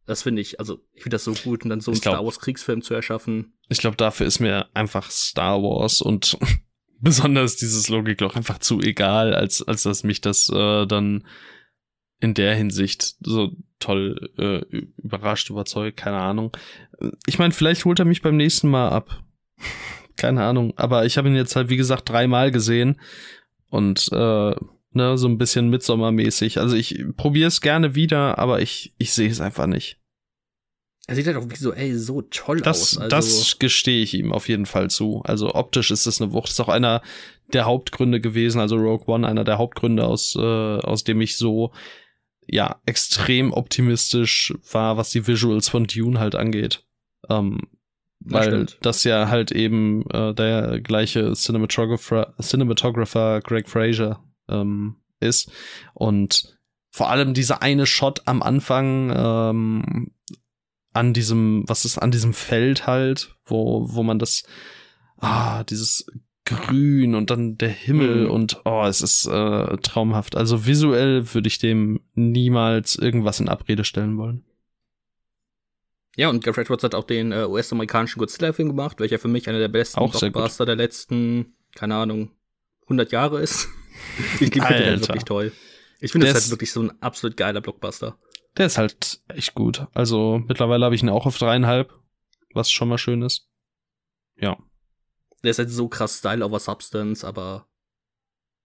das 0.07 0.23
finde 0.23 0.41
ich, 0.41 0.59
also 0.59 0.79
ich 0.93 1.03
finde 1.03 1.15
das 1.15 1.25
so 1.25 1.33
gut 1.33 1.63
und 1.63 1.69
dann 1.69 1.81
so 1.81 1.91
einen 1.91 1.99
glaub, 1.99 2.15
Star 2.15 2.25
Wars 2.25 2.39
Kriegsfilm 2.39 2.81
zu 2.81 2.93
erschaffen. 2.93 3.53
Ich 3.69 3.77
glaube, 3.77 3.97
dafür 3.97 4.25
ist 4.25 4.39
mir 4.39 4.67
einfach 4.73 5.11
Star 5.11 5.61
Wars 5.61 6.01
und 6.01 6.37
besonders 6.99 7.57
dieses 7.57 7.89
Logikloch 7.89 8.35
einfach 8.35 8.57
zu 8.57 8.79
egal, 8.79 9.35
als 9.35 9.61
als 9.61 9.83
dass 9.83 10.03
mich 10.03 10.21
das 10.21 10.49
äh, 10.49 10.87
dann 10.87 11.27
in 12.19 12.33
der 12.33 12.55
Hinsicht 12.55 13.15
so 13.19 13.51
toll 13.79 14.31
äh, 14.37 14.77
überrascht, 14.97 15.51
überzeugt, 15.51 15.97
keine 15.97 16.17
Ahnung. 16.17 16.55
Ich 17.27 17.37
meine, 17.37 17.53
vielleicht 17.53 17.85
holt 17.85 17.99
er 17.99 18.05
mich 18.05 18.23
beim 18.23 18.37
nächsten 18.37 18.69
Mal 18.69 18.89
ab. 18.89 19.23
keine 20.15 20.43
Ahnung, 20.43 20.73
aber 20.77 21.05
ich 21.05 21.17
habe 21.17 21.27
ihn 21.27 21.35
jetzt 21.35 21.55
halt 21.55 21.69
wie 21.69 21.77
gesagt 21.77 22.09
dreimal 22.09 22.51
gesehen 22.51 22.99
und 23.69 24.09
äh, 24.11 24.55
ne, 24.97 25.17
so 25.17 25.27
ein 25.27 25.37
bisschen 25.37 25.69
Midsommermäßig. 25.69 26.59
Also 26.59 26.75
ich 26.75 27.03
probiere 27.15 27.47
es 27.47 27.61
gerne 27.61 27.95
wieder, 27.95 28.37
aber 28.37 28.61
ich, 28.61 28.93
ich 28.97 29.13
sehe 29.13 29.29
es 29.29 29.39
einfach 29.39 29.67
nicht. 29.67 29.97
Er 31.07 31.15
sieht 31.15 31.25
halt 31.25 31.37
auch 31.37 31.49
visuell 31.49 31.95
so 31.95 32.21
toll 32.21 32.59
das, 32.59 32.97
aus. 32.97 32.97
Also 32.97 33.09
das 33.09 33.59
gestehe 33.59 34.03
ich 34.03 34.13
ihm 34.13 34.33
auf 34.33 34.49
jeden 34.49 34.65
Fall 34.65 34.89
zu. 34.89 35.21
Also 35.23 35.55
optisch 35.55 35.89
ist 35.89 36.05
es 36.05 36.21
eine 36.21 36.33
Wucht. 36.33 36.49
Ist 36.49 36.59
auch 36.59 36.67
einer 36.67 37.01
der 37.53 37.63
Hauptgründe 37.63 38.19
gewesen, 38.19 38.59
also 38.59 38.75
Rogue 38.75 39.07
One, 39.07 39.25
einer 39.25 39.45
der 39.45 39.57
Hauptgründe, 39.57 40.05
aus, 40.05 40.35
äh, 40.35 40.41
aus 40.41 41.05
dem 41.05 41.21
ich 41.21 41.37
so 41.37 41.71
ja 42.45 42.81
extrem 42.85 43.53
optimistisch 43.53 44.53
war, 44.71 44.97
was 44.97 45.11
die 45.11 45.27
Visuals 45.27 45.69
von 45.69 45.87
Dune 45.87 46.19
halt 46.19 46.35
angeht. 46.35 46.83
Ähm, 47.29 47.61
weil 48.19 48.65
das, 48.65 48.77
das 48.81 49.03
ja 49.05 49.29
halt 49.29 49.53
eben 49.53 50.09
äh, 50.09 50.33
der 50.33 50.81
gleiche 50.81 51.33
Cinematographer, 51.33 52.33
Cinematographer 52.41 53.39
Greg 53.41 53.69
Fraser 53.69 54.21
ähm, 54.49 54.97
ist. 55.19 55.51
Und 55.93 56.57
vor 56.89 57.09
allem 57.09 57.33
dieser 57.33 57.61
eine 57.61 57.85
Shot 57.85 58.21
am 58.25 58.41
Anfang 58.41 59.13
ähm, 59.15 60.11
an 60.93 61.13
diesem, 61.13 61.63
was 61.67 61.85
ist 61.85 61.97
an 61.99 62.11
diesem 62.11 62.33
Feld 62.33 62.87
halt, 62.87 63.35
wo, 63.45 63.85
wo 63.93 64.03
man 64.03 64.19
das, 64.19 64.43
ah, 65.17 65.63
dieses 65.63 66.07
Grün 66.45 67.13
und 67.13 67.29
dann 67.29 67.57
der 67.57 67.69
Himmel 67.69 68.25
mhm. 68.25 68.31
und 68.31 68.61
oh, 68.65 68.83
es 68.85 69.01
ist 69.01 69.25
äh, 69.27 69.77
traumhaft. 69.77 70.35
Also 70.35 70.65
visuell 70.65 71.33
würde 71.33 71.47
ich 71.47 71.59
dem 71.59 71.99
niemals 72.13 72.95
irgendwas 72.95 73.39
in 73.39 73.49
Abrede 73.49 73.83
stellen 73.83 74.17
wollen. 74.17 74.43
Ja, 76.15 76.29
und 76.29 76.43
Gareth 76.43 76.57
Edwards 76.57 76.83
hat 76.83 76.95
auch 76.95 77.03
den 77.03 77.31
äh, 77.31 77.45
US-amerikanischen 77.45 78.17
Godzilla-Film 78.17 78.69
gemacht, 78.69 78.99
welcher 78.99 79.19
für 79.19 79.27
mich 79.27 79.47
einer 79.47 79.59
der 79.59 79.67
besten 79.67 80.09
Blockbuster 80.09 80.65
der 80.65 80.75
letzten, 80.75 81.53
keine 81.75 81.95
Ahnung, 81.95 82.31
100 82.85 83.11
Jahre 83.11 83.41
ist. 83.41 83.67
ich 84.39 84.51
finde 84.51 84.83
den 84.83 85.01
wirklich 85.01 85.23
toll. 85.23 85.51
Ich 85.99 86.11
finde, 86.11 86.27
das 86.27 86.37
ist 86.37 86.43
halt 86.45 86.51
wirklich 86.51 86.71
so 86.71 86.81
ein 86.81 87.01
absolut 87.01 87.37
geiler 87.37 87.61
Blockbuster. 87.61 88.17
Der 88.57 88.65
ist 88.65 88.77
halt 88.77 89.21
echt 89.27 89.53
gut. 89.53 89.87
Also 89.93 90.41
mittlerweile 90.47 90.85
habe 90.85 90.95
ich 90.95 91.03
ihn 91.03 91.09
auch 91.09 91.25
auf 91.25 91.37
dreieinhalb, 91.37 91.93
was 92.53 92.71
schon 92.71 92.89
mal 92.89 92.97
schön 92.97 93.21
ist. 93.21 93.47
Ja. 94.35 94.57
Der 95.43 95.51
ist 95.51 95.59
halt 95.59 95.69
so 95.69 95.87
krass 95.87 96.17
Style 96.17 96.43
over 96.45 96.59
Substance, 96.59 97.23
aber 97.23 97.67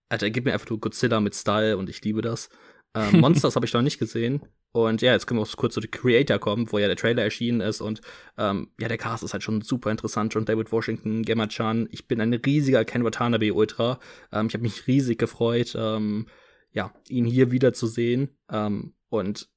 Alter, 0.08 0.26
er 0.26 0.30
gibt 0.30 0.46
mir 0.46 0.52
einfach 0.52 0.68
nur 0.68 0.80
Godzilla 0.80 1.20
mit 1.20 1.34
Style 1.34 1.76
und 1.78 1.88
ich 1.88 2.02
liebe 2.02 2.22
das. 2.22 2.50
Ähm, 2.94 3.20
Monsters 3.20 3.56
habe 3.56 3.66
ich 3.66 3.72
noch 3.72 3.82
nicht 3.82 3.98
gesehen. 3.98 4.46
Und 4.72 5.02
ja, 5.02 5.12
jetzt 5.12 5.26
können 5.26 5.38
wir 5.38 5.42
auch 5.42 5.56
kurz 5.56 5.74
zu 5.74 5.82
The 5.82 5.88
Creator 5.88 6.38
kommen, 6.38 6.72
wo 6.72 6.78
ja 6.78 6.86
der 6.86 6.96
Trailer 6.96 7.22
erschienen 7.22 7.60
ist. 7.60 7.82
Und 7.82 8.00
ähm, 8.38 8.70
ja, 8.80 8.88
der 8.88 8.96
Cast 8.96 9.22
ist 9.22 9.34
halt 9.34 9.42
schon 9.42 9.60
super 9.60 9.90
interessant. 9.90 10.32
John 10.32 10.46
David 10.46 10.72
Washington, 10.72 11.22
Gemma 11.22 11.46
Chan. 11.46 11.88
Ich 11.90 12.08
bin 12.08 12.20
ein 12.20 12.32
riesiger 12.32 12.84
Ken 12.84 13.04
Watanabe 13.04 13.52
Ultra. 13.52 14.00
Ähm, 14.32 14.46
ich 14.46 14.54
habe 14.54 14.62
mich 14.62 14.86
riesig 14.86 15.18
gefreut, 15.18 15.74
ähm, 15.76 16.26
ja, 16.70 16.92
ihn 17.08 17.26
hier 17.26 17.50
wieder 17.50 17.74
zu 17.74 17.86
sehen. 17.86 18.30
Ähm, 18.50 18.94
und 19.10 19.50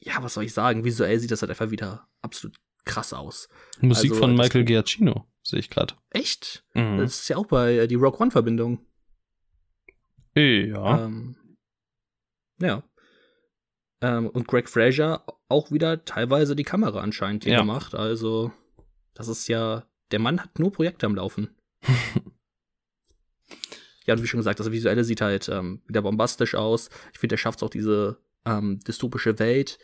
ja, 0.00 0.22
was 0.22 0.34
soll 0.34 0.44
ich 0.44 0.52
sagen? 0.52 0.84
Visuell 0.84 1.20
sieht 1.20 1.30
das 1.30 1.42
halt 1.42 1.50
einfach 1.50 1.70
wieder 1.70 2.08
absolut 2.20 2.56
krass 2.84 3.12
aus. 3.12 3.48
Musik 3.80 4.10
also, 4.10 4.22
von 4.22 4.34
Michael 4.34 4.64
Giacchino, 4.64 5.28
sehe 5.42 5.60
ich 5.60 5.70
gerade. 5.70 5.94
Echt? 6.10 6.64
Mhm. 6.74 6.98
Das 6.98 7.20
ist 7.20 7.28
ja 7.28 7.36
auch 7.36 7.46
bei 7.46 7.76
äh, 7.76 7.86
die 7.86 7.94
Rock 7.94 8.20
One-Verbindung. 8.20 8.84
Ja. 10.34 11.04
Ähm, 11.04 11.36
ja. 12.60 12.82
Ähm, 14.00 14.28
und 14.28 14.46
Greg 14.46 14.68
Fraser 14.68 15.24
auch 15.48 15.70
wieder 15.70 16.04
teilweise 16.04 16.54
die 16.54 16.64
Kamera 16.64 17.00
anscheinend 17.00 17.44
hier 17.44 17.54
ja. 17.54 17.60
gemacht. 17.60 17.94
Also, 17.94 18.52
das 19.14 19.28
ist 19.28 19.48
ja, 19.48 19.84
der 20.10 20.18
Mann 20.20 20.40
hat 20.40 20.58
nur 20.58 20.72
Projekte 20.72 21.06
am 21.06 21.14
Laufen. 21.14 21.56
ja, 24.06 24.14
und 24.14 24.22
wie 24.22 24.26
schon 24.26 24.38
gesagt, 24.38 24.60
das 24.60 24.70
Visuelle 24.70 25.04
sieht 25.04 25.20
halt 25.20 25.48
ähm, 25.48 25.82
wieder 25.86 26.02
bombastisch 26.02 26.54
aus. 26.54 26.90
Ich 27.12 27.18
finde, 27.18 27.34
er 27.34 27.38
schafft 27.38 27.58
es 27.58 27.62
auch, 27.62 27.70
diese 27.70 28.18
ähm, 28.44 28.80
dystopische 28.86 29.38
Welt 29.38 29.78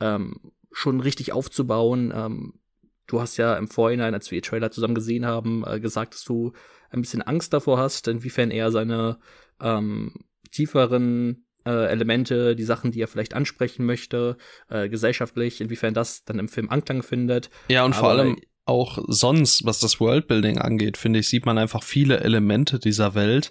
ähm, 0.00 0.52
schon 0.72 1.00
richtig 1.00 1.32
aufzubauen. 1.32 2.12
Ähm, 2.14 2.60
du 3.06 3.20
hast 3.20 3.36
ja 3.36 3.56
im 3.56 3.68
Vorhinein, 3.68 4.14
als 4.14 4.30
wir 4.30 4.40
die 4.40 4.48
Trailer 4.48 4.70
zusammen 4.70 4.94
gesehen 4.94 5.26
haben, 5.26 5.64
äh, 5.66 5.80
gesagt, 5.80 6.14
dass 6.14 6.24
du 6.24 6.52
ein 6.90 7.02
bisschen 7.02 7.22
Angst 7.22 7.52
davor 7.52 7.78
hast, 7.78 8.08
inwiefern 8.08 8.50
er 8.50 8.70
seine 8.70 9.18
ähm, 9.60 10.14
tieferen 10.50 11.46
äh, 11.64 11.86
Elemente, 11.86 12.56
die 12.56 12.64
Sachen, 12.64 12.90
die 12.90 13.00
er 13.00 13.08
vielleicht 13.08 13.34
ansprechen 13.34 13.84
möchte, 13.84 14.36
äh, 14.68 14.88
gesellschaftlich, 14.88 15.60
inwiefern 15.60 15.94
das 15.94 16.24
dann 16.24 16.38
im 16.38 16.48
Film 16.48 16.70
Anklang 16.70 17.02
findet. 17.02 17.50
Ja, 17.68 17.84
und 17.84 17.92
Aber 17.92 18.00
vor 18.00 18.10
allem 18.10 18.36
auch 18.64 18.98
sonst, 19.08 19.64
was 19.64 19.80
das 19.80 20.00
Worldbuilding 20.00 20.58
angeht, 20.58 20.96
finde 20.96 21.18
ich, 21.18 21.28
sieht 21.28 21.46
man 21.46 21.58
einfach 21.58 21.82
viele 21.82 22.20
Elemente 22.20 22.78
dieser 22.78 23.14
Welt, 23.14 23.50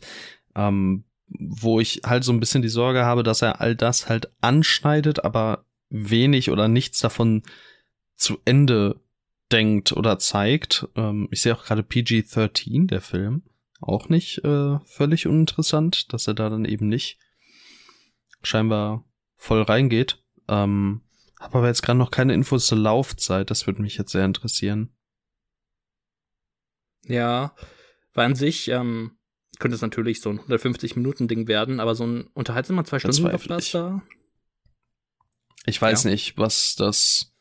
ähm, 0.56 1.04
wo 1.28 1.80
ich 1.80 2.02
halt 2.06 2.24
so 2.24 2.32
ein 2.32 2.40
bisschen 2.40 2.62
die 2.62 2.70
Sorge 2.70 3.06
habe, 3.06 3.24
dass 3.24 3.42
er 3.42 3.62
all 3.62 3.76
das 3.76 4.10
halt 4.10 4.32
anschneidet, 4.42 5.24
aber 5.24 5.66
wenig 5.90 6.52
oder 6.52 6.68
nichts 6.68 7.00
davon 7.00 7.44
zu 8.16 8.40
Ende 8.46 9.00
denkt 9.52 9.92
oder 9.92 10.20
zeigt. 10.20 10.88
Ähm, 10.96 11.28
ich 11.32 11.42
sehe 11.42 11.54
auch 11.54 11.66
gerade 11.66 11.84
PG-13, 11.84 12.88
der 12.88 13.02
Film, 13.02 13.44
auch 13.82 14.10
nicht 14.10 14.44
äh, 14.44 14.80
völlig 14.86 15.28
uninteressant, 15.28 16.14
dass 16.14 16.28
er 16.28 16.34
da 16.34 16.50
dann 16.50 16.66
eben 16.66 16.88
nicht 16.88 17.18
scheinbar 18.42 19.06
voll 19.36 19.62
reingeht. 19.62 20.24
Ähm, 20.48 21.02
habe 21.40 21.60
aber 21.60 21.68
jetzt 21.68 21.82
gerade 21.82 22.00
noch 22.00 22.12
keine 22.12 22.34
Infos 22.34 22.68
zur 22.68 22.78
Laufzeit. 22.78 23.50
Das 23.50 23.66
würde 23.66 23.82
mich 23.82 23.98
jetzt 23.98 24.12
sehr 24.12 24.26
interessieren. 24.26 24.94
Ja, 27.06 27.56
weil 28.14 28.26
an 28.26 28.36
sich 28.36 28.68
ähm, 28.68 29.18
könnte 29.58 29.76
es 29.76 29.82
natürlich 29.82 30.22
so 30.22 30.30
ein 30.30 30.40
150-Minuten-Ding 30.40 31.48
werden, 31.48 31.80
aber 31.80 31.96
so 31.96 32.06
ein 32.06 32.28
unterhaltsamer 32.34 32.84
zwei 32.86 33.00
Stunden 33.00 33.24
Blockbuster. 33.24 34.02
Ich 35.66 35.82
weiß 35.82 36.04
ja. 36.04 36.12
nicht, 36.12 36.38
was 36.38 36.76
das. 36.76 37.34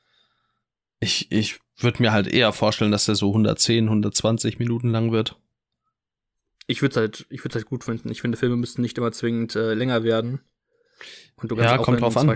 Ich, 1.01 1.30
ich 1.30 1.61
würde 1.76 2.03
mir 2.03 2.12
halt 2.12 2.26
eher 2.26 2.53
vorstellen, 2.53 2.90
dass 2.90 3.07
der 3.07 3.14
so 3.14 3.28
110, 3.28 3.84
120 3.84 4.59
Minuten 4.59 4.90
lang 4.90 5.12
wird. 5.12 5.40
Ich 6.66 6.82
würde 6.82 6.92
es 6.92 6.96
halt, 6.96 7.26
ich 7.30 7.44
würde 7.44 7.55
halt 7.55 7.66
gut 7.66 7.84
finden. 7.84 8.11
Ich 8.11 8.20
finde, 8.20 8.36
Filme 8.36 8.57
müssten 8.57 8.82
nicht 8.82 8.99
immer 8.99 9.12
zwingend 9.12 9.57
äh, 9.57 9.74
länger 9.74 10.03
werden. 10.03 10.40
Und 11.36 11.51
du 11.51 11.57
kannst 11.57 11.70
ja, 11.70 11.78
kommt 11.78 12.01
drauf 12.01 12.16
an. 12.16 12.28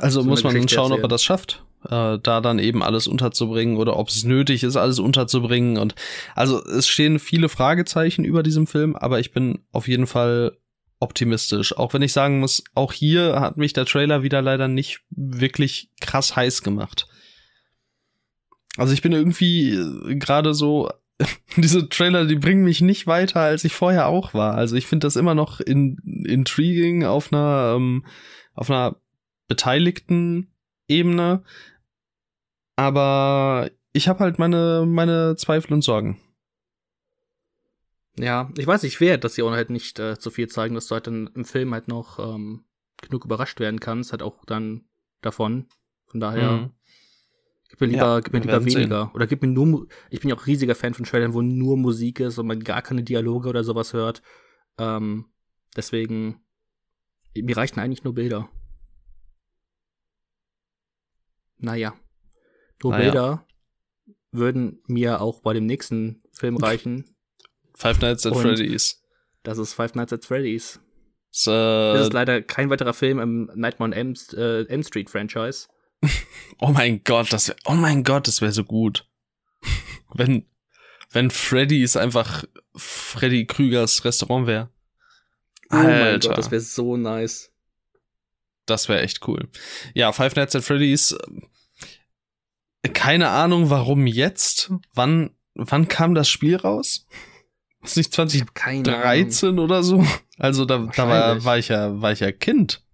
also 0.00 0.22
so 0.22 0.28
muss 0.28 0.44
man 0.44 0.54
Geschichte 0.54 0.74
schauen, 0.74 0.92
erzählen. 0.92 1.04
ob 1.04 1.04
er 1.04 1.08
das 1.08 1.24
schafft, 1.24 1.64
äh, 1.84 2.18
da 2.22 2.40
dann 2.40 2.58
eben 2.58 2.82
alles 2.82 3.08
unterzubringen 3.08 3.76
oder 3.76 3.96
ob 3.96 4.08
es 4.08 4.24
nötig 4.24 4.62
ist, 4.62 4.76
alles 4.76 4.98
unterzubringen. 4.98 5.78
Und 5.78 5.94
also 6.34 6.64
es 6.64 6.86
stehen 6.86 7.18
viele 7.18 7.48
Fragezeichen 7.48 8.24
über 8.24 8.42
diesem 8.42 8.66
Film, 8.66 8.94
aber 8.94 9.18
ich 9.18 9.32
bin 9.32 9.60
auf 9.72 9.88
jeden 9.88 10.06
Fall 10.06 10.56
optimistisch. 11.00 11.76
Auch 11.76 11.92
wenn 11.92 12.02
ich 12.02 12.12
sagen 12.12 12.40
muss, 12.40 12.62
auch 12.74 12.92
hier 12.92 13.40
hat 13.40 13.56
mich 13.56 13.72
der 13.72 13.84
Trailer 13.84 14.22
wieder 14.22 14.42
leider 14.42 14.68
nicht 14.68 15.00
wirklich 15.10 15.90
krass 16.00 16.36
heiß 16.36 16.62
gemacht. 16.62 17.06
Also 18.76 18.92
ich 18.92 19.02
bin 19.02 19.12
irgendwie 19.12 19.70
äh, 19.70 20.16
gerade 20.16 20.54
so 20.54 20.90
diese 21.56 21.88
Trailer, 21.88 22.26
die 22.26 22.36
bringen 22.36 22.64
mich 22.64 22.80
nicht 22.80 23.06
weiter, 23.06 23.40
als 23.40 23.64
ich 23.64 23.74
vorher 23.74 24.06
auch 24.06 24.34
war. 24.34 24.54
Also 24.54 24.76
ich 24.76 24.86
finde 24.86 25.06
das 25.06 25.16
immer 25.16 25.34
noch 25.34 25.60
in, 25.60 25.98
intriguing 26.26 27.04
auf 27.04 27.32
einer, 27.32 27.74
ähm, 27.76 28.04
auf 28.54 28.70
einer 28.70 28.96
beteiligten 29.48 30.52
Ebene. 30.88 31.42
Aber 32.76 33.70
ich 33.92 34.08
habe 34.08 34.20
halt 34.20 34.38
meine, 34.38 34.84
meine 34.86 35.36
Zweifel 35.36 35.72
und 35.72 35.82
Sorgen. 35.82 36.20
Ja, 38.18 38.50
ich 38.56 38.66
weiß, 38.66 38.84
ich 38.84 39.00
werde, 39.00 39.20
dass 39.20 39.34
sie 39.34 39.42
auch 39.42 39.50
halt 39.50 39.70
nicht 39.70 39.98
äh, 39.98 40.18
zu 40.18 40.30
viel 40.30 40.48
zeigen, 40.48 40.74
dass 40.74 40.86
du 40.86 40.94
halt 40.94 41.06
dann 41.06 41.28
im 41.34 41.44
Film 41.44 41.72
halt 41.72 41.88
noch 41.88 42.18
ähm, 42.18 42.64
genug 43.02 43.24
überrascht 43.24 43.60
werden 43.60 43.80
kannst, 43.80 44.12
halt 44.12 44.22
auch 44.22 44.44
dann 44.46 44.84
davon. 45.20 45.68
Von 46.06 46.20
daher, 46.20 46.52
mhm. 46.52 46.70
Gib 47.68 47.80
mir 47.80 47.86
lieber, 47.88 47.98
ja, 47.98 48.20
gib 48.20 48.32
mir 48.32 48.40
lieber 48.40 48.64
weniger. 48.64 49.02
Sehen. 49.04 49.10
Oder 49.14 49.26
gib 49.26 49.42
mir 49.42 49.48
nur, 49.48 49.88
ich 50.10 50.20
bin 50.20 50.30
ja 50.30 50.36
auch 50.36 50.46
riesiger 50.46 50.74
Fan 50.74 50.94
von 50.94 51.04
Trailern, 51.04 51.34
wo 51.34 51.42
nur 51.42 51.76
Musik 51.76 52.20
ist 52.20 52.38
und 52.38 52.46
man 52.46 52.60
gar 52.60 52.82
keine 52.82 53.02
Dialoge 53.02 53.48
oder 53.48 53.64
sowas 53.64 53.92
hört. 53.92 54.22
Ähm, 54.78 55.26
deswegen, 55.76 56.40
mir 57.34 57.56
reichten 57.56 57.80
eigentlich 57.80 58.04
nur 58.04 58.14
Bilder. 58.14 58.48
Naja. 61.58 61.94
Nur 62.82 62.92
naja. 62.92 63.04
Bilder 63.04 63.46
würden 64.32 64.82
mir 64.86 65.20
auch 65.20 65.40
bei 65.40 65.54
dem 65.54 65.66
nächsten 65.66 66.22
Film 66.32 66.56
reichen. 66.58 67.16
Five 67.74 68.00
Nights 68.00 68.26
at 68.26 68.32
Und 68.32 68.42
Freddy's. 68.42 69.02
Das 69.42 69.58
ist 69.58 69.74
Five 69.74 69.94
Nights 69.94 70.12
at 70.12 70.24
Freddy's. 70.24 70.80
So, 71.30 71.50
das 71.50 72.06
ist 72.06 72.12
leider 72.14 72.40
kein 72.40 72.70
weiterer 72.70 72.94
Film 72.94 73.18
im 73.18 73.50
Nightmare 73.54 73.90
on 73.90 73.92
M, 73.92 74.14
äh, 74.32 74.62
M 74.68 74.82
Street 74.82 75.10
Franchise. 75.10 75.68
oh 76.58 76.68
mein 76.68 77.02
Gott, 77.04 77.32
das 77.32 77.48
wäre, 77.48 77.58
oh 77.64 77.74
mein 77.74 78.04
Gott, 78.04 78.28
das 78.28 78.40
wäre 78.40 78.52
so 78.52 78.64
gut. 78.64 79.08
wenn, 80.14 80.46
wenn 81.10 81.30
Freddy's 81.30 81.96
einfach 81.96 82.44
Freddy 82.74 83.46
Krügers 83.46 84.04
Restaurant 84.04 84.46
wäre. 84.46 84.70
Oh 85.70 85.76
mein 85.76 86.20
Gott, 86.20 86.38
das 86.38 86.50
wäre 86.50 86.60
so 86.60 86.96
nice. 86.96 87.52
Das 88.66 88.88
wäre 88.88 89.02
echt 89.02 89.26
cool. 89.28 89.48
Ja, 89.94 90.12
Five 90.12 90.34
Nights 90.34 90.56
at 90.56 90.64
Freddy's. 90.64 91.16
Keine 92.92 93.30
Ahnung, 93.30 93.70
warum 93.70 94.06
jetzt. 94.06 94.72
Wann, 94.92 95.30
wann 95.54 95.88
kam 95.88 96.14
das 96.14 96.28
Spiel 96.28 96.56
raus? 96.56 97.06
Ist 97.82 97.96
nicht 97.96 98.12
2013 98.12 99.58
oder 99.58 99.82
so? 99.82 100.04
Also 100.38 100.64
da, 100.64 100.88
da 100.94 101.08
war, 101.08 101.44
war 101.44 101.58
ich 101.58 101.68
ja, 101.68 102.00
war 102.00 102.12
ich 102.12 102.20
ja 102.20 102.32
Kind. 102.32 102.84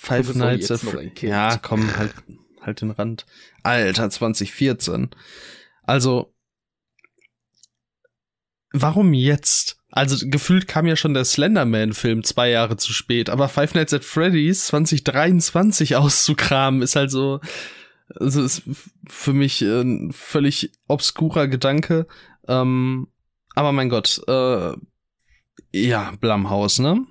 Five 0.00 0.36
Nights 0.36 0.70
at 0.70 0.78
Freddy's. 0.78 1.22
Ja, 1.22 1.58
komm, 1.58 1.96
halt, 1.96 2.14
halt 2.60 2.80
den 2.80 2.92
Rand. 2.92 3.26
Alter, 3.64 4.08
2014. 4.08 5.10
Also, 5.82 6.32
warum 8.72 9.12
jetzt? 9.12 9.82
Also 9.90 10.24
gefühlt 10.28 10.68
kam 10.68 10.86
ja 10.86 10.94
schon 10.94 11.14
der 11.14 11.24
Slenderman-Film 11.24 12.22
zwei 12.22 12.48
Jahre 12.50 12.76
zu 12.76 12.92
spät, 12.92 13.28
aber 13.28 13.48
Five 13.48 13.74
Nights 13.74 13.92
at 13.92 14.04
Freddy's 14.04 14.66
2023 14.66 15.96
auszukramen 15.96 16.80
ist 16.80 16.94
halt 16.94 17.10
so, 17.10 17.40
also 18.14 18.44
ist 18.44 18.62
für 19.08 19.32
mich 19.32 19.62
ein 19.62 20.12
völlig 20.12 20.70
obskurer 20.86 21.48
Gedanke. 21.48 22.06
Ähm, 22.46 23.08
aber 23.56 23.72
mein 23.72 23.88
Gott, 23.88 24.22
äh, 24.28 24.74
ja, 25.72 26.12
Blumhaus, 26.20 26.78
ne? 26.78 27.04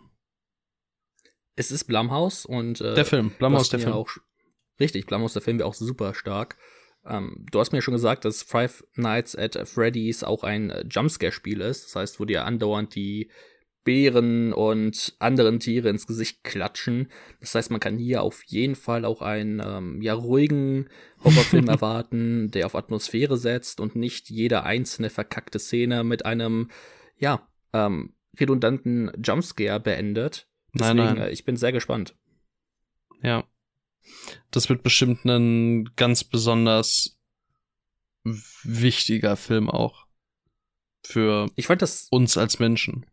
Es 1.57 1.71
ist 1.71 1.85
Blumhaus 1.85 2.45
und 2.45 2.79
äh, 2.81 2.93
der 2.93 3.03
Film, 3.05 3.31
Blumhaus 3.37 3.69
der 3.69 3.79
Film. 3.79 3.93
Auch, 3.93 4.09
richtig, 4.79 5.07
Blumhaus 5.07 5.33
der 5.33 5.41
Film 5.41 5.57
wäre 5.57 5.67
auch 5.67 5.73
super 5.73 6.13
stark. 6.13 6.55
Ähm, 7.05 7.45
du 7.51 7.59
hast 7.59 7.71
mir 7.71 7.81
schon 7.81 7.95
gesagt, 7.95 8.25
dass 8.25 8.43
Five 8.43 8.85
Nights 8.95 9.35
at 9.35 9.57
Freddy's 9.67 10.23
auch 10.23 10.43
ein 10.43 10.69
äh, 10.69 10.85
Jumpscare-Spiel 10.89 11.61
ist. 11.61 11.85
Das 11.85 11.95
heißt, 11.95 12.19
wo 12.19 12.25
dir 12.25 12.45
andauernd 12.45 12.93
die 12.93 13.31
Bären 13.83 14.53
und 14.53 15.15
anderen 15.17 15.59
Tiere 15.59 15.89
ins 15.89 16.05
Gesicht 16.05 16.43
klatschen. 16.43 17.09
Das 17.39 17.55
heißt, 17.55 17.71
man 17.71 17.79
kann 17.79 17.97
hier 17.97 18.21
auf 18.21 18.43
jeden 18.43 18.75
Fall 18.75 19.03
auch 19.03 19.21
einen 19.21 19.61
ähm, 19.65 20.01
ja 20.01 20.13
ruhigen 20.13 20.89
Horrorfilm 21.23 21.67
erwarten, 21.69 22.51
der 22.51 22.65
auf 22.65 22.75
Atmosphäre 22.75 23.37
setzt 23.37 23.79
und 23.79 23.95
nicht 23.95 24.29
jede 24.29 24.63
einzelne 24.63 25.09
verkackte 25.09 25.57
Szene 25.57 26.03
mit 26.03 26.25
einem 26.25 26.69
ja 27.17 27.47
ähm, 27.73 28.13
redundanten 28.37 29.09
Jumpscare 29.23 29.79
beendet. 29.79 30.49
Deswegen, 30.77 30.97
nein, 30.97 31.15
nein. 31.15 31.27
Äh, 31.27 31.31
ich 31.31 31.45
bin 31.45 31.57
sehr 31.57 31.71
gespannt. 31.71 32.15
Ja, 33.21 33.45
das 34.51 34.69
wird 34.69 34.83
bestimmt 34.83 35.25
ein 35.25 35.95
ganz 35.95 36.23
besonders 36.23 37.17
wichtiger 38.63 39.37
Film 39.37 39.69
auch 39.69 40.07
für 41.05 41.49
ich 41.55 41.67
fand 41.67 41.81
das 41.81 42.07
uns 42.09 42.37
als 42.37 42.59
Menschen. 42.59 43.05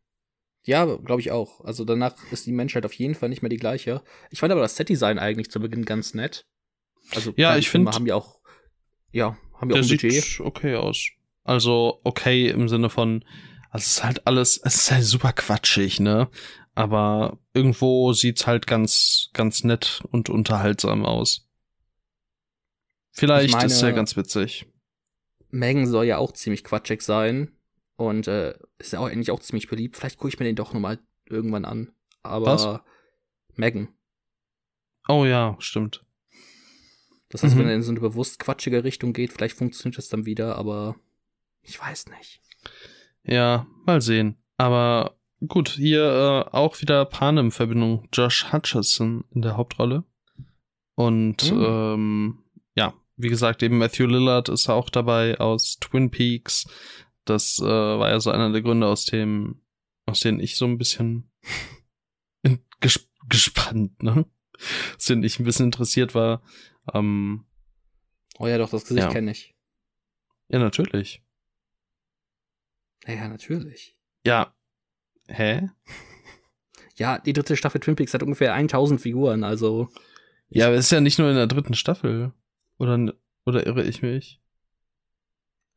Ja, 0.65 0.85
glaube 0.85 1.21
ich 1.21 1.31
auch. 1.31 1.61
Also 1.65 1.85
danach 1.85 2.15
ist 2.33 2.47
die 2.47 2.53
Menschheit 2.53 2.85
auf 2.87 2.95
jeden 2.95 3.15
Fall 3.15 3.29
nicht 3.29 3.43
mehr 3.43 3.51
die 3.51 3.59
gleiche. 3.59 4.03
Ich 4.31 4.41
fand 4.41 4.51
aber 4.51 4.63
das 4.63 4.77
Setdesign 4.77 5.19
eigentlich 5.19 5.51
zu 5.51 5.61
Beginn 5.61 5.85
ganz 5.85 6.15
nett. 6.15 6.47
Also 7.15 7.35
ja, 7.37 7.57
ich 7.57 7.69
finde, 7.69 7.93
haben 7.93 8.07
ja 8.07 8.15
auch 8.15 8.41
ja, 9.13 9.37
haben 9.55 9.71
ja 9.71 9.77
auch 9.77 9.83
ein 9.83 9.89
Budget. 9.89 10.13
Sieht 10.13 10.41
okay 10.41 10.77
aus. 10.77 11.11
Also 11.45 12.01
okay 12.03 12.49
im 12.49 12.69
Sinne 12.69 12.89
von, 12.89 13.25
also 13.71 13.85
es 13.85 13.87
ist 13.89 14.05
halt 14.05 14.27
alles, 14.27 14.61
es 14.65 14.77
ist 14.77 14.91
halt 14.91 15.05
super 15.05 15.33
quatschig, 15.33 16.01
ne? 16.01 16.31
Aber 16.75 17.39
irgendwo 17.53 18.13
sieht's 18.13 18.47
halt 18.47 18.67
ganz, 18.67 19.31
ganz 19.33 19.65
nett 19.65 20.03
und 20.11 20.29
unterhaltsam 20.29 21.05
aus. 21.05 21.49
Vielleicht 23.13 23.55
meine, 23.55 23.67
ist 23.67 23.81
ja 23.81 23.93
ganz 23.93 24.17
witzig. 24.17 24.67
Megan 25.51 25.87
soll 25.87 26.07
ja 26.07 26.19
auch 26.19 26.33
ziemlich 26.33 26.65
quatschig 26.65 27.03
sein 27.03 27.53
und 27.97 28.27
äh, 28.27 28.55
ist 28.79 28.93
ja 28.93 28.99
auch 28.99 29.07
eigentlich 29.07 29.31
auch 29.31 29.41
ziemlich 29.41 29.69
beliebt. 29.69 29.97
Vielleicht 29.97 30.19
gucke 30.19 30.29
ich 30.29 30.39
mir 30.39 30.47
den 30.47 30.57
doch 30.57 30.73
nochmal 30.73 30.99
irgendwann 31.27 31.65
an. 31.65 31.93
Aber 32.23 32.47
Was? 32.47 32.81
Megan. 33.55 33.89
Oh 35.07 35.25
ja, 35.25 35.55
stimmt. 35.61 36.05
Das 37.29 37.43
heißt, 37.43 37.55
mhm. 37.55 37.61
wenn 37.61 37.69
er 37.69 37.75
in 37.75 37.83
so 37.83 37.91
eine 37.91 38.01
bewusst 38.01 38.39
quatschige 38.39 38.83
Richtung 38.85 39.13
geht, 39.13 39.33
vielleicht 39.33 39.57
funktioniert 39.57 39.99
das 39.99 40.09
dann 40.09 40.27
wieder, 40.27 40.57
aber 40.57 40.97
ich 41.63 41.81
weiß 41.81 42.07
nicht. 42.09 42.41
Ja, 43.23 43.67
mal 43.87 44.01
sehen. 44.01 44.43
Aber 44.57 45.17
Gut, 45.47 45.71
hier 45.71 46.47
äh, 46.51 46.57
auch 46.57 46.81
wieder 46.81 47.05
Panem-Verbindung. 47.05 48.09
Josh 48.13 48.53
Hutcherson 48.53 49.25
in 49.31 49.43
der 49.43 49.57
Hauptrolle. 49.57 50.05
Und 50.95 51.51
mhm. 51.53 51.65
ähm, 51.65 52.45
ja, 52.77 52.95
wie 53.17 53.29
gesagt, 53.29 53.63
eben 53.63 53.79
Matthew 53.79 54.07
Lillard 54.07 54.49
ist 54.49 54.69
auch 54.69 54.91
dabei 54.91 55.39
aus 55.39 55.79
Twin 55.81 56.11
Peaks. 56.11 56.67
Das 57.25 57.59
äh, 57.59 57.65
war 57.65 58.09
ja 58.11 58.21
so 58.21 58.31
einer 58.31 58.51
der 58.53 58.63
Gründe, 58.63 58.87
aus 58.87 59.05
dem, 59.07 59.61
aus 60.07 60.21
denen 60.21 60.41
ich 60.41 60.57
so 60.57 60.67
ein 60.67 60.79
bisschen 60.79 61.31
ges 62.81 63.09
gespannt, 63.29 64.03
ne? 64.03 64.27
Aus 64.97 65.07
denen 65.07 65.25
ich 65.25 65.39
ein 65.39 65.45
bisschen 65.45 65.67
interessiert 65.67 66.15
war. 66.15 66.43
Ähm, 66.93 67.47
oh 68.39 68.47
ja, 68.47 68.59
doch, 68.59 68.71
das 68.71 68.85
Gesicht 68.85 69.07
ja. 69.07 69.13
kenne 69.13 69.31
ich. 69.31 69.55
Ja, 70.49 70.59
natürlich. 70.59 71.23
Ja, 73.07 73.15
ja, 73.15 73.29
natürlich. 73.29 73.97
Ja, 74.27 74.55
Hä? 75.29 75.71
Ja, 76.97 77.19
die 77.19 77.33
dritte 77.33 77.57
Staffel 77.57 77.81
Twin 77.81 77.97
Peaks 77.97 78.15
hat 78.15 78.23
ungefähr 78.23 78.55
1000 78.55 79.01
Figuren, 79.01 79.43
also. 79.43 79.89
Ja, 80.49 80.67
aber 80.67 80.77
es 80.77 80.87
ist 80.87 80.93
ja 80.93 81.01
nicht 81.01 81.19
nur 81.19 81.29
in 81.29 81.37
der 81.37 81.47
dritten 81.47 81.75
Staffel. 81.75 82.33
Oder, 82.79 83.13
oder 83.45 83.67
irre 83.67 83.83
ich 83.83 84.03
mich? 84.03 84.41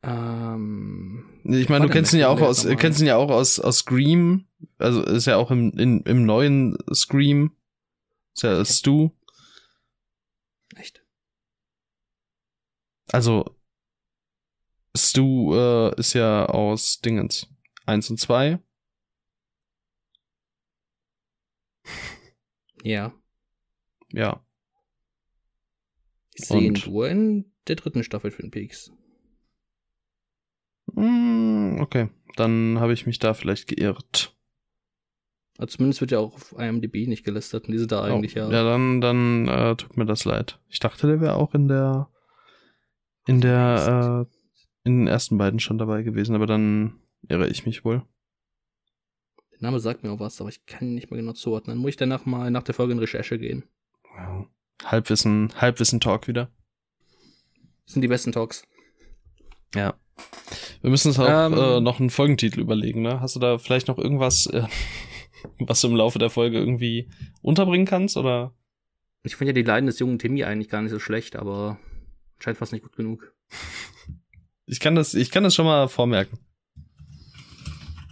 Ähm. 0.02 1.24
Ich 1.44 1.68
meine, 1.68 1.86
du 1.86 1.92
kennst 1.92 2.12
ihn 2.12 2.20
ja 2.20 2.28
auch 2.28 2.40
aus, 2.40 2.66
kennst 2.78 3.00
ihn 3.00 3.06
ja 3.06 3.16
auch 3.16 3.30
aus, 3.30 3.58
aus 3.58 3.78
Scream. 3.78 4.46
Also 4.78 5.02
ist 5.02 5.26
ja 5.26 5.36
auch 5.36 5.50
im, 5.50 5.70
in, 5.78 6.02
im 6.02 6.24
neuen 6.24 6.76
Scream. 6.92 7.56
Ist 8.34 8.42
ja 8.42 8.64
Stu. 8.64 9.10
Echt? 10.76 11.02
Also, 13.10 13.56
Stu 14.96 15.54
äh, 15.54 15.98
ist 15.98 16.12
ja 16.12 16.46
aus 16.46 17.00
Dingens. 17.00 17.48
Eins 17.86 18.10
und 18.10 18.20
zwei. 18.20 18.60
Ja. 22.82 23.12
Ja. 24.12 24.44
Ich 26.34 26.46
sehe 26.46 26.60
ihn 26.60 26.80
nur 26.86 27.08
in 27.08 27.52
der 27.66 27.76
dritten 27.76 28.04
Staffel 28.04 28.30
Twin 28.30 28.50
Peaks. 28.50 28.92
Mm, 30.94 31.80
okay, 31.80 32.08
dann 32.36 32.78
habe 32.78 32.92
ich 32.92 33.06
mich 33.06 33.18
da 33.18 33.34
vielleicht 33.34 33.66
geirrt. 33.68 34.34
Also 35.58 35.76
zumindest 35.76 36.00
wird 36.00 36.12
ja 36.12 36.20
auch 36.20 36.34
auf 36.34 36.54
IMDb 36.56 37.08
nicht 37.08 37.24
gelistet 37.24 37.64
und 37.66 37.72
die 37.72 37.78
sind 37.78 37.90
da 37.90 38.00
oh, 38.00 38.04
eigentlich 38.04 38.34
ja. 38.34 38.48
Ja, 38.48 38.62
dann, 38.62 39.00
dann 39.00 39.48
äh, 39.48 39.74
tut 39.74 39.96
mir 39.96 40.06
das 40.06 40.24
leid. 40.24 40.60
Ich 40.68 40.78
dachte, 40.78 41.08
der 41.08 41.20
wäre 41.20 41.34
auch 41.34 41.52
in 41.54 41.66
der 41.66 42.08
in 43.26 43.40
der 43.40 44.26
äh, 44.28 44.88
in 44.88 45.00
den 45.00 45.06
ersten 45.08 45.36
beiden 45.36 45.58
schon 45.58 45.76
dabei 45.76 46.02
gewesen, 46.02 46.36
aber 46.36 46.46
dann 46.46 47.00
irre 47.28 47.48
ich 47.48 47.66
mich 47.66 47.84
wohl. 47.84 48.02
Der 49.60 49.66
Name 49.66 49.80
sagt 49.80 50.04
mir 50.04 50.12
auch 50.12 50.20
was, 50.20 50.40
aber 50.40 50.50
ich 50.50 50.66
kann 50.66 50.88
ihn 50.88 50.94
nicht 50.94 51.10
mehr 51.10 51.20
genau 51.20 51.32
zuordnen. 51.32 51.76
Dann 51.76 51.82
muss 51.82 51.90
ich 51.90 51.96
danach 51.96 52.26
mal 52.26 52.50
nach 52.50 52.62
der 52.62 52.74
Folge 52.74 52.92
in 52.92 52.98
Recherche 52.98 53.38
gehen. 53.38 53.64
Wow. 54.16 54.46
Halbwissen, 54.84 55.52
Halbwissen-Talk 55.56 56.28
wieder. 56.28 56.50
Das 57.84 57.94
sind 57.94 58.02
die 58.02 58.08
besten 58.08 58.32
Talks. 58.32 58.62
Ja. 59.74 59.94
Wir 60.80 60.90
müssen 60.90 61.08
uns 61.08 61.18
auch 61.18 61.28
ähm, 61.28 61.54
äh, 61.54 61.80
noch 61.80 61.98
einen 61.98 62.10
Folgentitel 62.10 62.60
überlegen, 62.60 63.02
ne? 63.02 63.20
Hast 63.20 63.34
du 63.34 63.40
da 63.40 63.58
vielleicht 63.58 63.88
noch 63.88 63.98
irgendwas, 63.98 64.46
äh, 64.46 64.66
was 65.58 65.80
du 65.80 65.88
im 65.88 65.96
Laufe 65.96 66.18
der 66.18 66.30
Folge 66.30 66.58
irgendwie 66.58 67.08
unterbringen 67.42 67.86
kannst, 67.86 68.16
oder? 68.16 68.54
Ich 69.24 69.36
finde 69.36 69.50
ja 69.50 69.54
die 69.54 69.62
Leiden 69.62 69.86
des 69.86 69.98
jungen 69.98 70.18
Timmy 70.18 70.44
eigentlich 70.44 70.68
gar 70.68 70.82
nicht 70.82 70.92
so 70.92 71.00
schlecht, 71.00 71.34
aber 71.34 71.78
scheint 72.38 72.58
fast 72.58 72.72
nicht 72.72 72.82
gut 72.82 72.96
genug. 72.96 73.32
Ich 74.66 74.80
kann 74.80 74.94
das, 74.94 75.14
ich 75.14 75.30
kann 75.30 75.42
das 75.42 75.54
schon 75.54 75.66
mal 75.66 75.88
vormerken. 75.88 76.38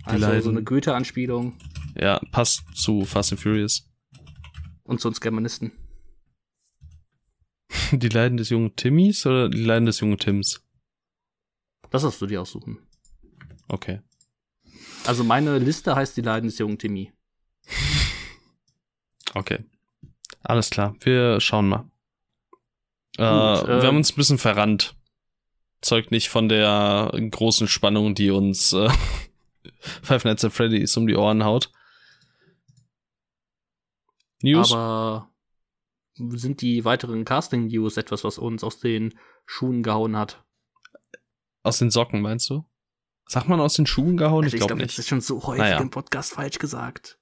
Also 0.07 0.27
Leiden. 0.27 0.43
so 0.43 0.51
eine 0.51 0.63
Goethe-Anspielung. 0.63 1.55
Ja, 2.01 2.21
passt 2.31 2.63
zu 2.75 3.05
Fast 3.05 3.33
and 3.33 3.41
Furious. 3.41 3.89
Und 4.85 5.01
zu 5.01 5.09
uns 5.09 5.21
Germanisten. 5.21 5.73
Die 7.91 8.09
Leiden 8.09 8.37
des 8.37 8.51
jungen 8.51 8.77
Timmys 8.77 9.27
oder 9.27 9.49
die 9.49 9.63
Leiden 9.63 9.87
des 9.87 10.01
jungen 10.01 10.19
Tims? 10.19 10.63
Das 11.91 12.05
hast 12.05 12.21
du 12.21 12.27
dir 12.27 12.41
aussuchen. 12.41 12.79
Okay. 13.69 14.01
Also 15.05 15.25
meine 15.25 15.59
Liste 15.59 15.95
heißt 15.95 16.17
die 16.17 16.23
Leiden 16.23 16.49
des 16.49 16.59
jungen 16.59 16.79
Timmy. 16.79 17.13
Okay. 19.35 19.59
Alles 20.43 20.71
klar. 20.71 20.97
Wir 21.01 21.41
schauen 21.41 21.69
mal. 21.69 21.83
Gut, 23.17 23.19
äh, 23.19 23.23
wir 23.69 23.83
äh, 23.83 23.87
haben 23.87 23.97
uns 23.99 24.13
ein 24.13 24.17
bisschen 24.17 24.39
verrannt. 24.39 24.97
Zeugt 25.83 26.11
nicht 26.11 26.31
von 26.31 26.49
der 26.49 27.13
großen 27.31 27.69
Spannung, 27.69 28.15
die 28.15 28.31
uns 28.31 28.73
äh, 28.73 28.89
Five 30.03 30.25
Nights 30.25 30.45
at 30.45 30.53
Freddy's 30.53 30.97
um 30.97 31.07
die 31.07 31.17
Ohren 31.17 31.45
haut. 31.45 31.71
News? 34.43 34.73
Aber 34.73 35.31
sind 36.15 36.63
die 36.63 36.85
weiteren 36.85 37.25
Casting-News 37.25 37.97
etwas, 37.97 38.25
was 38.25 38.39
uns 38.39 38.65
aus 38.65 38.79
den 38.81 39.19
Schuhen 39.45 39.83
gehauen 39.83 40.17
hat? 40.17 40.43
Aus 41.63 41.79
den 41.79 41.91
Socken, 41.91 42.23
meinst 42.23 42.49
du? 42.49 42.65
Sagt 43.29 43.49
man 43.49 43.61
aus 43.61 43.75
den 43.75 43.87
Schuhen 43.87 44.17
gehauen? 44.17 44.45
Also 44.45 44.55
ich, 44.55 44.61
glaube 44.61 44.75
glaub, 44.75 44.79
nicht. 44.79 44.91
Das 44.91 44.99
ist 45.01 45.09
schon 45.09 45.21
so 45.21 45.43
häufig 45.47 45.63
naja. 45.63 45.79
im 45.79 45.91
Podcast 45.91 46.33
falsch 46.33 46.59
gesagt. 46.59 47.19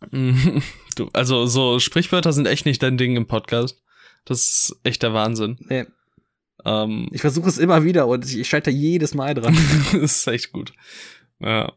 du, 0.10 1.08
also 1.12 1.46
so 1.46 1.80
Sprichwörter 1.80 2.32
sind 2.32 2.46
echt 2.46 2.64
nicht 2.64 2.82
dein 2.82 2.96
Ding 2.96 3.16
im 3.16 3.26
Podcast. 3.26 3.82
Das 4.24 4.42
ist 4.42 4.80
echt 4.84 5.02
der 5.02 5.12
Wahnsinn. 5.12 5.58
Nee. 5.68 5.86
Ähm, 6.64 7.08
ich 7.12 7.20
versuche 7.20 7.48
es 7.48 7.58
immer 7.58 7.84
wieder 7.84 8.06
und 8.06 8.24
ich, 8.24 8.38
ich 8.38 8.48
scheitere 8.48 8.74
jedes 8.74 9.14
Mal 9.14 9.34
dran. 9.34 9.56
das 9.92 10.18
ist 10.18 10.26
echt 10.28 10.52
gut. 10.52 10.72
Ja. 11.40 11.72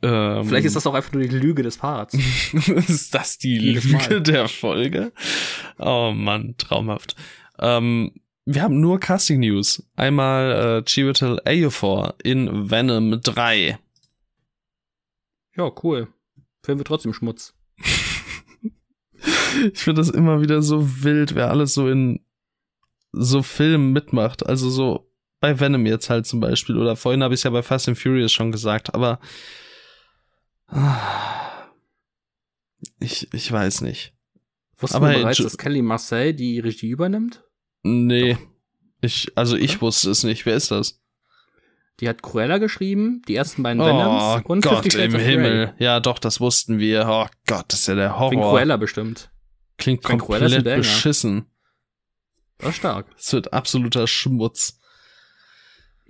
Ähm, 0.00 0.44
Vielleicht 0.44 0.66
ist 0.66 0.76
das 0.76 0.86
auch 0.86 0.94
einfach 0.94 1.12
nur 1.12 1.22
die 1.22 1.36
Lüge 1.36 1.62
des 1.62 1.78
Parts. 1.78 2.14
ist 2.88 3.14
das 3.14 3.38
die 3.38 3.58
Lüge 3.58 4.22
der 4.22 4.48
Folge? 4.48 5.12
Oh 5.78 6.12
Mann, 6.14 6.54
traumhaft. 6.56 7.16
Ähm, 7.58 8.12
wir 8.44 8.62
haben 8.62 8.80
nur 8.80 9.00
Casting 9.00 9.40
News. 9.40 9.82
Einmal 9.96 10.78
äh, 10.78 10.82
Chiwetel 10.88 11.40
Ejiofor 11.44 12.14
in 12.22 12.70
Venom 12.70 13.20
3. 13.20 13.78
Ja, 15.56 15.72
cool. 15.82 16.08
Film 16.64 16.78
wird 16.78 16.88
trotzdem 16.88 17.12
Schmutz. 17.12 17.54
ich 19.72 19.78
finde 19.78 20.00
das 20.00 20.08
immer 20.08 20.40
wieder 20.40 20.62
so 20.62 21.02
wild, 21.02 21.34
wer 21.34 21.50
alles 21.50 21.74
so 21.74 21.88
in 21.88 22.20
so 23.12 23.42
Filmen 23.42 23.92
mitmacht. 23.92 24.46
Also 24.46 24.70
so 24.70 25.10
bei 25.40 25.58
Venom 25.58 25.86
jetzt 25.86 26.08
halt 26.08 26.26
zum 26.26 26.40
Beispiel. 26.40 26.76
Oder 26.78 26.96
vorhin 26.96 27.22
habe 27.22 27.34
ich 27.34 27.40
es 27.40 27.44
ja 27.44 27.50
bei 27.50 27.62
Fast 27.62 27.88
and 27.88 27.98
Furious 27.98 28.32
schon 28.32 28.52
gesagt. 28.52 28.94
Aber 28.94 29.18
ich, 33.00 33.32
ich 33.32 33.52
weiß 33.52 33.80
nicht. 33.82 34.14
Wussten 34.76 34.96
aber 34.96 35.10
wir 35.10 35.18
bereits, 35.18 35.42
dass 35.42 35.58
Kelly 35.58 35.82
Marseille 35.82 36.32
die 36.32 36.60
Regie 36.60 36.90
übernimmt? 36.90 37.44
Nee. 37.82 38.34
Doch. 38.34 38.40
Ich, 39.00 39.32
also 39.36 39.56
ich 39.56 39.72
Oder? 39.72 39.82
wusste 39.82 40.10
es 40.10 40.24
nicht. 40.24 40.46
Wer 40.46 40.56
ist 40.56 40.70
das? 40.70 41.00
Die 42.00 42.08
hat 42.08 42.22
Cruella 42.22 42.58
geschrieben, 42.58 43.22
die 43.26 43.34
ersten 43.34 43.62
beiden 43.64 43.82
Venoms 43.82 44.44
oh, 44.44 44.52
und 44.52 44.62
Gott 44.62 44.94
im 44.94 45.14
Himmel. 45.16 45.66
Grey. 45.66 45.84
Ja, 45.84 45.98
doch, 45.98 46.20
das 46.20 46.40
wussten 46.40 46.78
wir. 46.78 47.06
Oh 47.08 47.26
Gott, 47.46 47.64
das 47.68 47.80
ist 47.80 47.88
ja 47.88 47.96
der 47.96 48.18
Horror. 48.18 48.30
Klingt 48.30 48.44
Cruella 48.44 48.76
bestimmt. 48.76 49.30
Klingt 49.78 50.02
komplett 50.04 50.64
beschissen. 50.64 51.46
Das 52.58 52.70
ist 52.70 52.76
stark. 52.76 53.06
Es 53.16 53.32
wird 53.32 53.52
absoluter 53.52 54.06
Schmutz. 54.06 54.77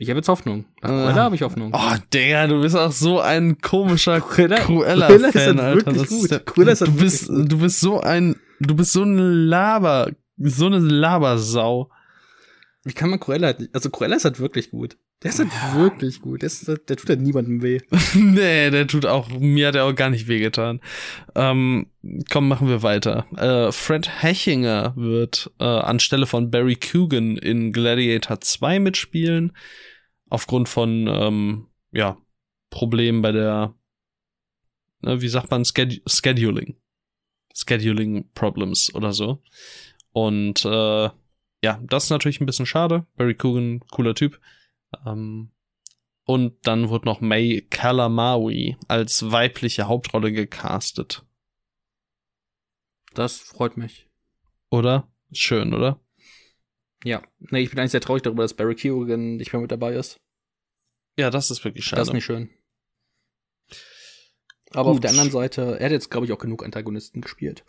Ich 0.01 0.09
habe 0.11 0.19
jetzt 0.19 0.29
Hoffnung. 0.29 0.65
Nach 0.81 0.91
Cruella 0.91 1.11
äh, 1.11 1.15
habe 1.15 1.35
ich 1.35 1.43
Hoffnung. 1.43 1.73
Oh, 1.75 1.95
Digga, 2.15 2.47
du 2.47 2.61
bist 2.61 2.77
auch 2.77 2.93
so 2.93 3.21
ein 3.21 3.59
komischer 3.59 4.21
Cruella-Fan, 4.21 4.67
Cruella 4.67 5.09
Cruella 5.09 5.63
Alter. 5.65 5.93
Das 5.93 6.11
ist 6.13 6.31
der, 6.31 6.39
Cruella 6.39 6.73
ist 6.73 6.83
du, 6.83 6.93
bist, 6.93 7.29
du 7.29 7.59
bist 7.59 7.81
so 7.81 8.01
ein, 8.01 8.37
du 8.61 8.77
bist 8.77 8.93
so 8.93 9.03
ein 9.03 9.19
Laber, 9.19 10.13
so 10.37 10.67
eine 10.67 10.79
Labersau. 10.79 11.91
Wie 12.85 12.93
kann 12.93 13.11
man 13.11 13.19
Cruella 13.19 13.49
halt? 13.49 13.69
Also 13.73 13.91
Cruella 13.91 14.15
ist 14.15 14.25
halt 14.25 14.39
wirklich 14.39 14.71
gut. 14.71 14.97
Der 15.25 15.31
ist 15.31 15.41
halt 15.41 15.51
ja. 15.51 15.81
wirklich 15.81 16.21
gut. 16.21 16.43
Der, 16.43 16.47
ist, 16.47 16.69
der 16.69 16.97
tut 16.97 17.09
halt 17.09 17.21
niemandem 17.21 17.61
weh. 17.61 17.81
nee, 18.15 18.71
der 18.71 18.87
tut 18.87 19.05
auch, 19.05 19.29
mir 19.31 19.67
hat 19.67 19.75
er 19.75 19.85
auch 19.85 19.95
gar 19.97 20.11
nicht 20.11 20.29
wehgetan. 20.29 20.81
Ähm, 21.35 21.89
komm, 22.31 22.47
machen 22.47 22.69
wir 22.69 22.85
weiter. 22.85 23.27
Äh, 23.37 23.73
Fred 23.73 24.23
Hechinger 24.23 24.93
wird 24.95 25.51
äh, 25.59 25.65
anstelle 25.65 26.27
von 26.27 26.53
Barry 26.53 26.77
Coogan 26.77 27.37
in 27.37 27.73
Gladiator 27.73 28.41
2 28.41 28.79
mitspielen. 28.79 29.55
Aufgrund 30.31 30.69
von, 30.69 31.07
ähm, 31.07 31.67
ja, 31.93 32.19
Problemen 32.71 33.23
bei 33.23 33.33
der, 33.33 33.75
ne, 35.01 35.21
wie 35.21 35.29
sagt 35.29 35.51
man, 35.51 35.65
Sched 35.65 36.03
Scheduling. 36.07 36.77
Scheduling 37.55 38.31
Problems 38.33 38.95
oder 38.95 39.13
so. 39.13 39.43
Und 40.13 40.65
äh, 40.65 41.11
ja, 41.63 41.81
das 41.83 42.05
ist 42.05 42.11
natürlich 42.11 42.41
ein 42.41 42.47
bisschen 42.47 42.67
schade. 42.67 43.07
Barry 43.17 43.35
Coogan, 43.35 43.81
cooler 43.91 44.15
Typ. 44.15 44.41
Ähm, 45.07 45.51
und 46.25 46.67
dann 46.67 46.91
wurde 46.91 47.07
noch 47.07 47.21
May 47.21 47.67
Kalamawi 47.71 48.77
als 48.87 49.31
weibliche 49.31 49.89
Hauptrolle 49.89 50.31
gecastet. 50.31 51.25
Das 53.15 53.39
freut 53.39 53.77
mich. 53.77 54.09
Oder? 54.71 55.11
Schön, 55.33 55.75
oder? 55.75 56.01
Ja. 57.05 57.23
Nee, 57.39 57.61
ich 57.61 57.71
bin 57.71 57.79
eigentlich 57.79 57.93
sehr 57.93 58.01
traurig 58.01 58.23
darüber, 58.23 58.43
dass 58.43 58.55
Barry 58.55 58.75
Keoghan 58.75 59.37
nicht 59.37 59.53
mehr 59.53 59.63
mit 59.63 59.71
dabei 59.71 59.95
ist. 59.95 60.21
Ja, 61.19 61.31
das 61.31 61.51
ist 61.51 61.65
wirklich 61.65 61.85
schade. 61.85 62.01
Das 62.01 62.09
ist 62.09 62.15
nicht 62.15 62.25
schön. 62.25 62.51
Aber 64.71 64.91
Gut. 64.91 64.97
auf 64.97 65.01
der 65.01 65.11
anderen 65.11 65.31
Seite, 65.31 65.79
er 65.79 65.87
hat 65.87 65.93
jetzt, 65.93 66.11
glaube 66.11 66.27
ich, 66.27 66.33
auch 66.33 66.39
genug 66.39 66.65
Antagonisten 66.65 67.21
gespielt. 67.21 67.65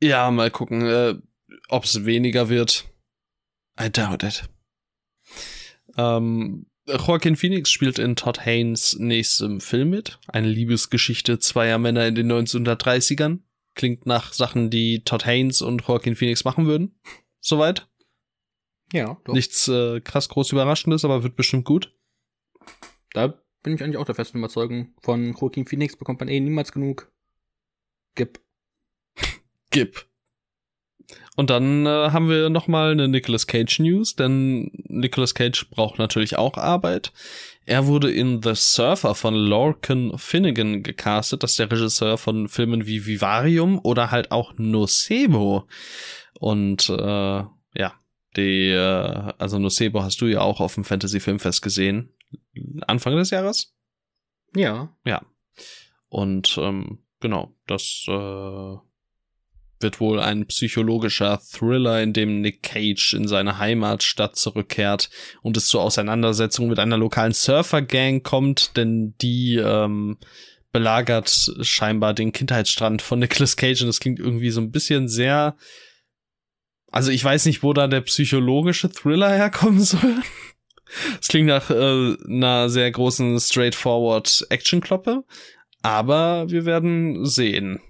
Ja, 0.00 0.30
mal 0.30 0.50
gucken, 0.50 0.82
äh, 0.82 1.14
ob 1.68 1.84
es 1.84 2.04
weniger 2.04 2.48
wird. 2.48 2.86
I 3.80 3.90
doubt 3.90 4.22
it. 4.22 4.48
Ähm, 5.96 6.66
Joaquin 6.86 7.36
Phoenix 7.36 7.70
spielt 7.70 7.98
in 7.98 8.16
Todd 8.16 8.44
Haynes 8.44 8.96
nächstem 8.98 9.60
Film 9.60 9.90
mit. 9.90 10.18
Eine 10.26 10.48
Liebesgeschichte 10.48 11.38
zweier 11.38 11.78
Männer 11.78 12.06
in 12.06 12.14
den 12.14 12.30
1930ern. 12.30 13.40
Klingt 13.74 14.04
nach 14.04 14.32
Sachen, 14.32 14.68
die 14.68 15.02
Todd 15.04 15.24
Haynes 15.24 15.62
und 15.62 15.82
Joaquin 15.86 16.16
Phoenix 16.16 16.44
machen 16.44 16.66
würden. 16.66 16.98
Soweit. 17.40 17.88
Ja. 18.92 19.16
Doch. 19.24 19.34
Nichts 19.34 19.68
äh, 19.68 20.00
krass 20.00 20.28
groß 20.28 20.52
Überraschendes, 20.52 21.04
aber 21.04 21.22
wird 21.22 21.36
bestimmt 21.36 21.64
gut. 21.64 21.94
Da 23.12 23.34
bin 23.62 23.74
ich 23.74 23.82
eigentlich 23.82 23.96
auch 23.96 24.04
der 24.04 24.14
festen 24.14 24.38
Überzeugung. 24.38 24.94
Von 25.00 25.32
Joaquin 25.32 25.66
Phoenix 25.66 25.96
bekommt 25.96 26.20
man 26.20 26.28
eh 26.28 26.40
niemals 26.40 26.72
genug. 26.72 27.10
Gib. 28.14 28.40
Gib. 29.70 30.06
Und 31.36 31.50
dann 31.50 31.86
äh, 31.86 32.10
haben 32.10 32.28
wir 32.28 32.50
nochmal 32.50 32.92
eine 32.92 33.08
Nicolas 33.08 33.46
Cage 33.46 33.80
News, 33.80 34.16
denn 34.16 34.70
Nicolas 34.88 35.34
Cage 35.34 35.68
braucht 35.70 35.98
natürlich 35.98 36.36
auch 36.36 36.58
Arbeit. 36.58 37.12
Er 37.64 37.86
wurde 37.86 38.10
in 38.10 38.42
The 38.42 38.52
Surfer 38.54 39.14
von 39.14 39.34
Lorcan 39.34 40.18
Finnegan 40.18 40.82
gecastet, 40.82 41.42
das 41.42 41.52
ist 41.52 41.58
der 41.58 41.70
Regisseur 41.70 42.18
von 42.18 42.48
Filmen 42.48 42.86
wie 42.86 43.06
Vivarium 43.06 43.80
oder 43.82 44.10
halt 44.10 44.30
auch 44.30 44.54
Nocebo. 44.58 45.66
Und 46.38 46.88
äh, 46.90 47.42
ja, 47.74 47.94
die, 48.36 48.68
äh, 48.68 49.32
also 49.38 49.58
Nocebo 49.58 50.02
hast 50.02 50.20
du 50.20 50.26
ja 50.26 50.40
auch 50.40 50.60
auf 50.60 50.74
dem 50.74 50.84
Fantasy 50.84 51.20
Filmfest 51.20 51.62
gesehen. 51.62 52.14
Anfang 52.86 53.16
des 53.16 53.30
Jahres? 53.30 53.74
Ja. 54.54 54.94
Ja. 55.04 55.22
Und 56.08 56.58
ähm, 56.58 56.98
genau, 57.20 57.54
das 57.66 58.04
äh, 58.08 58.76
wird 59.82 60.00
wohl 60.00 60.20
ein 60.20 60.46
psychologischer 60.46 61.40
Thriller, 61.40 62.02
in 62.02 62.12
dem 62.12 62.40
Nick 62.40 62.62
Cage 62.62 63.14
in 63.14 63.26
seine 63.26 63.58
Heimatstadt 63.58 64.36
zurückkehrt 64.36 65.10
und 65.42 65.56
es 65.56 65.66
zur 65.66 65.82
Auseinandersetzung 65.82 66.68
mit 66.68 66.78
einer 66.78 66.96
lokalen 66.96 67.32
Surfer-Gang 67.32 68.22
kommt, 68.22 68.76
denn 68.76 69.14
die 69.20 69.56
ähm, 69.56 70.18
belagert 70.72 71.50
scheinbar 71.60 72.14
den 72.14 72.32
Kindheitsstrand 72.32 73.02
von 73.02 73.18
Nicolas 73.18 73.56
Cage 73.56 73.82
und 73.82 73.88
das 73.88 74.00
klingt 74.00 74.18
irgendwie 74.18 74.50
so 74.50 74.60
ein 74.60 74.70
bisschen 74.70 75.08
sehr. 75.08 75.56
Also 76.92 77.10
ich 77.10 77.24
weiß 77.24 77.46
nicht, 77.46 77.62
wo 77.62 77.72
da 77.72 77.88
der 77.88 78.02
psychologische 78.02 78.90
Thriller 78.90 79.30
herkommen 79.30 79.80
soll. 79.80 80.16
Es 81.20 81.28
klingt 81.28 81.48
nach 81.48 81.70
äh, 81.70 82.16
einer 82.28 82.68
sehr 82.68 82.90
großen 82.90 83.40
straightforward 83.40 84.46
Action-Kloppe, 84.50 85.24
aber 85.80 86.50
wir 86.50 86.66
werden 86.66 87.24
sehen. 87.24 87.80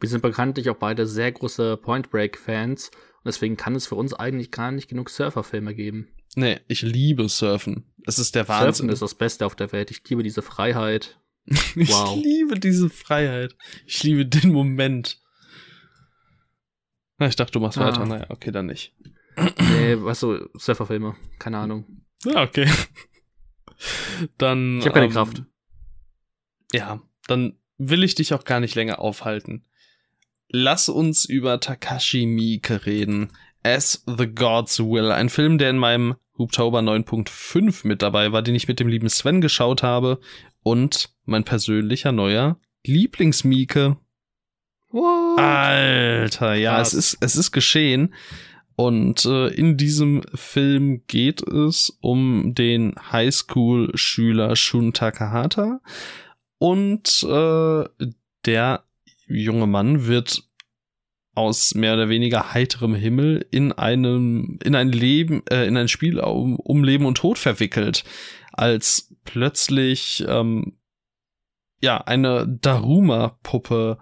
Wir 0.00 0.08
sind 0.08 0.22
bekanntlich 0.22 0.68
auch 0.70 0.76
beide 0.76 1.06
sehr 1.06 1.30
große 1.30 1.76
Point 1.76 2.10
Break-Fans 2.10 2.88
und 2.88 3.26
deswegen 3.26 3.56
kann 3.56 3.76
es 3.76 3.86
für 3.86 3.94
uns 3.94 4.12
eigentlich 4.12 4.50
gar 4.50 4.72
nicht 4.72 4.88
genug 4.88 5.08
Surferfilme 5.08 5.76
geben. 5.76 6.08
Nee, 6.34 6.58
ich 6.66 6.82
liebe 6.82 7.28
Surfen. 7.28 7.84
Es 8.04 8.18
ist 8.18 8.34
der 8.34 8.48
Wahnsinn. 8.48 8.74
Surfen 8.74 8.88
ist 8.88 9.02
das 9.02 9.14
Beste 9.14 9.46
auf 9.46 9.54
der 9.54 9.70
Welt. 9.70 9.92
Ich 9.92 10.02
liebe 10.08 10.24
diese 10.24 10.42
Freiheit. 10.42 11.18
Wow. 11.74 12.16
ich 12.16 12.24
liebe 12.24 12.58
diese 12.58 12.88
Freiheit. 12.88 13.56
Ich 13.86 14.02
liebe 14.02 14.26
den 14.26 14.52
Moment. 14.52 15.21
Ich 17.28 17.36
dachte, 17.36 17.52
du 17.52 17.60
machst 17.60 17.78
ah. 17.78 17.86
weiter. 17.86 18.04
Naja, 18.04 18.26
okay, 18.28 18.50
dann 18.50 18.66
nicht. 18.66 18.94
Nee, 19.58 19.96
weißt 19.98 20.24
du, 20.24 20.48
Surferfilme. 20.54 21.16
Keine 21.38 21.58
Ahnung. 21.58 21.86
Ja, 22.24 22.42
okay. 22.42 22.68
Dann. 24.38 24.78
Ich 24.78 24.84
habe 24.84 24.94
keine 24.94 25.06
ähm, 25.06 25.12
Kraft. 25.12 25.42
Ja, 26.72 27.00
dann 27.26 27.58
will 27.78 28.04
ich 28.04 28.14
dich 28.14 28.34
auch 28.34 28.44
gar 28.44 28.60
nicht 28.60 28.74
länger 28.74 29.00
aufhalten. 29.00 29.64
Lass 30.48 30.88
uns 30.88 31.24
über 31.24 31.60
Takashi 31.60 32.26
Miike 32.26 32.86
reden. 32.86 33.32
As 33.62 34.04
the 34.06 34.26
Gods 34.26 34.80
Will. 34.80 35.10
Ein 35.10 35.28
Film, 35.28 35.58
der 35.58 35.70
in 35.70 35.78
meinem 35.78 36.16
Hooptober 36.36 36.80
9.5 36.80 37.86
mit 37.86 38.02
dabei 38.02 38.32
war, 38.32 38.42
den 38.42 38.54
ich 38.54 38.68
mit 38.68 38.80
dem 38.80 38.88
lieben 38.88 39.08
Sven 39.08 39.40
geschaut 39.40 39.82
habe. 39.82 40.20
Und 40.62 41.10
mein 41.24 41.44
persönlicher 41.44 42.12
neuer 42.12 42.60
Lieblingsmieke. 42.84 43.96
What? 44.92 45.38
Alter, 45.38 46.54
ja, 46.54 46.76
Krass. 46.76 46.92
es 46.92 47.12
ist, 47.12 47.18
es 47.22 47.36
ist 47.36 47.52
geschehen. 47.52 48.14
Und 48.76 49.24
äh, 49.26 49.48
in 49.48 49.76
diesem 49.76 50.22
Film 50.34 51.02
geht 51.06 51.42
es 51.42 51.96
um 52.00 52.54
den 52.54 52.94
Highschool-Schüler 53.12 54.56
Shun 54.56 54.92
Takahata. 54.92 55.80
Und 56.58 57.22
äh, 57.28 57.84
der 58.46 58.84
junge 59.26 59.66
Mann 59.66 60.06
wird 60.06 60.44
aus 61.34 61.74
mehr 61.74 61.94
oder 61.94 62.08
weniger 62.08 62.52
heiterem 62.52 62.94
Himmel 62.94 63.46
in 63.50 63.72
einem 63.72 64.58
in 64.62 64.74
ein 64.74 64.92
Leben 64.92 65.42
äh, 65.50 65.66
in 65.66 65.76
ein 65.76 65.88
Spiel 65.88 66.20
um, 66.20 66.56
um 66.56 66.84
Leben 66.84 67.06
und 67.06 67.16
Tod 67.16 67.38
verwickelt, 67.38 68.04
als 68.52 69.14
plötzlich 69.24 70.24
ähm, 70.28 70.76
ja 71.80 71.98
eine 71.98 72.46
Daruma 72.46 73.38
Puppe 73.42 73.98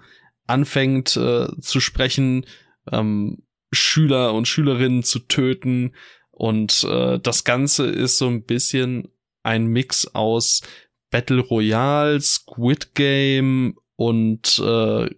anfängt 0.51 1.17
äh, 1.17 1.49
zu 1.61 1.81
sprechen, 1.81 2.47
ähm, 2.91 3.43
Schüler 3.73 4.35
und 4.35 4.49
Schülerinnen 4.49 5.03
zu 5.03 5.21
töten 5.21 5.95
und 6.31 6.85
äh, 6.85 7.19
das 7.21 7.45
Ganze 7.45 7.87
ist 7.87 8.19
so 8.19 8.27
ein 8.27 8.45
bisschen 8.45 9.09
ein 9.43 9.67
Mix 9.67 10.07
aus 10.07 10.63
Battle 11.11 11.41
Royale, 11.41 12.21
Squid 12.21 12.95
Game 12.95 13.77
und 13.97 14.59
äh, 14.59 15.11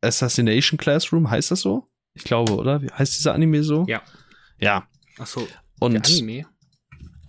Assassination 0.00 0.78
Classroom, 0.78 1.30
heißt 1.30 1.50
das 1.50 1.60
so? 1.60 1.88
Ich 2.14 2.24
glaube, 2.24 2.56
oder? 2.56 2.82
Wie 2.82 2.90
heißt 2.90 3.18
dieser 3.18 3.34
Anime 3.34 3.62
so? 3.62 3.84
Ja. 3.86 4.02
Ja. 4.58 4.88
Ach 5.18 5.26
so. 5.26 5.46
Und 5.80 5.92
der 5.92 6.04
Anime? 6.04 6.46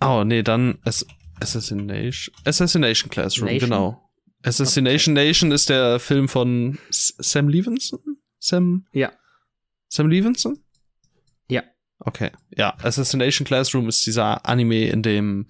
Oh, 0.00 0.24
nee, 0.24 0.42
dann 0.42 0.78
Ass 0.84 1.06
Assassination 1.40 2.34
Assassination 2.44 3.10
Classroom, 3.10 3.46
Nation? 3.52 3.70
genau. 3.70 4.07
Assassination 4.42 5.16
okay. 5.16 5.26
Nation 5.26 5.52
ist 5.52 5.68
der 5.68 5.98
Film 5.98 6.28
von 6.28 6.78
Sam 6.90 7.48
Levinson? 7.48 8.18
Sam? 8.38 8.86
Ja. 8.92 9.12
Sam 9.88 10.08
Levinson? 10.08 10.58
Ja. 11.48 11.64
Okay. 11.98 12.30
Ja, 12.56 12.76
Assassination 12.78 13.46
Classroom 13.46 13.88
ist 13.88 14.06
dieser 14.06 14.46
Anime, 14.46 14.88
in 14.88 15.02
dem 15.02 15.46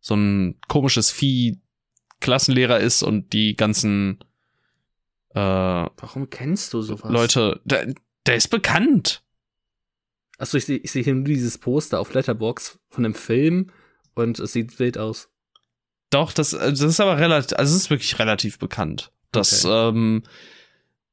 so 0.00 0.14
ein 0.14 0.60
komisches 0.68 1.10
Vieh 1.10 1.60
Klassenlehrer 2.20 2.80
ist 2.80 3.02
und 3.02 3.32
die 3.32 3.54
ganzen 3.54 4.18
äh, 5.30 5.38
Warum 5.40 6.30
kennst 6.30 6.72
du 6.74 6.82
sowas? 6.82 7.10
Leute, 7.10 7.60
der, 7.64 7.94
der 8.26 8.36
ist 8.36 8.48
bekannt. 8.48 9.22
Achso, 10.38 10.56
ich 10.56 10.66
sehe 10.66 10.78
ich 10.78 10.90
seh 10.90 11.02
hier 11.02 11.14
nur 11.14 11.24
dieses 11.24 11.58
Poster 11.58 12.00
auf 12.00 12.12
Letterbox 12.14 12.80
von 12.88 13.04
dem 13.04 13.14
Film 13.14 13.70
und 14.14 14.38
es 14.38 14.52
sieht 14.52 14.78
wild 14.78 14.98
aus. 14.98 15.30
Doch, 16.10 16.32
das, 16.32 16.50
das 16.50 16.80
ist 16.80 17.00
aber 17.00 17.18
relativ, 17.18 17.58
also 17.58 17.74
es 17.74 17.82
ist 17.82 17.90
wirklich 17.90 18.18
relativ 18.18 18.58
bekannt. 18.58 19.12
Das, 19.32 19.64
okay. 19.64 19.88
ähm, 19.90 20.22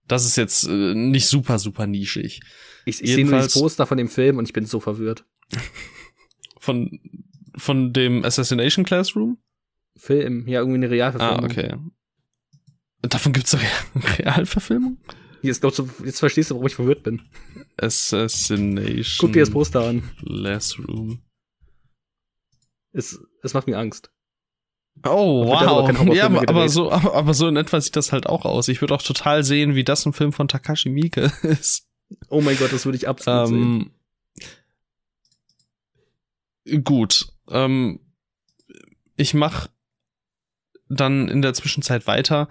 das 0.08 0.26
ist 0.26 0.38
jetzt 0.38 0.68
äh, 0.68 0.94
nicht 0.94 1.28
super, 1.28 1.60
super 1.60 1.86
nischig. 1.88 2.40
Ich, 2.86 3.02
ich 3.02 3.14
sehe 3.14 3.26
nur 3.26 3.40
das 3.40 3.54
Poster 3.54 3.86
von 3.86 3.98
dem 3.98 4.08
Film 4.08 4.38
und 4.38 4.46
ich 4.46 4.54
bin 4.54 4.66
so 4.66 4.80
verwirrt. 4.80 5.26
von, 6.60 7.00
von 7.58 7.92
dem 7.92 8.24
Assassination 8.24 8.86
Classroom? 8.86 9.38
Film, 9.98 10.48
ja, 10.48 10.60
irgendwie 10.60 10.78
eine 10.78 10.90
Realverfilmung. 10.90 11.40
Ah, 11.40 11.46
okay. 11.46 11.76
Davon 13.02 13.34
gibt's 13.34 13.54
eine 13.54 13.64
Realverfilmung? 14.18 14.98
Jetzt, 15.42 15.62
glaubst 15.62 15.80
du, 15.80 15.90
jetzt 16.04 16.20
verstehst 16.20 16.50
du, 16.50 16.56
warum 16.56 16.68
ich 16.68 16.76
verwirrt 16.76 17.04
bin. 17.04 17.22
Assassination. 17.78 19.18
Guck 19.20 19.34
dir 19.34 19.42
das 19.42 19.52
Poster 19.52 19.82
an. 19.82 20.04
Classroom. 20.26 21.22
Es, 22.92 23.20
es 23.44 23.54
macht 23.54 23.68
mir 23.68 23.78
Angst. 23.78 24.12
Oh, 25.04 25.46
wow. 25.46 26.14
Ja, 26.16 26.26
aber, 26.26 26.48
aber, 26.48 26.70
so, 26.70 26.92
aber, 26.92 27.14
aber, 27.14 27.34
so 27.34 27.48
in 27.48 27.58
etwa 27.58 27.80
sieht 27.80 27.96
das 27.96 28.12
halt 28.12 28.28
auch 28.28 28.46
aus. 28.46 28.68
Ich 28.70 28.82
würde 28.82 28.96
auch 28.96 29.02
total 29.02 29.44
sehen, 29.44 29.76
wie 29.76 29.84
das 29.84 30.06
ein 30.06 30.14
Film 30.14 30.32
von 30.32 30.48
Takashi 30.48 30.90
Miike 30.90 31.32
ist. 31.44 31.88
Oh 32.30 32.42
mein 32.42 32.58
Gott, 32.58 32.74
das 32.74 32.86
würde 32.86 32.98
ich 32.98 33.08
absolut 33.08 33.50
ähm, 33.50 33.92
sehen. 36.66 36.84
Gut. 36.84 37.28
Ähm, 37.50 38.00
ich 39.16 39.34
mach 39.34 39.68
dann 40.90 41.28
in 41.28 41.42
der 41.42 41.54
Zwischenzeit 41.54 42.08
weiter. 42.08 42.48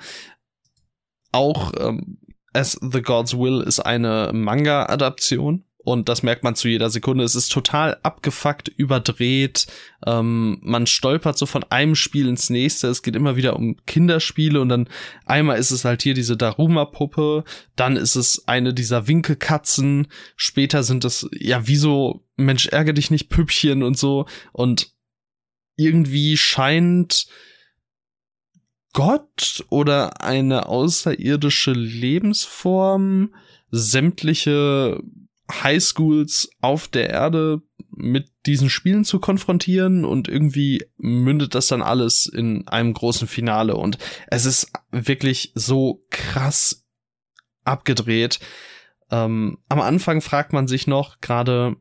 Auch 1.33 1.73
ähm, 1.79 2.19
As 2.53 2.79
the 2.81 3.03
God's 3.03 3.37
Will 3.37 3.63
ist 3.63 3.81
eine 3.81 4.31
Manga-Adaption. 4.33 5.65
Und 5.85 6.09
das 6.09 6.23
merkt 6.23 6.43
man 6.43 6.55
zu 6.55 6.69
jeder 6.69 6.91
Sekunde. 6.91 7.25
Es 7.25 7.35
ist 7.35 7.53
total 7.53 7.99
abgefuckt, 8.03 8.69
überdreht. 8.69 9.67
Ähm, 10.07 10.59
man 10.63 10.87
stolpert 10.87 11.37
so 11.37 11.47
von 11.47 11.63
einem 11.65 11.95
Spiel 11.95 12.27
ins 12.27 12.51
nächste. 12.51 12.89
Es 12.89 13.03
geht 13.03 13.15
immer 13.15 13.37
wieder 13.37 13.57
um 13.57 13.77
Kinderspiele 13.87 14.61
und 14.61 14.71
dann 14.71 14.89
einmal 15.27 15.59
ist 15.59 15.71
es 15.71 15.85
halt 15.85 16.03
hier 16.03 16.15
diese 16.15 16.37
Daruma-Puppe, 16.37 17.45
dann 17.77 17.97
ist 17.97 18.17
es 18.17 18.49
eine 18.49 18.73
dieser 18.73 19.07
Winkelkatzen. 19.07 20.09
Später 20.37 20.83
sind 20.83 21.05
es 21.05 21.29
ja 21.33 21.67
wie 21.67 21.77
so 21.77 22.25
Mensch 22.37 22.67
ärgere 22.67 22.95
dich 22.95 23.11
nicht 23.11 23.29
Püppchen 23.29 23.83
und 23.83 23.99
so. 23.99 24.27
Und 24.53 24.93
irgendwie 25.77 26.37
scheint 26.37 27.27
Gott 28.95 29.65
oder 29.71 30.23
eine 30.23 30.67
außerirdische 30.67 31.73
Lebensform 31.73 33.35
sämtliche 33.71 35.03
Highschools 35.51 36.51
auf 36.61 36.89
der 36.89 37.11
Erde 37.11 37.63
mit 37.97 38.29
diesen 38.47 38.71
Spielen 38.71 39.05
zu 39.05 39.21
konfrontieren 39.21 40.05
und 40.05 40.29
irgendwie 40.29 40.85
mündet 40.97 41.55
das 41.55 41.69
dann 41.69 41.83
alles 41.83 42.27
in 42.27 42.67
einem 42.67 42.93
großen 42.93 43.29
Finale 43.29 43.77
und 43.77 43.99
es 44.29 44.47
ist 44.47 44.73
wirklich 44.91 45.53
so 45.55 46.05
krass 46.11 46.85
abgedreht. 47.65 48.41
Ähm, 49.11 49.59
am 49.69 49.81
Anfang 49.81 50.21
fragt 50.21 50.53
man 50.53 50.67
sich 50.67 50.87
noch 50.87 51.21
gerade, 51.21 51.77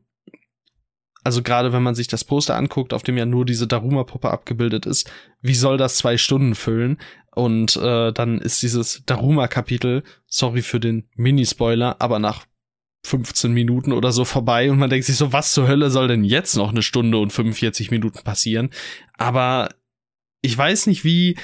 also 1.24 1.42
gerade 1.42 1.72
wenn 1.72 1.82
man 1.82 1.94
sich 1.94 2.06
das 2.06 2.24
Poster 2.24 2.56
anguckt, 2.56 2.92
auf 2.92 3.02
dem 3.02 3.16
ja 3.16 3.26
nur 3.26 3.44
diese 3.44 3.66
Daruma-Puppe 3.66 4.30
abgebildet 4.30 4.86
ist, 4.86 5.10
wie 5.40 5.54
soll 5.54 5.78
das 5.78 5.96
zwei 5.96 6.16
Stunden 6.16 6.54
füllen? 6.54 6.98
Und 7.34 7.76
äh, 7.76 8.12
dann 8.12 8.38
ist 8.38 8.62
dieses 8.62 9.02
Daruma-Kapitel, 9.06 10.04
sorry 10.26 10.62
für 10.62 10.80
den 10.80 11.08
Mini-Spoiler, 11.16 11.96
aber 12.00 12.18
nach 12.18 12.46
15 13.04 13.52
Minuten 13.52 13.92
oder 13.92 14.12
so 14.12 14.24
vorbei 14.24 14.70
und 14.70 14.78
man 14.78 14.90
denkt 14.90 15.06
sich 15.06 15.16
so, 15.16 15.32
was 15.32 15.52
zur 15.52 15.68
Hölle 15.68 15.90
soll 15.90 16.08
denn 16.08 16.24
jetzt 16.24 16.56
noch 16.56 16.70
eine 16.70 16.82
Stunde 16.82 17.18
und 17.18 17.32
45 17.32 17.90
Minuten 17.90 18.22
passieren? 18.24 18.70
Aber 19.16 19.68
ich 20.40 20.56
weiß 20.56 20.86
nicht 20.86 21.04
wie, 21.04 21.36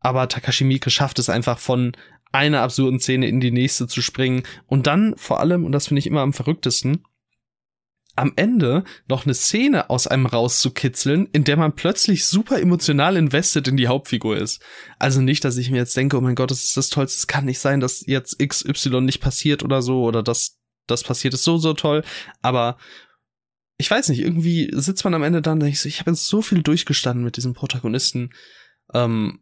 aber 0.00 0.28
Takashi 0.28 0.64
Miike 0.64 0.90
schafft 0.90 1.18
es 1.18 1.28
einfach 1.28 1.58
von 1.58 1.92
einer 2.32 2.60
absurden 2.60 3.00
Szene 3.00 3.28
in 3.28 3.40
die 3.40 3.50
nächste 3.50 3.86
zu 3.86 4.02
springen 4.02 4.42
und 4.66 4.86
dann 4.86 5.14
vor 5.16 5.40
allem, 5.40 5.64
und 5.64 5.72
das 5.72 5.88
finde 5.88 6.00
ich 6.00 6.06
immer 6.06 6.20
am 6.20 6.34
verrücktesten, 6.34 7.02
am 8.14 8.32
Ende 8.36 8.84
noch 9.08 9.24
eine 9.24 9.34
Szene 9.34 9.90
aus 9.90 10.06
einem 10.06 10.26
rauszukitzeln, 10.26 11.28
in 11.32 11.44
der 11.44 11.56
man 11.56 11.74
plötzlich 11.74 12.26
super 12.26 12.60
emotional 12.60 13.16
invested 13.16 13.68
in 13.68 13.76
die 13.76 13.88
Hauptfigur 13.88 14.36
ist. 14.36 14.62
Also 14.98 15.20
nicht, 15.20 15.44
dass 15.44 15.58
ich 15.58 15.70
mir 15.70 15.78
jetzt 15.78 15.96
denke, 15.96 16.16
oh 16.16 16.22
mein 16.22 16.34
Gott, 16.34 16.50
das 16.50 16.64
ist 16.64 16.76
das 16.76 16.88
Tollste, 16.88 17.18
es 17.18 17.26
kann 17.26 17.44
nicht 17.44 17.58
sein, 17.58 17.80
dass 17.80 18.04
jetzt 18.06 18.38
XY 18.38 19.02
nicht 19.02 19.20
passiert 19.20 19.62
oder 19.62 19.82
so, 19.82 20.02
oder 20.02 20.22
dass 20.22 20.58
das 20.86 21.02
passiert 21.02 21.34
ist 21.34 21.44
so, 21.44 21.58
so 21.58 21.72
toll, 21.74 22.02
aber 22.42 22.76
ich 23.78 23.90
weiß 23.90 24.08
nicht, 24.08 24.20
irgendwie 24.20 24.70
sitzt 24.72 25.04
man 25.04 25.14
am 25.14 25.22
Ende 25.22 25.42
da 25.42 25.52
und 25.52 25.60
denkt 25.60 25.78
so, 25.78 25.88
ich 25.88 26.00
habe 26.00 26.10
jetzt 26.10 26.26
so 26.26 26.40
viel 26.40 26.62
durchgestanden 26.62 27.24
mit 27.24 27.36
diesem 27.36 27.52
Protagonisten. 27.52 28.30
Ähm, 28.94 29.40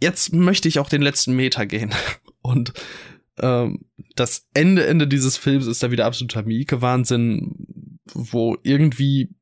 jetzt 0.00 0.32
möchte 0.32 0.68
ich 0.68 0.78
auch 0.78 0.88
den 0.88 1.02
letzten 1.02 1.34
Meter 1.34 1.66
gehen. 1.66 1.92
Und 2.40 2.72
ähm, 3.40 3.84
das 4.16 4.48
Ende, 4.54 4.86
Ende 4.86 5.06
dieses 5.06 5.36
Films 5.36 5.66
ist 5.66 5.82
da 5.82 5.90
wieder 5.90 6.06
absoluter 6.06 6.44
Mieke-Wahnsinn, 6.44 7.98
wo 8.14 8.56
irgendwie 8.62 9.34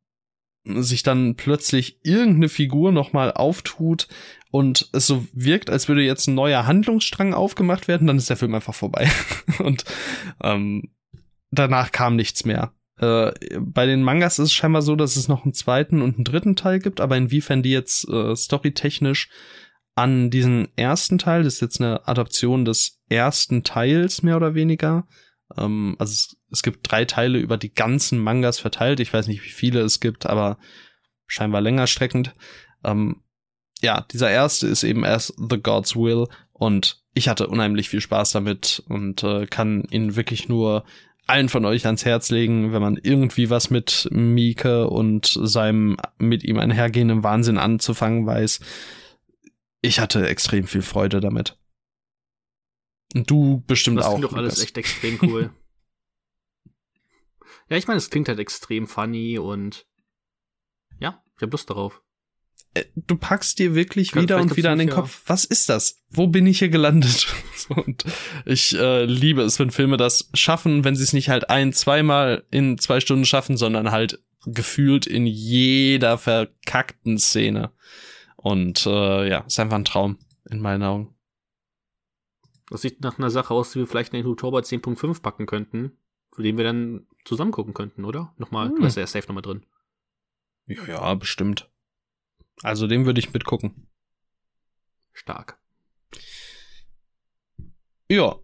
sich 0.64 1.04
dann 1.04 1.36
plötzlich 1.36 2.00
irgendeine 2.02 2.48
Figur 2.48 2.90
nochmal 2.90 3.32
auftut 3.32 4.08
und 4.56 4.88
es 4.92 5.06
so 5.06 5.26
wirkt, 5.34 5.68
als 5.68 5.86
würde 5.86 6.00
jetzt 6.00 6.28
ein 6.28 6.34
neuer 6.34 6.66
Handlungsstrang 6.66 7.34
aufgemacht 7.34 7.88
werden, 7.88 8.06
dann 8.06 8.16
ist 8.16 8.30
der 8.30 8.38
Film 8.38 8.54
einfach 8.54 8.74
vorbei. 8.74 9.06
und 9.58 9.84
ähm, 10.42 10.94
danach 11.50 11.92
kam 11.92 12.16
nichts 12.16 12.46
mehr. 12.46 12.72
Äh, 12.98 13.32
bei 13.60 13.84
den 13.84 14.02
Mangas 14.02 14.38
ist 14.38 14.46
es 14.46 14.52
scheinbar 14.54 14.80
so, 14.80 14.96
dass 14.96 15.16
es 15.16 15.28
noch 15.28 15.44
einen 15.44 15.52
zweiten 15.52 16.00
und 16.00 16.14
einen 16.14 16.24
dritten 16.24 16.56
Teil 16.56 16.78
gibt, 16.78 17.02
aber 17.02 17.18
inwiefern 17.18 17.62
die 17.62 17.70
jetzt 17.70 18.08
äh, 18.08 18.34
storytechnisch 18.34 19.28
an 19.94 20.30
diesen 20.30 20.68
ersten 20.74 21.18
Teil, 21.18 21.42
das 21.42 21.56
ist 21.56 21.60
jetzt 21.60 21.82
eine 21.82 22.08
Adaption 22.08 22.64
des 22.64 22.98
ersten 23.10 23.62
Teils 23.62 24.22
mehr 24.22 24.38
oder 24.38 24.54
weniger, 24.54 25.06
Ähm, 25.58 25.96
also 25.98 26.12
es, 26.12 26.36
es 26.50 26.62
gibt 26.62 26.90
drei 26.90 27.04
Teile 27.04 27.38
über 27.38 27.58
die 27.58 27.74
ganzen 27.74 28.20
Mangas 28.20 28.58
verteilt. 28.58 29.00
Ich 29.00 29.12
weiß 29.12 29.26
nicht, 29.26 29.44
wie 29.44 29.50
viele 29.50 29.80
es 29.80 30.00
gibt, 30.00 30.24
aber 30.24 30.56
scheinbar 31.26 31.60
längerstreckend. 31.60 32.34
Ähm, 32.84 33.22
ja, 33.82 34.06
dieser 34.12 34.30
erste 34.30 34.66
ist 34.66 34.82
eben 34.82 35.04
erst 35.04 35.34
The 35.36 35.60
God's 35.60 35.96
Will 35.96 36.26
und 36.52 37.02
ich 37.14 37.28
hatte 37.28 37.46
unheimlich 37.46 37.88
viel 37.88 38.00
Spaß 38.00 38.32
damit 38.32 38.82
und 38.88 39.22
äh, 39.22 39.46
kann 39.46 39.84
ihn 39.90 40.16
wirklich 40.16 40.48
nur 40.48 40.84
allen 41.26 41.48
von 41.48 41.64
euch 41.64 41.86
ans 41.86 42.04
Herz 42.04 42.30
legen, 42.30 42.72
wenn 42.72 42.82
man 42.82 42.96
irgendwie 43.02 43.50
was 43.50 43.70
mit 43.70 44.08
Mieke 44.12 44.88
und 44.88 45.26
seinem 45.42 45.96
mit 46.18 46.44
ihm 46.44 46.58
einhergehenden 46.58 47.22
Wahnsinn 47.22 47.58
anzufangen 47.58 48.26
weiß. 48.26 48.60
Ich 49.82 49.98
hatte 49.98 50.26
extrem 50.28 50.66
viel 50.66 50.82
Freude 50.82 51.20
damit. 51.20 51.58
Und 53.14 53.30
du 53.30 53.62
bestimmt 53.66 53.98
das 53.98 54.06
auch. 54.06 54.12
Das 54.12 54.18
klingt 54.20 54.32
doch 54.32 54.36
alles 54.36 54.62
echt 54.62 54.78
extrem 54.78 55.18
cool. 55.22 55.50
ja, 57.68 57.76
ich 57.76 57.86
meine, 57.86 57.98
es 57.98 58.10
klingt 58.10 58.28
halt 58.28 58.38
extrem 58.38 58.86
funny 58.86 59.38
und 59.38 59.86
ja, 61.00 61.22
ich 61.36 61.42
hab 61.42 61.52
Lust 61.52 61.70
darauf. 61.70 62.02
Äh, 62.76 62.84
du 62.94 63.16
packst 63.16 63.58
dir 63.58 63.74
wirklich 63.74 64.12
Kann 64.12 64.22
wieder 64.22 64.38
und 64.38 64.56
wieder 64.56 64.70
an 64.70 64.78
den 64.78 64.90
Kopf, 64.90 65.22
was 65.26 65.44
ist 65.44 65.68
das? 65.68 66.02
Wo 66.10 66.26
bin 66.26 66.46
ich 66.46 66.58
hier 66.58 66.68
gelandet? 66.68 67.26
und 67.70 68.04
ich 68.44 68.76
äh, 68.76 69.04
liebe 69.04 69.42
es, 69.42 69.58
wenn 69.58 69.70
Filme 69.70 69.96
das 69.96 70.28
schaffen, 70.34 70.84
wenn 70.84 70.94
sie 70.94 71.02
es 71.02 71.14
nicht 71.14 71.30
halt 71.30 71.48
ein, 71.48 71.72
zweimal 71.72 72.44
in 72.50 72.78
zwei 72.78 73.00
Stunden 73.00 73.24
schaffen, 73.24 73.56
sondern 73.56 73.90
halt 73.90 74.22
gefühlt 74.44 75.06
in 75.06 75.26
jeder 75.26 76.18
verkackten 76.18 77.18
Szene. 77.18 77.72
Und 78.36 78.86
äh, 78.86 79.28
ja, 79.28 79.40
ist 79.40 79.58
einfach 79.58 79.76
ein 79.76 79.84
Traum 79.84 80.18
in 80.50 80.60
meinen 80.60 80.82
Augen. 80.82 81.14
Das 82.68 82.82
sieht 82.82 83.00
nach 83.00 83.18
einer 83.18 83.30
Sache 83.30 83.54
aus, 83.54 83.72
die 83.72 83.78
wir 83.78 83.86
vielleicht 83.86 84.12
in 84.12 84.22
den 84.22 84.30
Oktober 84.30 84.60
10.5 84.60 85.22
packen 85.22 85.46
könnten, 85.46 85.92
für 86.32 86.42
den 86.42 86.58
wir 86.58 86.64
dann 86.64 87.06
zusammen 87.24 87.52
gucken 87.52 87.74
könnten, 87.74 88.04
oder? 88.04 88.34
Nochmal, 88.36 88.68
hm. 88.68 88.76
du 88.76 88.84
hast 88.84 88.96
ja 88.96 89.06
safe 89.06 89.26
nochmal 89.26 89.42
drin. 89.42 89.64
Ja, 90.66 90.84
ja, 90.86 91.14
bestimmt. 91.14 91.70
Also 92.62 92.86
den 92.86 93.06
würde 93.06 93.20
ich 93.20 93.32
mitgucken. 93.32 93.88
Stark. 95.12 95.58
Ja. 98.08 98.36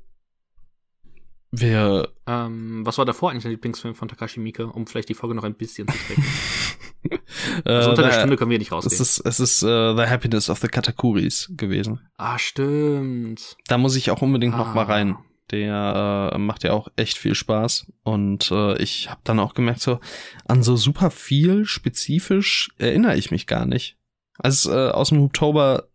Wer. 1.50 2.08
Ähm, 2.26 2.84
was 2.84 2.98
war 2.98 3.04
davor 3.04 3.30
eigentlich 3.30 3.42
der 3.42 3.52
Lieblingsfilm 3.52 3.94
von 3.94 4.08
Takashi 4.08 4.40
Miike, 4.40 4.66
um 4.66 4.86
vielleicht 4.86 5.10
die 5.10 5.14
Folge 5.14 5.34
noch 5.34 5.44
ein 5.44 5.54
bisschen 5.54 5.86
zu 5.86 5.96
strecken? 5.96 6.24
also 7.64 7.90
unter 7.90 8.02
der 8.02 8.12
Stunde 8.12 8.36
können 8.36 8.50
wir 8.50 8.58
nicht 8.58 8.72
rausgehen. 8.72 8.94
Es 8.94 9.00
ist, 9.00 9.26
es 9.26 9.38
ist 9.38 9.62
uh, 9.62 9.94
The 9.96 10.06
Happiness 10.06 10.48
of 10.48 10.60
the 10.60 10.68
Katakuris 10.68 11.52
gewesen. 11.56 12.00
Ah, 12.16 12.38
stimmt. 12.38 13.56
Da 13.66 13.76
muss 13.76 13.96
ich 13.96 14.10
auch 14.10 14.22
unbedingt 14.22 14.54
ah. 14.54 14.58
noch 14.58 14.74
mal 14.74 14.84
rein. 14.84 15.18
Der 15.50 16.30
äh, 16.32 16.38
macht 16.38 16.64
ja 16.64 16.72
auch 16.72 16.88
echt 16.96 17.18
viel 17.18 17.34
Spaß. 17.34 17.92
Und 18.02 18.50
äh, 18.50 18.80
ich 18.82 19.10
habe 19.10 19.20
dann 19.24 19.38
auch 19.38 19.52
gemerkt, 19.52 19.80
so 19.80 20.00
an 20.46 20.62
so 20.62 20.76
super 20.76 21.10
viel 21.10 21.66
spezifisch 21.66 22.70
erinnere 22.78 23.16
ich 23.16 23.30
mich 23.30 23.46
gar 23.46 23.66
nicht. 23.66 23.98
Also 24.42 24.72
äh, 24.72 24.90
aus 24.90 25.10
dem 25.10 25.22
Oktober 25.22 25.88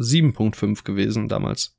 7.5 0.00 0.84
gewesen 0.84 1.28
damals. 1.28 1.76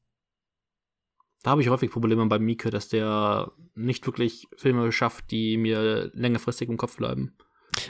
Da 1.42 1.52
habe 1.52 1.62
ich 1.62 1.70
häufig 1.70 1.92
Probleme 1.92 2.26
bei 2.28 2.40
Mieke, 2.40 2.70
dass 2.70 2.88
der 2.88 3.52
nicht 3.76 4.06
wirklich 4.06 4.48
Filme 4.56 4.92
schafft, 4.92 5.32
die 5.32 5.58
mir 5.58 6.10
längerfristig 6.14 6.70
im 6.70 6.78
Kopf 6.78 6.98
bleiben. 6.98 7.36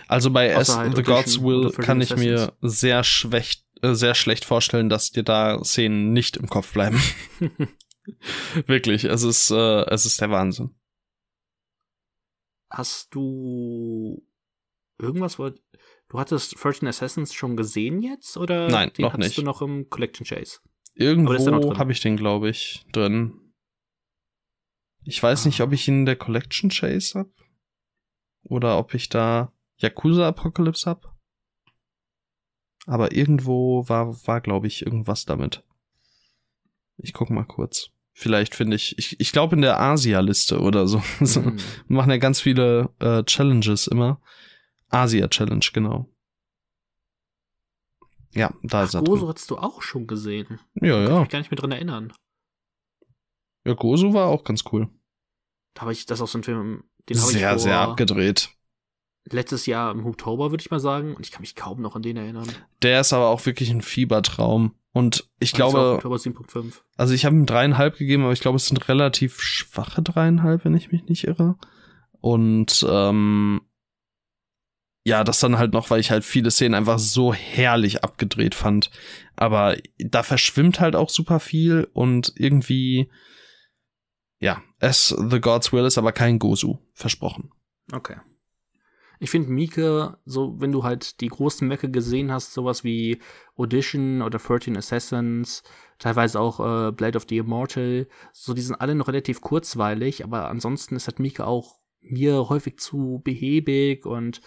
Also 0.07 0.31
bei 0.31 0.47
S 0.47 0.75
halt 0.75 0.95
The 0.95 1.03
God's 1.03 1.41
Will 1.41 1.71
kann 1.71 2.01
ich 2.01 2.15
mir 2.15 2.53
sehr 2.61 3.03
schlecht, 3.03 3.65
äh, 3.81 3.93
sehr 3.93 4.15
schlecht 4.15 4.45
vorstellen, 4.45 4.89
dass 4.89 5.11
dir 5.11 5.23
da 5.23 5.63
Szenen 5.63 6.13
nicht 6.13 6.37
im 6.37 6.47
Kopf 6.47 6.73
bleiben. 6.73 6.99
Wirklich, 8.65 9.03
es 9.03 9.23
ist, 9.23 9.51
äh, 9.51 9.83
es 9.89 10.05
ist 10.05 10.19
der 10.19 10.31
Wahnsinn. 10.31 10.75
Hast 12.69 13.13
du 13.13 14.25
irgendwas, 14.97 15.37
du 16.13 16.19
hattest 16.19 16.63
13 16.63 16.87
Assassins 16.87 17.33
schon 17.33 17.57
gesehen 17.57 18.01
jetzt 18.01 18.37
oder 18.37 18.69
Nein, 18.69 18.91
den 18.95 19.01
noch 19.01 19.17
nicht. 19.17 19.37
du 19.37 19.41
noch 19.41 19.63
im 19.63 19.89
Collection 19.89 20.25
Chase? 20.25 20.59
Irgendwo 20.93 21.33
habe 21.77 21.91
ich 21.91 22.01
den, 22.01 22.17
glaube 22.17 22.49
ich, 22.49 22.85
drin. 22.91 23.33
Ich 25.03 25.21
weiß 25.21 25.43
ah. 25.43 25.47
nicht, 25.47 25.61
ob 25.61 25.73
ich 25.73 25.87
ihn 25.87 26.01
in 26.01 26.05
der 26.05 26.15
Collection 26.15 26.69
Chase 26.69 27.19
hab 27.19 27.29
oder 28.43 28.77
ob 28.77 28.93
ich 28.93 29.09
da 29.09 29.51
Yakuza 29.77 30.27
Apocalypse 30.27 30.87
hab. 30.87 31.17
Aber 32.85 33.13
irgendwo 33.13 33.89
war, 33.89 34.15
war 34.27 34.39
glaube 34.39 34.67
ich, 34.67 34.85
irgendwas 34.85 35.25
damit. 35.25 35.63
Ich 36.97 37.13
guck 37.13 37.31
mal 37.31 37.45
kurz. 37.45 37.89
Vielleicht 38.11 38.53
finde 38.53 38.75
ich, 38.75 38.99
ich, 38.99 39.19
ich 39.19 39.31
glaube 39.31 39.55
in 39.55 39.63
der 39.63 39.81
Asia-Liste 39.81 40.59
oder 40.59 40.85
so. 40.85 40.99
Mhm. 41.19 41.57
Wir 41.87 41.97
machen 41.97 42.11
ja 42.11 42.17
ganz 42.17 42.39
viele 42.39 42.91
äh, 42.99 43.23
Challenges 43.23 43.87
immer. 43.87 44.21
Asia-Challenge, 44.93 45.65
genau. 45.73 46.09
Ja, 48.33 48.53
da 48.63 48.81
Ach, 48.81 48.85
ist 48.85 48.93
er. 48.95 49.03
Gozo 49.03 49.27
hast 49.27 49.49
du 49.51 49.57
auch 49.57 49.81
schon 49.81 50.07
gesehen. 50.07 50.59
Ja, 50.75 50.99
ja. 51.01 51.07
Kann 51.07 51.15
ich 51.15 51.19
mich 51.19 51.29
gar 51.29 51.39
nicht 51.39 51.51
mehr 51.51 51.57
dran 51.59 51.71
erinnern. 51.71 52.13
Ja, 53.65 53.73
Gozo 53.73 54.13
war 54.13 54.27
auch 54.27 54.43
ganz 54.43 54.63
cool. 54.71 54.89
Da 55.73 55.81
habe 55.81 55.93
ich 55.93 56.05
das 56.05 56.21
auch 56.21 56.27
so 56.27 56.39
ein 56.39 56.43
Film, 56.43 56.83
den 57.09 57.19
habe 57.19 57.31
ich 57.31 57.37
Sehr, 57.37 57.59
sehr 57.59 57.79
abgedreht. 57.79 58.49
Letztes 59.31 59.65
Jahr 59.67 59.91
im 59.91 60.05
Oktober, 60.05 60.51
würde 60.51 60.61
ich 60.61 60.69
mal 60.69 60.79
sagen. 60.79 61.15
Und 61.15 61.25
ich 61.25 61.31
kann 61.31 61.41
mich 61.41 61.55
kaum 61.55 61.81
noch 61.81 61.95
an 61.95 62.01
den 62.01 62.17
erinnern. 62.17 62.47
Der 62.81 62.99
ist 62.99 63.13
aber 63.13 63.27
auch 63.27 63.45
wirklich 63.45 63.69
ein 63.69 63.81
Fiebertraum. 63.81 64.75
Und 64.91 65.29
ich 65.39 65.53
also 65.53 65.71
glaube. 65.71 65.95
Oktober 65.95 66.17
7.5. 66.17 66.81
Also 66.97 67.13
ich 67.13 67.25
habe 67.25 67.35
ihm 67.35 67.45
dreieinhalb 67.45 67.97
gegeben, 67.97 68.23
aber 68.23 68.33
ich 68.33 68.41
glaube, 68.41 68.57
es 68.57 68.67
sind 68.67 68.87
relativ 68.89 69.41
schwache 69.41 70.01
dreieinhalb, 70.01 70.65
wenn 70.65 70.75
ich 70.75 70.91
mich 70.91 71.05
nicht 71.05 71.25
irre. 71.25 71.55
Und 72.19 72.85
ähm, 72.87 73.61
ja, 75.05 75.23
das 75.23 75.39
dann 75.39 75.57
halt 75.57 75.73
noch, 75.73 75.89
weil 75.89 75.99
ich 75.99 76.11
halt 76.11 76.23
viele 76.23 76.49
Szenen 76.49 76.75
einfach 76.75 76.99
so 76.99 77.33
herrlich 77.33 78.03
abgedreht 78.03 78.55
fand. 78.55 78.89
Aber 79.35 79.75
da 79.97 80.23
verschwimmt 80.23 80.79
halt 80.79 80.95
auch 80.95 81.09
super 81.09 81.39
viel 81.39 81.89
und 81.93 82.33
irgendwie, 82.37 83.09
ja, 84.39 84.61
es 84.79 85.09
The 85.09 85.41
God's 85.41 85.73
Will 85.73 85.85
ist 85.85 85.97
aber 85.97 86.13
kein 86.13 86.39
Gozu, 86.39 86.79
versprochen. 86.93 87.51
Okay. 87.91 88.15
Ich 89.19 89.29
finde 89.29 89.51
Mieke, 89.51 90.17
so 90.25 90.59
wenn 90.59 90.71
du 90.71 90.83
halt 90.83 91.21
die 91.21 91.29
großen 91.29 91.67
Mecke 91.67 91.89
gesehen 91.89 92.31
hast, 92.31 92.53
sowas 92.53 92.83
wie 92.83 93.21
Audition 93.57 94.21
oder 94.21 94.39
13 94.39 94.75
Assassins, 94.75 95.63
teilweise 95.99 96.39
auch 96.39 96.59
äh, 96.59 96.91
Blade 96.91 97.17
of 97.17 97.25
the 97.29 97.37
Immortal, 97.37 98.07
so 98.33 98.53
die 98.53 98.61
sind 98.61 98.75
alle 98.75 98.95
noch 98.95 99.07
relativ 99.07 99.41
kurzweilig, 99.41 100.23
aber 100.23 100.49
ansonsten 100.49 100.95
ist 100.95 101.07
halt 101.07 101.19
Mieke 101.19 101.45
auch 101.45 101.82
mir 102.03 102.49
häufig 102.49 102.77
zu 102.77 103.21
behäbig 103.23 104.05
und 104.05 104.41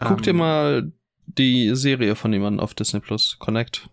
ähm, 0.00 0.08
Guck 0.08 0.22
dir 0.22 0.30
ähm, 0.30 0.36
mal 0.36 0.92
die 1.26 1.74
Serie 1.74 2.14
von 2.14 2.32
jemandem 2.32 2.60
auf 2.60 2.74
Disney 2.74 3.00
Plus, 3.00 3.38
Connect. 3.38 3.88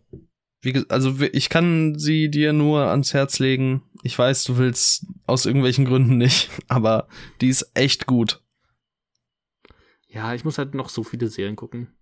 Wie, 0.62 0.84
also 0.90 1.16
ich 1.32 1.50
kann 1.50 1.98
sie 1.98 2.30
dir 2.30 2.52
nur 2.52 2.88
ans 2.88 3.14
Herz 3.14 3.40
legen. 3.40 3.84
Ich 4.04 4.18
weiß, 4.18 4.44
du 4.44 4.58
willst 4.58 5.06
aus 5.26 5.46
irgendwelchen 5.46 5.86
Gründen 5.86 6.18
nicht, 6.18 6.50
aber 6.68 7.08
die 7.42 7.50
ist 7.50 7.72
echt 7.74 8.08
gut. 8.08 8.42
Ja, 10.08 10.34
ich 10.34 10.44
muss 10.44 10.58
halt 10.58 10.74
noch 10.74 10.90
so 10.90 11.04
viele 11.04 11.28
Serien 11.28 11.56
gucken. 11.56 11.94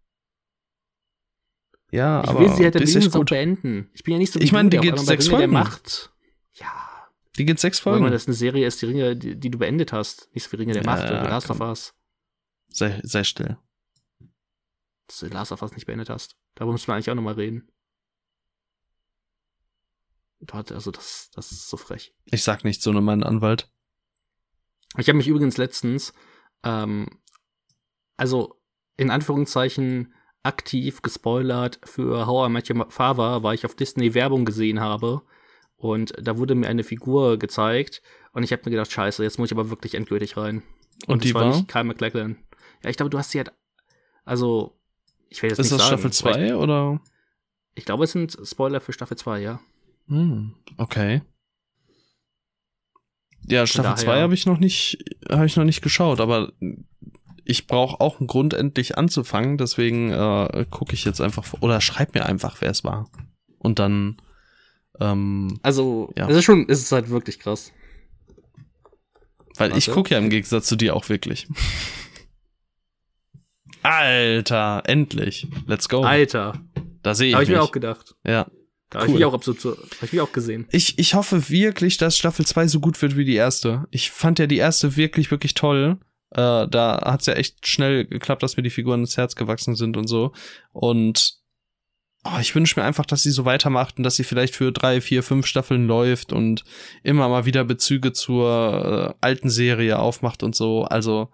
Ja, 1.92 2.24
ich 2.24 2.30
aber 2.30 2.40
will 2.40 2.50
sie 2.50 2.64
halt 2.64 2.76
wenigstens 2.76 3.16
auch 3.16 3.24
beenden. 3.24 3.90
Ich 3.94 4.04
bin 4.04 4.14
ja 4.14 4.18
nicht 4.18 4.34
so 4.34 4.40
Ich 4.40 4.52
meine, 4.52 4.70
die 4.70 4.78
geht 4.78 5.00
sechs 5.00 5.28
Folgen. 5.28 5.54
Macht. 5.54 6.12
Die 7.38 7.46
geht 7.46 7.60
sechs 7.60 7.80
Folgen. 7.80 8.04
Weil 8.04 8.12
das 8.12 8.28
eine 8.28 8.36
Serie 8.36 8.66
ist, 8.66 8.82
die 8.82 8.88
Ringe, 8.88 9.16
die, 9.16 9.40
die, 9.40 9.52
du 9.52 9.60
beendet 9.60 9.94
hast. 9.94 10.34
Nicht 10.34 10.44
so 10.44 10.52
wie 10.52 10.58
Ringe 10.58 10.74
der 10.74 10.84
ja, 10.84 10.90
Macht 10.90 11.06
oder 11.06 11.24
Last 11.24 11.50
of 11.50 11.60
Us. 11.60 11.94
Sei, 12.70 13.00
sei 13.04 13.24
still. 13.24 13.58
Dass 15.08 15.20
du 15.20 15.28
Last 15.28 15.52
of 15.52 15.62
Us 15.62 15.74
nicht 15.74 15.86
beendet 15.86 16.10
hast. 16.10 16.36
Darüber 16.56 16.74
müssen 16.74 16.88
wir 16.88 16.96
eigentlich 16.96 17.10
auch 17.10 17.16
nochmal 17.16 17.36
reden. 17.36 17.72
Also 20.52 20.92
das, 20.92 21.32
das 21.34 21.52
ist 21.52 21.70
so 21.70 21.78
frech. 21.78 22.14
Ich 22.26 22.44
sag 22.44 22.64
nicht 22.64 22.82
so 22.82 22.92
nur 22.92 23.02
meinen 23.02 23.24
Anwalt. 23.24 23.72
Ich 24.98 25.08
habe 25.08 25.18
mich 25.18 25.28
übrigens 25.28 25.58
letztens 25.58 26.14
ähm, 26.64 27.08
also 28.18 28.60
in 28.98 29.12
Anführungszeichen 29.12 30.14
aktiv 30.44 31.02
gespoilert 31.02 31.80
für 31.84 32.26
How 32.26 32.48
I 32.48 32.52
Met 32.52 32.70
Your 32.70 32.90
Father, 32.90 33.44
weil 33.44 33.56
ich 33.56 33.66
auf 33.66 33.76
Disney 33.76 34.14
Werbung 34.14 34.46
gesehen 34.46 34.80
habe 34.80 35.22
und 35.78 36.14
da 36.22 36.38
wurde 36.38 36.56
mir 36.56 36.68
eine 36.68 36.84
Figur 36.84 37.38
gezeigt 37.38 38.02
und 38.34 38.44
ich 38.44 38.52
habe 38.52 38.64
mir 38.66 38.72
gedacht, 38.72 38.92
scheiße, 38.92 39.24
jetzt 39.24 39.40
muss 39.40 39.50
ich 39.50 39.58
aber 39.58 39.70
wirklich 39.70 39.96
endgültig 39.96 40.38
rein. 40.38 40.64
Und, 41.06 41.14
und 41.16 41.24
die 41.24 41.34
war, 41.34 41.42
war 41.44 41.56
nicht 41.56 41.68
Kyle 41.68 41.84
McLachlan. 41.84 42.38
Ja, 42.84 42.90
ich 42.90 42.98
glaube, 42.98 43.10
du 43.10 43.18
hast 43.18 43.32
sie 43.32 43.40
halt, 43.40 43.52
also, 44.26 44.78
ich 45.30 45.42
will 45.42 45.50
jetzt 45.50 45.60
Ist 45.60 45.72
nicht 45.72 45.80
das 45.80 45.88
sagen, 45.88 46.00
Staffel 46.00 46.14
2 46.14 46.56
oder? 46.56 47.00
Ich 47.76 47.86
glaube, 47.86 48.06
es 48.06 48.12
sind 48.12 48.38
Spoiler 48.44 48.82
für 48.82 48.94
Staffel 48.94 49.18
2, 49.18 49.40
ja. 49.42 49.60
Hm, 50.08 50.56
okay. 50.78 51.22
Ja, 53.46 53.66
Staffel 53.66 53.96
2 53.96 54.22
habe 54.22 54.34
ich 54.34 54.46
noch 54.46 54.58
nicht, 54.58 54.98
habe 55.30 55.46
ich 55.46 55.56
noch 55.56 55.64
nicht 55.64 55.82
geschaut, 55.82 56.20
aber 56.20 56.52
ich 57.46 57.66
brauche 57.66 58.02
auch 58.02 58.20
einen 58.20 58.28
Grund, 58.28 58.54
endlich 58.54 58.98
anzufangen. 58.98 59.58
Deswegen 59.58 60.12
äh, 60.12 60.66
gucke 60.70 60.94
ich 60.94 61.06
jetzt 61.06 61.22
einfach 61.22 61.54
oder 61.62 61.80
schreib 61.80 62.14
mir 62.14 62.26
einfach, 62.26 62.58
wer 62.60 62.72
es 62.72 62.84
war. 62.84 63.10
Und 63.58 63.80
dann. 63.80 64.18
Ähm, 65.00 65.60
also, 65.64 66.12
ja. 66.18 66.30
es 66.30 66.38
ist 66.38 66.44
schon, 66.44 66.66
es 66.70 66.82
ist 66.82 66.92
halt 66.92 67.10
wirklich 67.10 67.40
krass. 67.40 67.72
Weil 69.58 69.72
Warte. 69.72 69.80
ich 69.80 69.92
gucke 69.92 70.12
ja 70.12 70.20
im 70.20 70.30
Gegensatz 70.30 70.68
zu 70.68 70.76
dir 70.76 70.96
auch 70.96 71.10
wirklich. 71.10 71.48
Alter, 73.84 74.84
endlich. 74.86 75.48
Let's 75.66 75.88
go. 75.90 76.02
Alter. 76.02 76.60
Da 77.04 77.16
sehe 77.16 77.30
ich 77.30 77.34
Habe 77.34 77.44
ich 77.44 77.50
mir 77.50 77.62
auch 77.62 77.72
gedacht. 77.72 78.16
Ja. 78.26 78.48
Da 78.90 79.00
cool. 79.00 79.02
habe 79.02 79.12
ich 79.12 79.16
mich 79.16 79.26
auch 79.26 79.34
absolut 79.34 79.60
so, 79.60 79.72
hab 79.72 80.04
ich 80.04 80.14
mich 80.14 80.22
auch 80.22 80.32
gesehen. 80.32 80.68
Ich, 80.72 80.98
ich 80.98 81.14
hoffe 81.14 81.50
wirklich, 81.50 81.98
dass 81.98 82.18
Staffel 82.18 82.46
2 82.46 82.68
so 82.68 82.80
gut 82.80 83.02
wird 83.02 83.18
wie 83.18 83.26
die 83.26 83.36
erste. 83.36 83.86
Ich 83.92 84.12
fand 84.12 84.40
ja 84.40 84.48
die 84.48 84.58
erste 84.58 84.96
wirklich, 84.96 85.32
wirklich 85.32 85.54
toll. 85.56 85.98
Äh, 86.32 86.68
da 86.68 87.02
hat's 87.04 87.26
ja 87.26 87.34
echt 87.34 87.68
schnell 87.68 88.06
geklappt, 88.06 88.44
dass 88.44 88.58
mir 88.58 88.64
die 88.64 88.70
Figuren 88.70 89.02
ins 89.02 89.18
Herz 89.18 89.36
gewachsen 89.36 89.76
sind 89.76 89.98
und 89.98 90.08
so. 90.08 90.34
Und 90.72 91.38
oh, 92.34 92.40
ich 92.40 92.54
wünsche 92.56 92.80
mir 92.80 92.86
einfach, 92.86 93.06
dass 93.06 93.24
sie 93.24 93.32
so 93.32 93.46
weitermacht 93.46 93.98
und 93.98 94.04
dass 94.04 94.16
sie 94.16 94.24
vielleicht 94.24 94.56
für 94.56 94.72
drei, 94.72 95.02
vier, 95.02 95.24
fünf 95.24 95.46
Staffeln 95.46 95.88
läuft 95.88 96.34
und 96.34 96.64
immer 97.04 97.30
mal 97.30 97.46
wieder 97.46 97.64
Bezüge 97.64 98.14
zur 98.14 99.16
äh, 99.20 99.26
alten 99.26 99.50
Serie 99.50 100.00
aufmacht 100.00 100.44
und 100.44 100.56
so. 100.56 100.84
Also, 100.84 101.32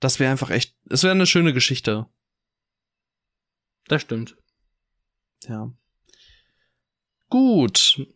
das 0.00 0.20
wäre 0.20 0.30
einfach 0.30 0.50
echt, 0.50 0.76
es 0.88 1.02
wäre 1.02 1.12
eine 1.12 1.26
schöne 1.26 1.52
Geschichte. 1.52 2.06
Das 3.86 4.02
stimmt. 4.02 4.36
Ja. 5.46 5.72
Gut. 7.30 8.06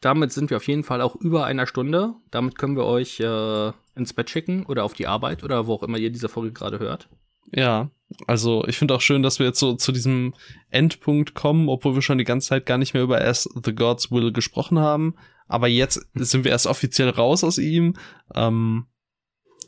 Damit 0.00 0.32
sind 0.32 0.50
wir 0.50 0.58
auf 0.58 0.68
jeden 0.68 0.84
Fall 0.84 1.00
auch 1.00 1.16
über 1.16 1.46
einer 1.46 1.66
Stunde. 1.66 2.14
Damit 2.30 2.58
können 2.58 2.76
wir 2.76 2.84
euch 2.84 3.20
äh, 3.20 3.72
ins 3.94 4.12
Bett 4.12 4.28
schicken 4.28 4.66
oder 4.66 4.84
auf 4.84 4.92
die 4.92 5.06
Arbeit 5.06 5.42
oder 5.44 5.66
wo 5.66 5.74
auch 5.74 5.82
immer 5.82 5.98
ihr 5.98 6.10
diese 6.10 6.28
Folge 6.28 6.52
gerade 6.52 6.78
hört. 6.78 7.08
Ja, 7.52 7.90
also 8.26 8.64
ich 8.66 8.78
finde 8.78 8.94
auch 8.94 9.00
schön, 9.00 9.22
dass 9.22 9.38
wir 9.38 9.46
jetzt 9.46 9.58
so 9.58 9.74
zu 9.74 9.92
diesem 9.92 10.34
Endpunkt 10.70 11.34
kommen, 11.34 11.68
obwohl 11.68 11.94
wir 11.94 12.02
schon 12.02 12.18
die 12.18 12.24
ganze 12.24 12.48
Zeit 12.48 12.66
gar 12.66 12.78
nicht 12.78 12.94
mehr 12.94 13.02
über 13.02 13.20
As 13.20 13.48
the 13.64 13.74
God's 13.74 14.10
Will 14.10 14.32
gesprochen 14.32 14.78
haben. 14.78 15.14
Aber 15.46 15.68
jetzt 15.68 16.06
sind 16.14 16.44
wir 16.44 16.52
erst 16.52 16.66
offiziell 16.66 17.10
raus 17.10 17.44
aus 17.44 17.58
ihm. 17.58 17.96
Ähm, 18.34 18.86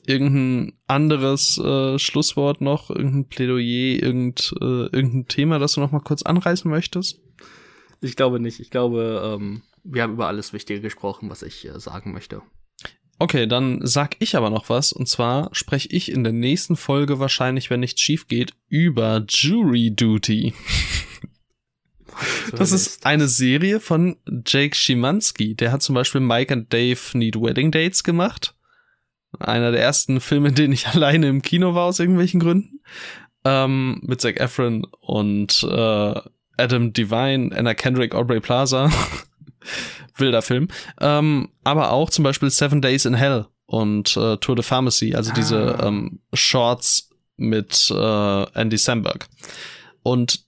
irgendein 0.06 0.78
anderes 0.86 1.58
äh, 1.58 1.98
Schlusswort 1.98 2.60
noch, 2.60 2.90
irgendein 2.90 3.28
Plädoyer, 3.28 4.02
irgend, 4.02 4.54
äh, 4.60 4.86
irgendein 4.86 5.26
Thema, 5.26 5.58
das 5.58 5.72
du 5.72 5.80
noch 5.80 5.92
mal 5.92 6.00
kurz 6.00 6.22
anreißen 6.22 6.70
möchtest? 6.70 7.20
Ich 8.00 8.16
glaube 8.16 8.40
nicht. 8.40 8.60
Ich 8.60 8.70
glaube, 8.70 9.36
ähm, 9.38 9.62
wir 9.84 10.02
haben 10.02 10.14
über 10.14 10.28
alles 10.28 10.52
Wichtige 10.52 10.80
gesprochen, 10.80 11.28
was 11.30 11.42
ich 11.42 11.66
äh, 11.66 11.78
sagen 11.80 12.12
möchte. 12.12 12.42
Okay, 13.18 13.46
dann 13.46 13.80
sag 13.82 14.16
ich 14.18 14.36
aber 14.36 14.50
noch 14.50 14.68
was. 14.68 14.92
Und 14.92 15.08
zwar 15.08 15.48
spreche 15.52 15.88
ich 15.90 16.12
in 16.12 16.22
der 16.22 16.34
nächsten 16.34 16.76
Folge 16.76 17.18
wahrscheinlich, 17.18 17.70
wenn 17.70 17.80
nichts 17.80 18.00
schief 18.00 18.28
geht, 18.28 18.52
über 18.68 19.24
Jury 19.26 19.90
Duty. 19.94 20.52
das 22.52 22.72
ist 22.72 23.06
eine 23.06 23.28
Serie 23.28 23.80
von 23.80 24.16
Jake 24.46 24.76
Schimanski. 24.76 25.54
Der 25.54 25.72
hat 25.72 25.82
zum 25.82 25.94
Beispiel 25.94 26.20
Mike 26.20 26.52
and 26.52 26.72
Dave 26.72 27.00
Need 27.14 27.36
Wedding 27.36 27.70
Dates 27.70 28.04
gemacht. 28.04 28.54
Einer 29.38 29.72
der 29.72 29.82
ersten 29.82 30.20
Filme, 30.20 30.48
in 30.48 30.54
denen 30.54 30.72
ich 30.74 30.86
alleine 30.94 31.28
im 31.28 31.40
Kino 31.40 31.74
war, 31.74 31.84
aus 31.84 32.00
irgendwelchen 32.00 32.40
Gründen. 32.40 32.80
Ähm, 33.44 34.00
mit 34.02 34.20
Zac 34.20 34.40
Efron 34.40 34.86
und 35.00 35.62
äh, 35.62 36.20
Adam 36.58 36.92
Devine, 36.92 37.56
Anna 37.56 37.74
Kendrick, 37.74 38.14
Aubrey 38.14 38.40
Plaza. 38.40 38.90
Wilder 40.16 40.42
Film. 40.42 40.68
Ähm, 41.00 41.50
aber 41.64 41.92
auch 41.92 42.10
zum 42.10 42.24
Beispiel 42.24 42.50
Seven 42.50 42.80
Days 42.82 43.04
in 43.04 43.14
Hell 43.14 43.46
und 43.66 44.16
äh, 44.16 44.36
Tour 44.38 44.56
de 44.56 44.64
Pharmacy, 44.64 45.14
also 45.14 45.30
ah. 45.32 45.34
diese 45.34 45.78
ähm, 45.82 46.20
Shorts 46.32 47.10
mit 47.36 47.90
äh, 47.90 48.58
Andy 48.58 48.78
Samberg. 48.78 49.28
Und 50.02 50.44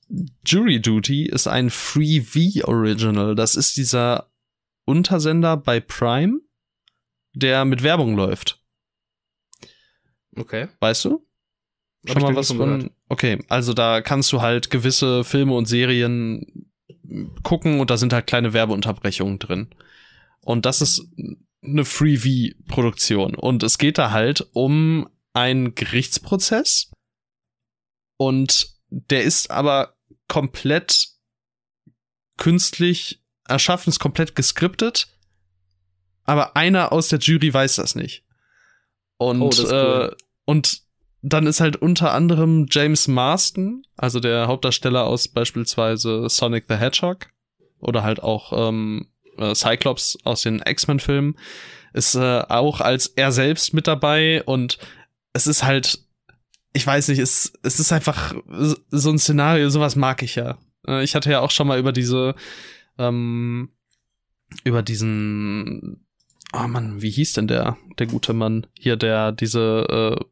Jury 0.47 0.81
Duty 0.81 1.27
ist 1.27 1.49
ein 1.49 1.71
Free 1.71 2.21
V 2.21 2.67
Original. 2.69 3.35
Das 3.35 3.57
ist 3.57 3.77
dieser 3.77 4.31
Untersender 4.85 5.57
bei 5.57 5.81
Prime, 5.81 6.41
der 7.35 7.65
mit 7.65 7.83
Werbung 7.83 8.17
läuft. 8.17 8.63
Okay. 10.37 10.69
Weißt 10.81 11.05
du? 11.05 11.27
Schon 12.07 12.23
mal 12.23 12.37
was 12.37 12.53
von. 12.53 12.91
Okay, 13.09 13.39
also 13.49 13.75
da 13.75 14.01
kannst 14.01 14.33
du 14.33 14.41
halt 14.41 14.71
gewisse 14.71 15.25
Filme 15.25 15.55
und 15.55 15.67
Serien 15.67 16.68
gucken 17.43 17.81
und 17.81 17.91
da 17.91 17.97
sind 17.97 18.13
halt 18.13 18.27
kleine 18.27 18.53
Werbeunterbrechungen 18.53 19.39
drin. 19.39 19.75
Und 20.41 20.67
das 20.67 20.81
ist 20.81 21.07
eine 21.63 21.85
Free-V-Produktion. 21.85 23.35
Und 23.35 23.63
es 23.63 23.79
geht 23.79 23.99
da 23.99 24.11
halt 24.11 24.47
um 24.53 25.09
einen 25.33 25.75
Gerichtsprozess. 25.75 26.91
Und 28.17 28.75
der 28.91 29.23
ist 29.23 29.51
aber 29.51 29.97
komplett 30.29 31.09
künstlich 32.37 33.23
erschaffen, 33.47 33.91
ist 33.91 33.99
komplett 33.99 34.35
geskriptet. 34.35 35.09
Aber 36.25 36.57
einer 36.57 36.93
aus 36.93 37.09
der 37.09 37.19
Jury 37.19 37.53
weiß 37.53 37.77
das 37.77 37.95
nicht. 37.95 38.25
Und, 39.17 39.43
oh, 39.43 39.49
das 39.49 39.65
cool. 39.65 40.11
äh, 40.13 40.25
und 40.45 40.83
dann 41.23 41.47
ist 41.47 41.61
halt 41.61 41.77
unter 41.77 42.13
anderem 42.13 42.67
James 42.71 43.09
Marston, 43.09 43.83
also 43.97 44.21
der 44.21 44.47
Hauptdarsteller 44.47 45.05
aus 45.05 45.29
beispielsweise 45.29 46.29
Sonic 46.29 46.67
the 46.69 46.77
Hedgehog 46.77 47.29
oder 47.81 48.03
halt 48.03 48.23
auch 48.23 48.53
ähm, 48.69 49.09
äh, 49.37 49.55
Cyclops 49.55 50.19
aus 50.25 50.43
den 50.43 50.63
X-Men-Filmen, 50.65 51.37
ist 51.93 52.15
äh, 52.15 52.43
auch 52.49 52.81
als 52.81 53.09
er 53.09 53.33
selbst 53.33 53.75
mit 53.75 53.87
dabei 53.87 54.43
und 54.45 54.79
es 55.33 55.47
ist 55.47 55.65
halt, 55.65 56.05
ich 56.73 56.87
weiß 56.87 57.09
nicht, 57.09 57.19
es, 57.19 57.53
es 57.63 57.81
ist 57.81 57.93
einfach 57.93 58.35
so 58.91 59.11
ein 59.11 59.19
Szenario, 59.19 59.71
sowas 59.71 59.97
mag 59.97 60.23
ich 60.23 60.37
ja. 60.37 60.59
Äh, 60.87 61.03
ich 61.03 61.15
hatte 61.15 61.31
ja 61.31 61.41
auch 61.41 61.51
schon 61.51 61.67
mal 61.67 61.79
über 61.79 61.93
diese, 61.93 62.35
ähm, 62.99 63.71
über 64.65 64.83
diesen, 64.83 66.07
oh 66.53 66.67
Mann, 66.69 67.03
wie 67.03 67.11
hieß 67.11 67.33
denn 67.35 67.49
der, 67.49 67.77
der 67.99 68.07
gute 68.07 68.33
Mann 68.33 68.67
hier, 68.79 68.97
der 68.97 69.33
diese 69.33 70.19
äh, 70.21 70.25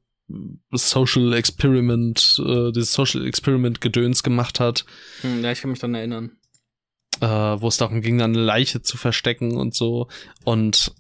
Social 0.73 1.33
Experiment, 1.35 2.41
äh, 2.45 2.73
dieses 2.73 2.93
Social 2.93 3.27
Experiment 3.27 3.81
Gedöns 3.81 4.23
gemacht 4.23 4.61
hat. 4.61 4.85
Hm, 5.23 5.43
ja, 5.43 5.53
ich 5.53 5.61
kann 5.61 5.71
mich 5.71 5.79
dann 5.79 5.95
erinnern. 5.95 6.33
Äh, 7.21 7.27
wo 7.27 7.69
es 7.69 7.77
darum 7.77 8.03
ging, 8.03 8.21
eine 8.21 8.39
Leiche 8.39 8.83
zu 8.83 8.97
verstecken 8.97 9.57
und 9.57 9.75
so. 9.75 10.09
Und 10.45 10.93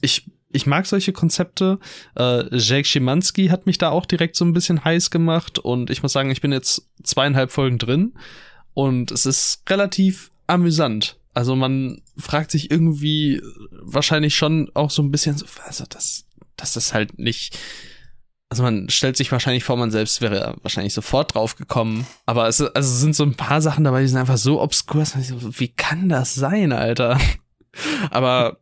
ich, 0.00 0.30
ich 0.52 0.66
mag 0.66 0.86
solche 0.86 1.12
Konzepte. 1.12 1.78
Äh, 2.14 2.54
Jake 2.56 2.86
Schimanski 2.86 3.48
hat 3.48 3.66
mich 3.66 3.78
da 3.78 3.90
auch 3.90 4.06
direkt 4.06 4.36
so 4.36 4.44
ein 4.44 4.52
bisschen 4.52 4.84
heiß 4.84 5.10
gemacht 5.10 5.58
und 5.58 5.90
ich 5.90 6.02
muss 6.02 6.12
sagen, 6.12 6.30
ich 6.30 6.40
bin 6.40 6.52
jetzt 6.52 6.88
zweieinhalb 7.02 7.50
Folgen 7.50 7.78
drin 7.78 8.14
und 8.74 9.10
es 9.10 9.26
ist 9.26 9.62
relativ 9.68 10.30
amüsant. 10.46 11.18
Also 11.34 11.56
man 11.56 12.02
fragt 12.16 12.50
sich 12.50 12.70
irgendwie 12.70 13.42
wahrscheinlich 13.70 14.36
schon 14.36 14.70
auch 14.74 14.90
so 14.90 15.02
ein 15.02 15.10
bisschen 15.10 15.36
so, 15.36 15.44
also 15.64 15.84
das, 15.88 16.24
das 16.56 16.76
ist 16.76 16.94
halt 16.94 17.18
nicht, 17.18 17.58
also 18.48 18.62
man 18.62 18.88
stellt 18.88 19.16
sich 19.16 19.32
wahrscheinlich 19.32 19.64
vor, 19.64 19.76
man 19.76 19.90
selbst 19.90 20.20
wäre 20.20 20.56
wahrscheinlich 20.62 20.94
sofort 20.94 21.34
drauf 21.34 21.56
gekommen. 21.56 22.06
Aber 22.26 22.46
es, 22.46 22.60
also 22.60 22.94
sind 22.94 23.16
so 23.16 23.24
ein 23.24 23.34
paar 23.34 23.60
Sachen 23.60 23.84
dabei, 23.84 24.02
die 24.02 24.08
sind 24.08 24.18
einfach 24.18 24.36
so 24.36 24.60
obskur, 24.60 25.02
wie 25.02 25.68
kann 25.68 26.08
das 26.08 26.34
sein, 26.34 26.72
Alter? 26.72 27.18
Aber 28.10 28.58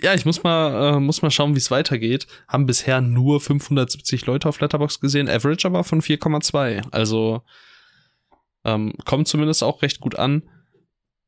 ja, 0.00 0.14
ich 0.14 0.24
muss 0.24 0.42
mal, 0.42 0.96
äh, 0.96 1.00
muss 1.00 1.22
mal 1.22 1.30
schauen, 1.30 1.54
wie 1.54 1.58
es 1.58 1.70
weitergeht. 1.70 2.26
Haben 2.48 2.66
bisher 2.66 3.00
nur 3.00 3.40
570 3.40 4.26
Leute 4.26 4.48
auf 4.48 4.60
Letterbox 4.60 5.00
gesehen, 5.00 5.28
Average 5.28 5.66
aber 5.68 5.84
von 5.84 6.00
4,2. 6.00 6.90
Also 6.90 7.42
ähm, 8.64 8.94
kommt 9.04 9.28
zumindest 9.28 9.62
auch 9.62 9.82
recht 9.82 10.00
gut 10.00 10.16
an. 10.16 10.42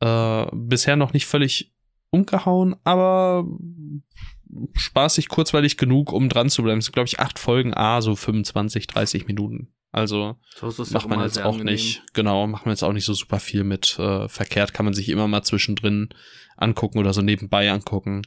Äh, 0.01 0.47
bisher 0.53 0.97
noch 0.97 1.13
nicht 1.13 1.27
völlig 1.27 1.73
umgehauen, 2.11 2.75
aber 2.83 3.47
spaßig, 4.75 5.29
kurzweilig 5.29 5.77
genug, 5.77 6.13
um 6.13 6.29
dran 6.29 6.51
zu 6.51 6.63
bleiben. 6.63 6.79
Es 6.79 6.87
sind, 6.87 6.95
glaube 6.95 7.09
ich, 7.09 7.21
acht 7.21 7.39
Folgen, 7.39 7.75
ah, 7.75 8.01
so 8.01 8.17
25, 8.17 8.87
30 8.87 9.27
Minuten. 9.27 9.73
Also 9.95 10.37
so 10.57 10.85
macht 10.91 11.09
man 11.09 11.21
jetzt 11.21 11.39
auch 11.39 11.53
angenehm. 11.53 11.75
nicht, 11.75 12.03
genau, 12.15 12.49
macht 12.49 12.67
man 12.67 12.73
jetzt 12.73 12.83
auch 12.83 12.93
nicht 12.93 13.05
so 13.05 13.15
super 13.15 13.39
viel 13.39 13.63
mit 13.63 13.97
äh, 14.01 14.29
verkehrt, 14.29 14.75
kann 14.75 14.85
man 14.85 14.93
sich 14.93 15.09
immer 15.09 15.29
mal 15.29 15.45
zwischendrin 15.45 16.09
angucken 16.57 16.99
oder 16.99 17.13
so 17.13 17.23
nebenbei 17.23 17.71
angucken. 17.71 18.23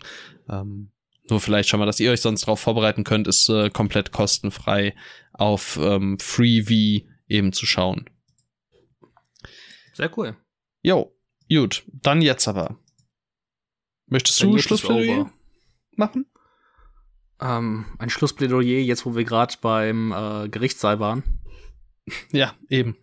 Ähm, 0.49 0.91
nur 1.29 1.41
vielleicht 1.41 1.67
schon 1.67 1.81
mal, 1.81 1.85
dass 1.85 1.99
ihr 1.99 2.11
euch 2.11 2.21
sonst 2.21 2.43
darauf 2.43 2.61
vorbereiten 2.61 3.03
könnt, 3.03 3.27
ist 3.27 3.49
äh, 3.49 3.69
komplett 3.69 4.13
kostenfrei 4.13 4.95
auf 5.33 5.77
ähm, 5.81 6.17
Freevee 6.19 7.05
eben 7.27 7.51
zu 7.51 7.65
schauen. 7.65 8.09
Sehr 9.93 10.17
cool. 10.17 10.37
Jo, 10.81 11.13
gut, 11.49 11.83
dann 11.87 12.21
jetzt 12.21 12.47
aber. 12.47 12.79
Möchtest 14.05 14.41
du 14.41 14.57
Schlussplädoyer? 14.57 15.33
Machen? 15.97 16.25
Ähm, 17.39 17.85
ein 17.99 18.09
Schlussplädoyer, 18.09 18.79
jetzt 18.79 19.05
wo 19.05 19.15
wir 19.15 19.23
gerade 19.23 19.55
beim 19.61 20.11
äh, 20.11 20.49
Gerichtssaal 20.49 20.99
waren. 20.99 21.23
Ja, 22.31 22.53
eben. 22.69 22.97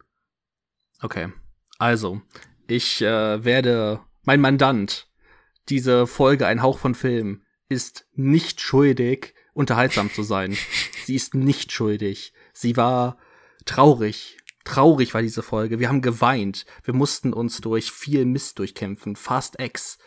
Okay. 1.02 1.32
Also, 1.78 2.22
ich 2.66 3.02
äh, 3.02 3.44
werde, 3.44 4.00
mein 4.22 4.40
Mandant, 4.40 5.08
diese 5.68 6.06
Folge 6.06 6.46
Ein 6.46 6.62
Hauch 6.62 6.78
von 6.78 6.94
Film, 6.94 7.42
ist 7.68 8.06
nicht 8.14 8.60
schuldig, 8.60 9.34
unterhaltsam 9.52 10.12
zu 10.12 10.22
sein. 10.22 10.56
Sie 11.04 11.14
ist 11.14 11.34
nicht 11.34 11.72
schuldig. 11.72 12.32
Sie 12.52 12.76
war 12.76 13.18
traurig. 13.64 14.38
Traurig 14.64 15.12
war 15.12 15.20
diese 15.20 15.42
Folge. 15.42 15.78
Wir 15.78 15.88
haben 15.88 16.00
geweint. 16.00 16.64
Wir 16.82 16.94
mussten 16.94 17.32
uns 17.32 17.60
durch 17.60 17.92
viel 17.92 18.24
Mist 18.24 18.58
durchkämpfen. 18.58 19.16
Fast 19.16 19.60
X 19.60 19.98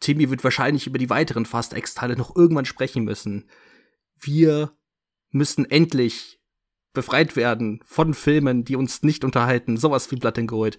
Timmy 0.00 0.30
wird 0.30 0.44
wahrscheinlich 0.44 0.86
über 0.86 0.98
die 0.98 1.10
weiteren 1.10 1.46
Fast 1.46 1.76
X-Teile 1.76 2.16
noch 2.16 2.34
irgendwann 2.34 2.64
sprechen 2.64 3.04
müssen. 3.04 3.48
Wir 4.18 4.72
müssen 5.30 5.70
endlich 5.70 6.40
befreit 6.92 7.36
werden 7.36 7.80
von 7.84 8.14
Filmen, 8.14 8.64
die 8.64 8.76
uns 8.76 9.02
nicht 9.02 9.24
unterhalten, 9.24 9.76
sowas 9.76 10.10
wie 10.10 10.16
Blood 10.16 10.38
and 10.38 10.48
Gold, 10.48 10.78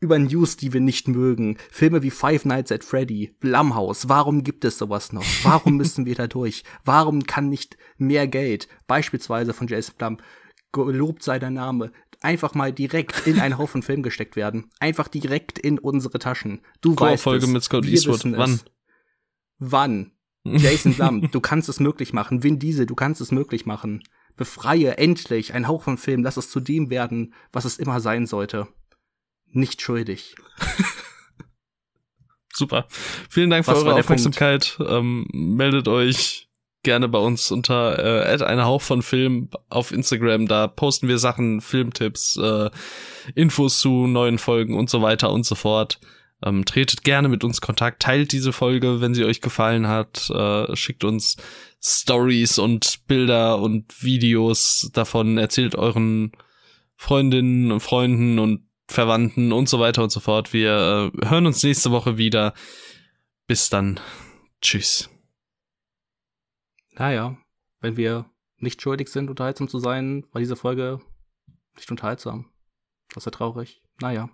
über 0.00 0.18
News, 0.18 0.56
die 0.56 0.72
wir 0.72 0.80
nicht 0.80 1.06
mögen, 1.06 1.56
Filme 1.70 2.02
wie 2.02 2.10
Five 2.10 2.44
Nights 2.44 2.72
at 2.72 2.82
Freddy, 2.82 3.36
Blumhouse, 3.38 4.08
warum 4.08 4.42
gibt 4.42 4.64
es 4.64 4.76
sowas 4.76 5.12
noch? 5.12 5.24
Warum 5.44 5.76
müssen 5.76 6.04
wir 6.04 6.16
da 6.16 6.26
durch? 6.26 6.64
Warum 6.84 7.22
kann 7.22 7.48
nicht 7.48 7.76
mehr 7.96 8.26
Geld, 8.26 8.66
beispielsweise 8.88 9.54
von 9.54 9.68
Jason 9.68 9.94
Blum, 9.96 10.18
gelobt 10.72 11.22
sei 11.22 11.38
der 11.38 11.50
Name, 11.50 11.92
einfach 12.24 12.54
mal 12.54 12.72
direkt 12.72 13.26
in 13.26 13.40
einen 13.40 13.58
Haufen 13.58 13.82
Film 13.82 14.02
gesteckt 14.02 14.36
werden. 14.36 14.70
Einfach 14.80 15.08
direkt 15.08 15.58
in 15.58 15.78
unsere 15.78 16.18
Taschen. 16.18 16.60
Du 16.80 16.96
weißt 16.96 17.22
Folge 17.22 17.46
es. 17.46 17.50
mit 17.50 17.62
Scott 17.62 17.84
Wir 17.84 17.92
Eastwood. 17.92 18.24
Wann? 18.24 18.52
Es. 18.54 18.64
Wann? 19.58 20.12
Jason 20.44 20.94
Blum, 20.94 21.30
du 21.32 21.40
kannst 21.40 21.68
es 21.68 21.80
möglich 21.80 22.12
machen. 22.12 22.42
Vin 22.42 22.58
Diesel, 22.58 22.86
du 22.86 22.94
kannst 22.94 23.20
es 23.20 23.30
möglich 23.30 23.66
machen. 23.66 24.02
Befreie 24.36 24.98
endlich 24.98 25.54
einen 25.54 25.68
Hauch 25.68 25.82
von 25.82 25.98
Film. 25.98 26.22
Lass 26.22 26.36
es 26.36 26.50
zu 26.50 26.60
dem 26.60 26.90
werden, 26.90 27.34
was 27.52 27.64
es 27.64 27.78
immer 27.78 28.00
sein 28.00 28.26
sollte. 28.26 28.68
Nicht 29.46 29.82
schuldig. 29.82 30.34
Super. 32.52 32.86
Vielen 33.28 33.50
Dank 33.50 33.64
für 33.64 33.72
Was 33.72 33.78
eure 33.78 33.86
war 33.86 33.94
der 33.94 34.04
Aufmerksamkeit. 34.04 34.78
Ähm, 34.80 35.26
meldet 35.32 35.88
euch 35.88 36.48
gerne 36.82 37.08
bei 37.08 37.18
uns 37.18 37.50
unter 37.50 37.98
äh, 37.98 38.44
ein 38.44 38.64
Hauch 38.64 38.82
von 38.82 39.02
Film 39.02 39.48
auf 39.68 39.92
Instagram. 39.92 40.46
Da 40.48 40.66
posten 40.66 41.08
wir 41.08 41.18
Sachen, 41.18 41.60
Filmtipps, 41.60 42.36
äh, 42.36 42.70
Infos 43.34 43.78
zu 43.78 44.06
neuen 44.06 44.38
Folgen 44.38 44.76
und 44.76 44.90
so 44.90 45.02
weiter 45.02 45.32
und 45.32 45.46
so 45.46 45.54
fort. 45.54 46.00
Ähm, 46.44 46.64
tretet 46.64 47.04
gerne 47.04 47.28
mit 47.28 47.44
uns 47.44 47.60
Kontakt, 47.60 48.02
teilt 48.02 48.32
diese 48.32 48.52
Folge, 48.52 49.00
wenn 49.00 49.14
sie 49.14 49.24
euch 49.24 49.40
gefallen 49.40 49.86
hat, 49.86 50.28
äh, 50.30 50.74
schickt 50.74 51.04
uns 51.04 51.36
Stories 51.80 52.58
und 52.58 53.06
Bilder 53.06 53.60
und 53.60 54.02
Videos 54.02 54.90
davon, 54.92 55.38
erzählt 55.38 55.76
euren 55.76 56.32
Freundinnen 56.96 57.70
und 57.70 57.80
Freunden 57.80 58.38
und 58.38 58.62
Verwandten 58.88 59.52
und 59.52 59.68
so 59.68 59.78
weiter 59.78 60.02
und 60.02 60.10
so 60.10 60.20
fort. 60.20 60.52
Wir 60.52 61.12
äh, 61.14 61.26
hören 61.28 61.46
uns 61.46 61.62
nächste 61.62 61.90
Woche 61.90 62.18
wieder. 62.18 62.54
Bis 63.46 63.70
dann. 63.70 64.00
Tschüss. 64.60 65.08
Naja, 66.92 67.36
wenn 67.80 67.96
wir 67.96 68.30
nicht 68.56 68.80
schuldig 68.80 69.08
sind, 69.08 69.28
unterhaltsam 69.28 69.68
zu 69.68 69.78
sein, 69.78 70.26
war 70.32 70.40
diese 70.40 70.56
Folge 70.56 71.00
nicht 71.76 71.90
unterhaltsam. 71.90 72.50
Das 73.08 73.18
ist 73.18 73.26
ja 73.26 73.30
traurig. 73.32 73.82
Naja, 74.00 74.30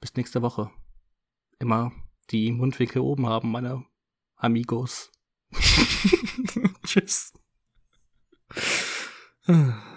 bis 0.00 0.14
nächste 0.14 0.42
Woche. 0.42 0.70
Immer 1.58 1.92
die 2.30 2.52
Mundwinkel 2.52 3.02
oben 3.02 3.26
haben, 3.26 3.50
meine 3.50 3.84
Amigos. 4.36 5.12
Tschüss. 6.84 7.32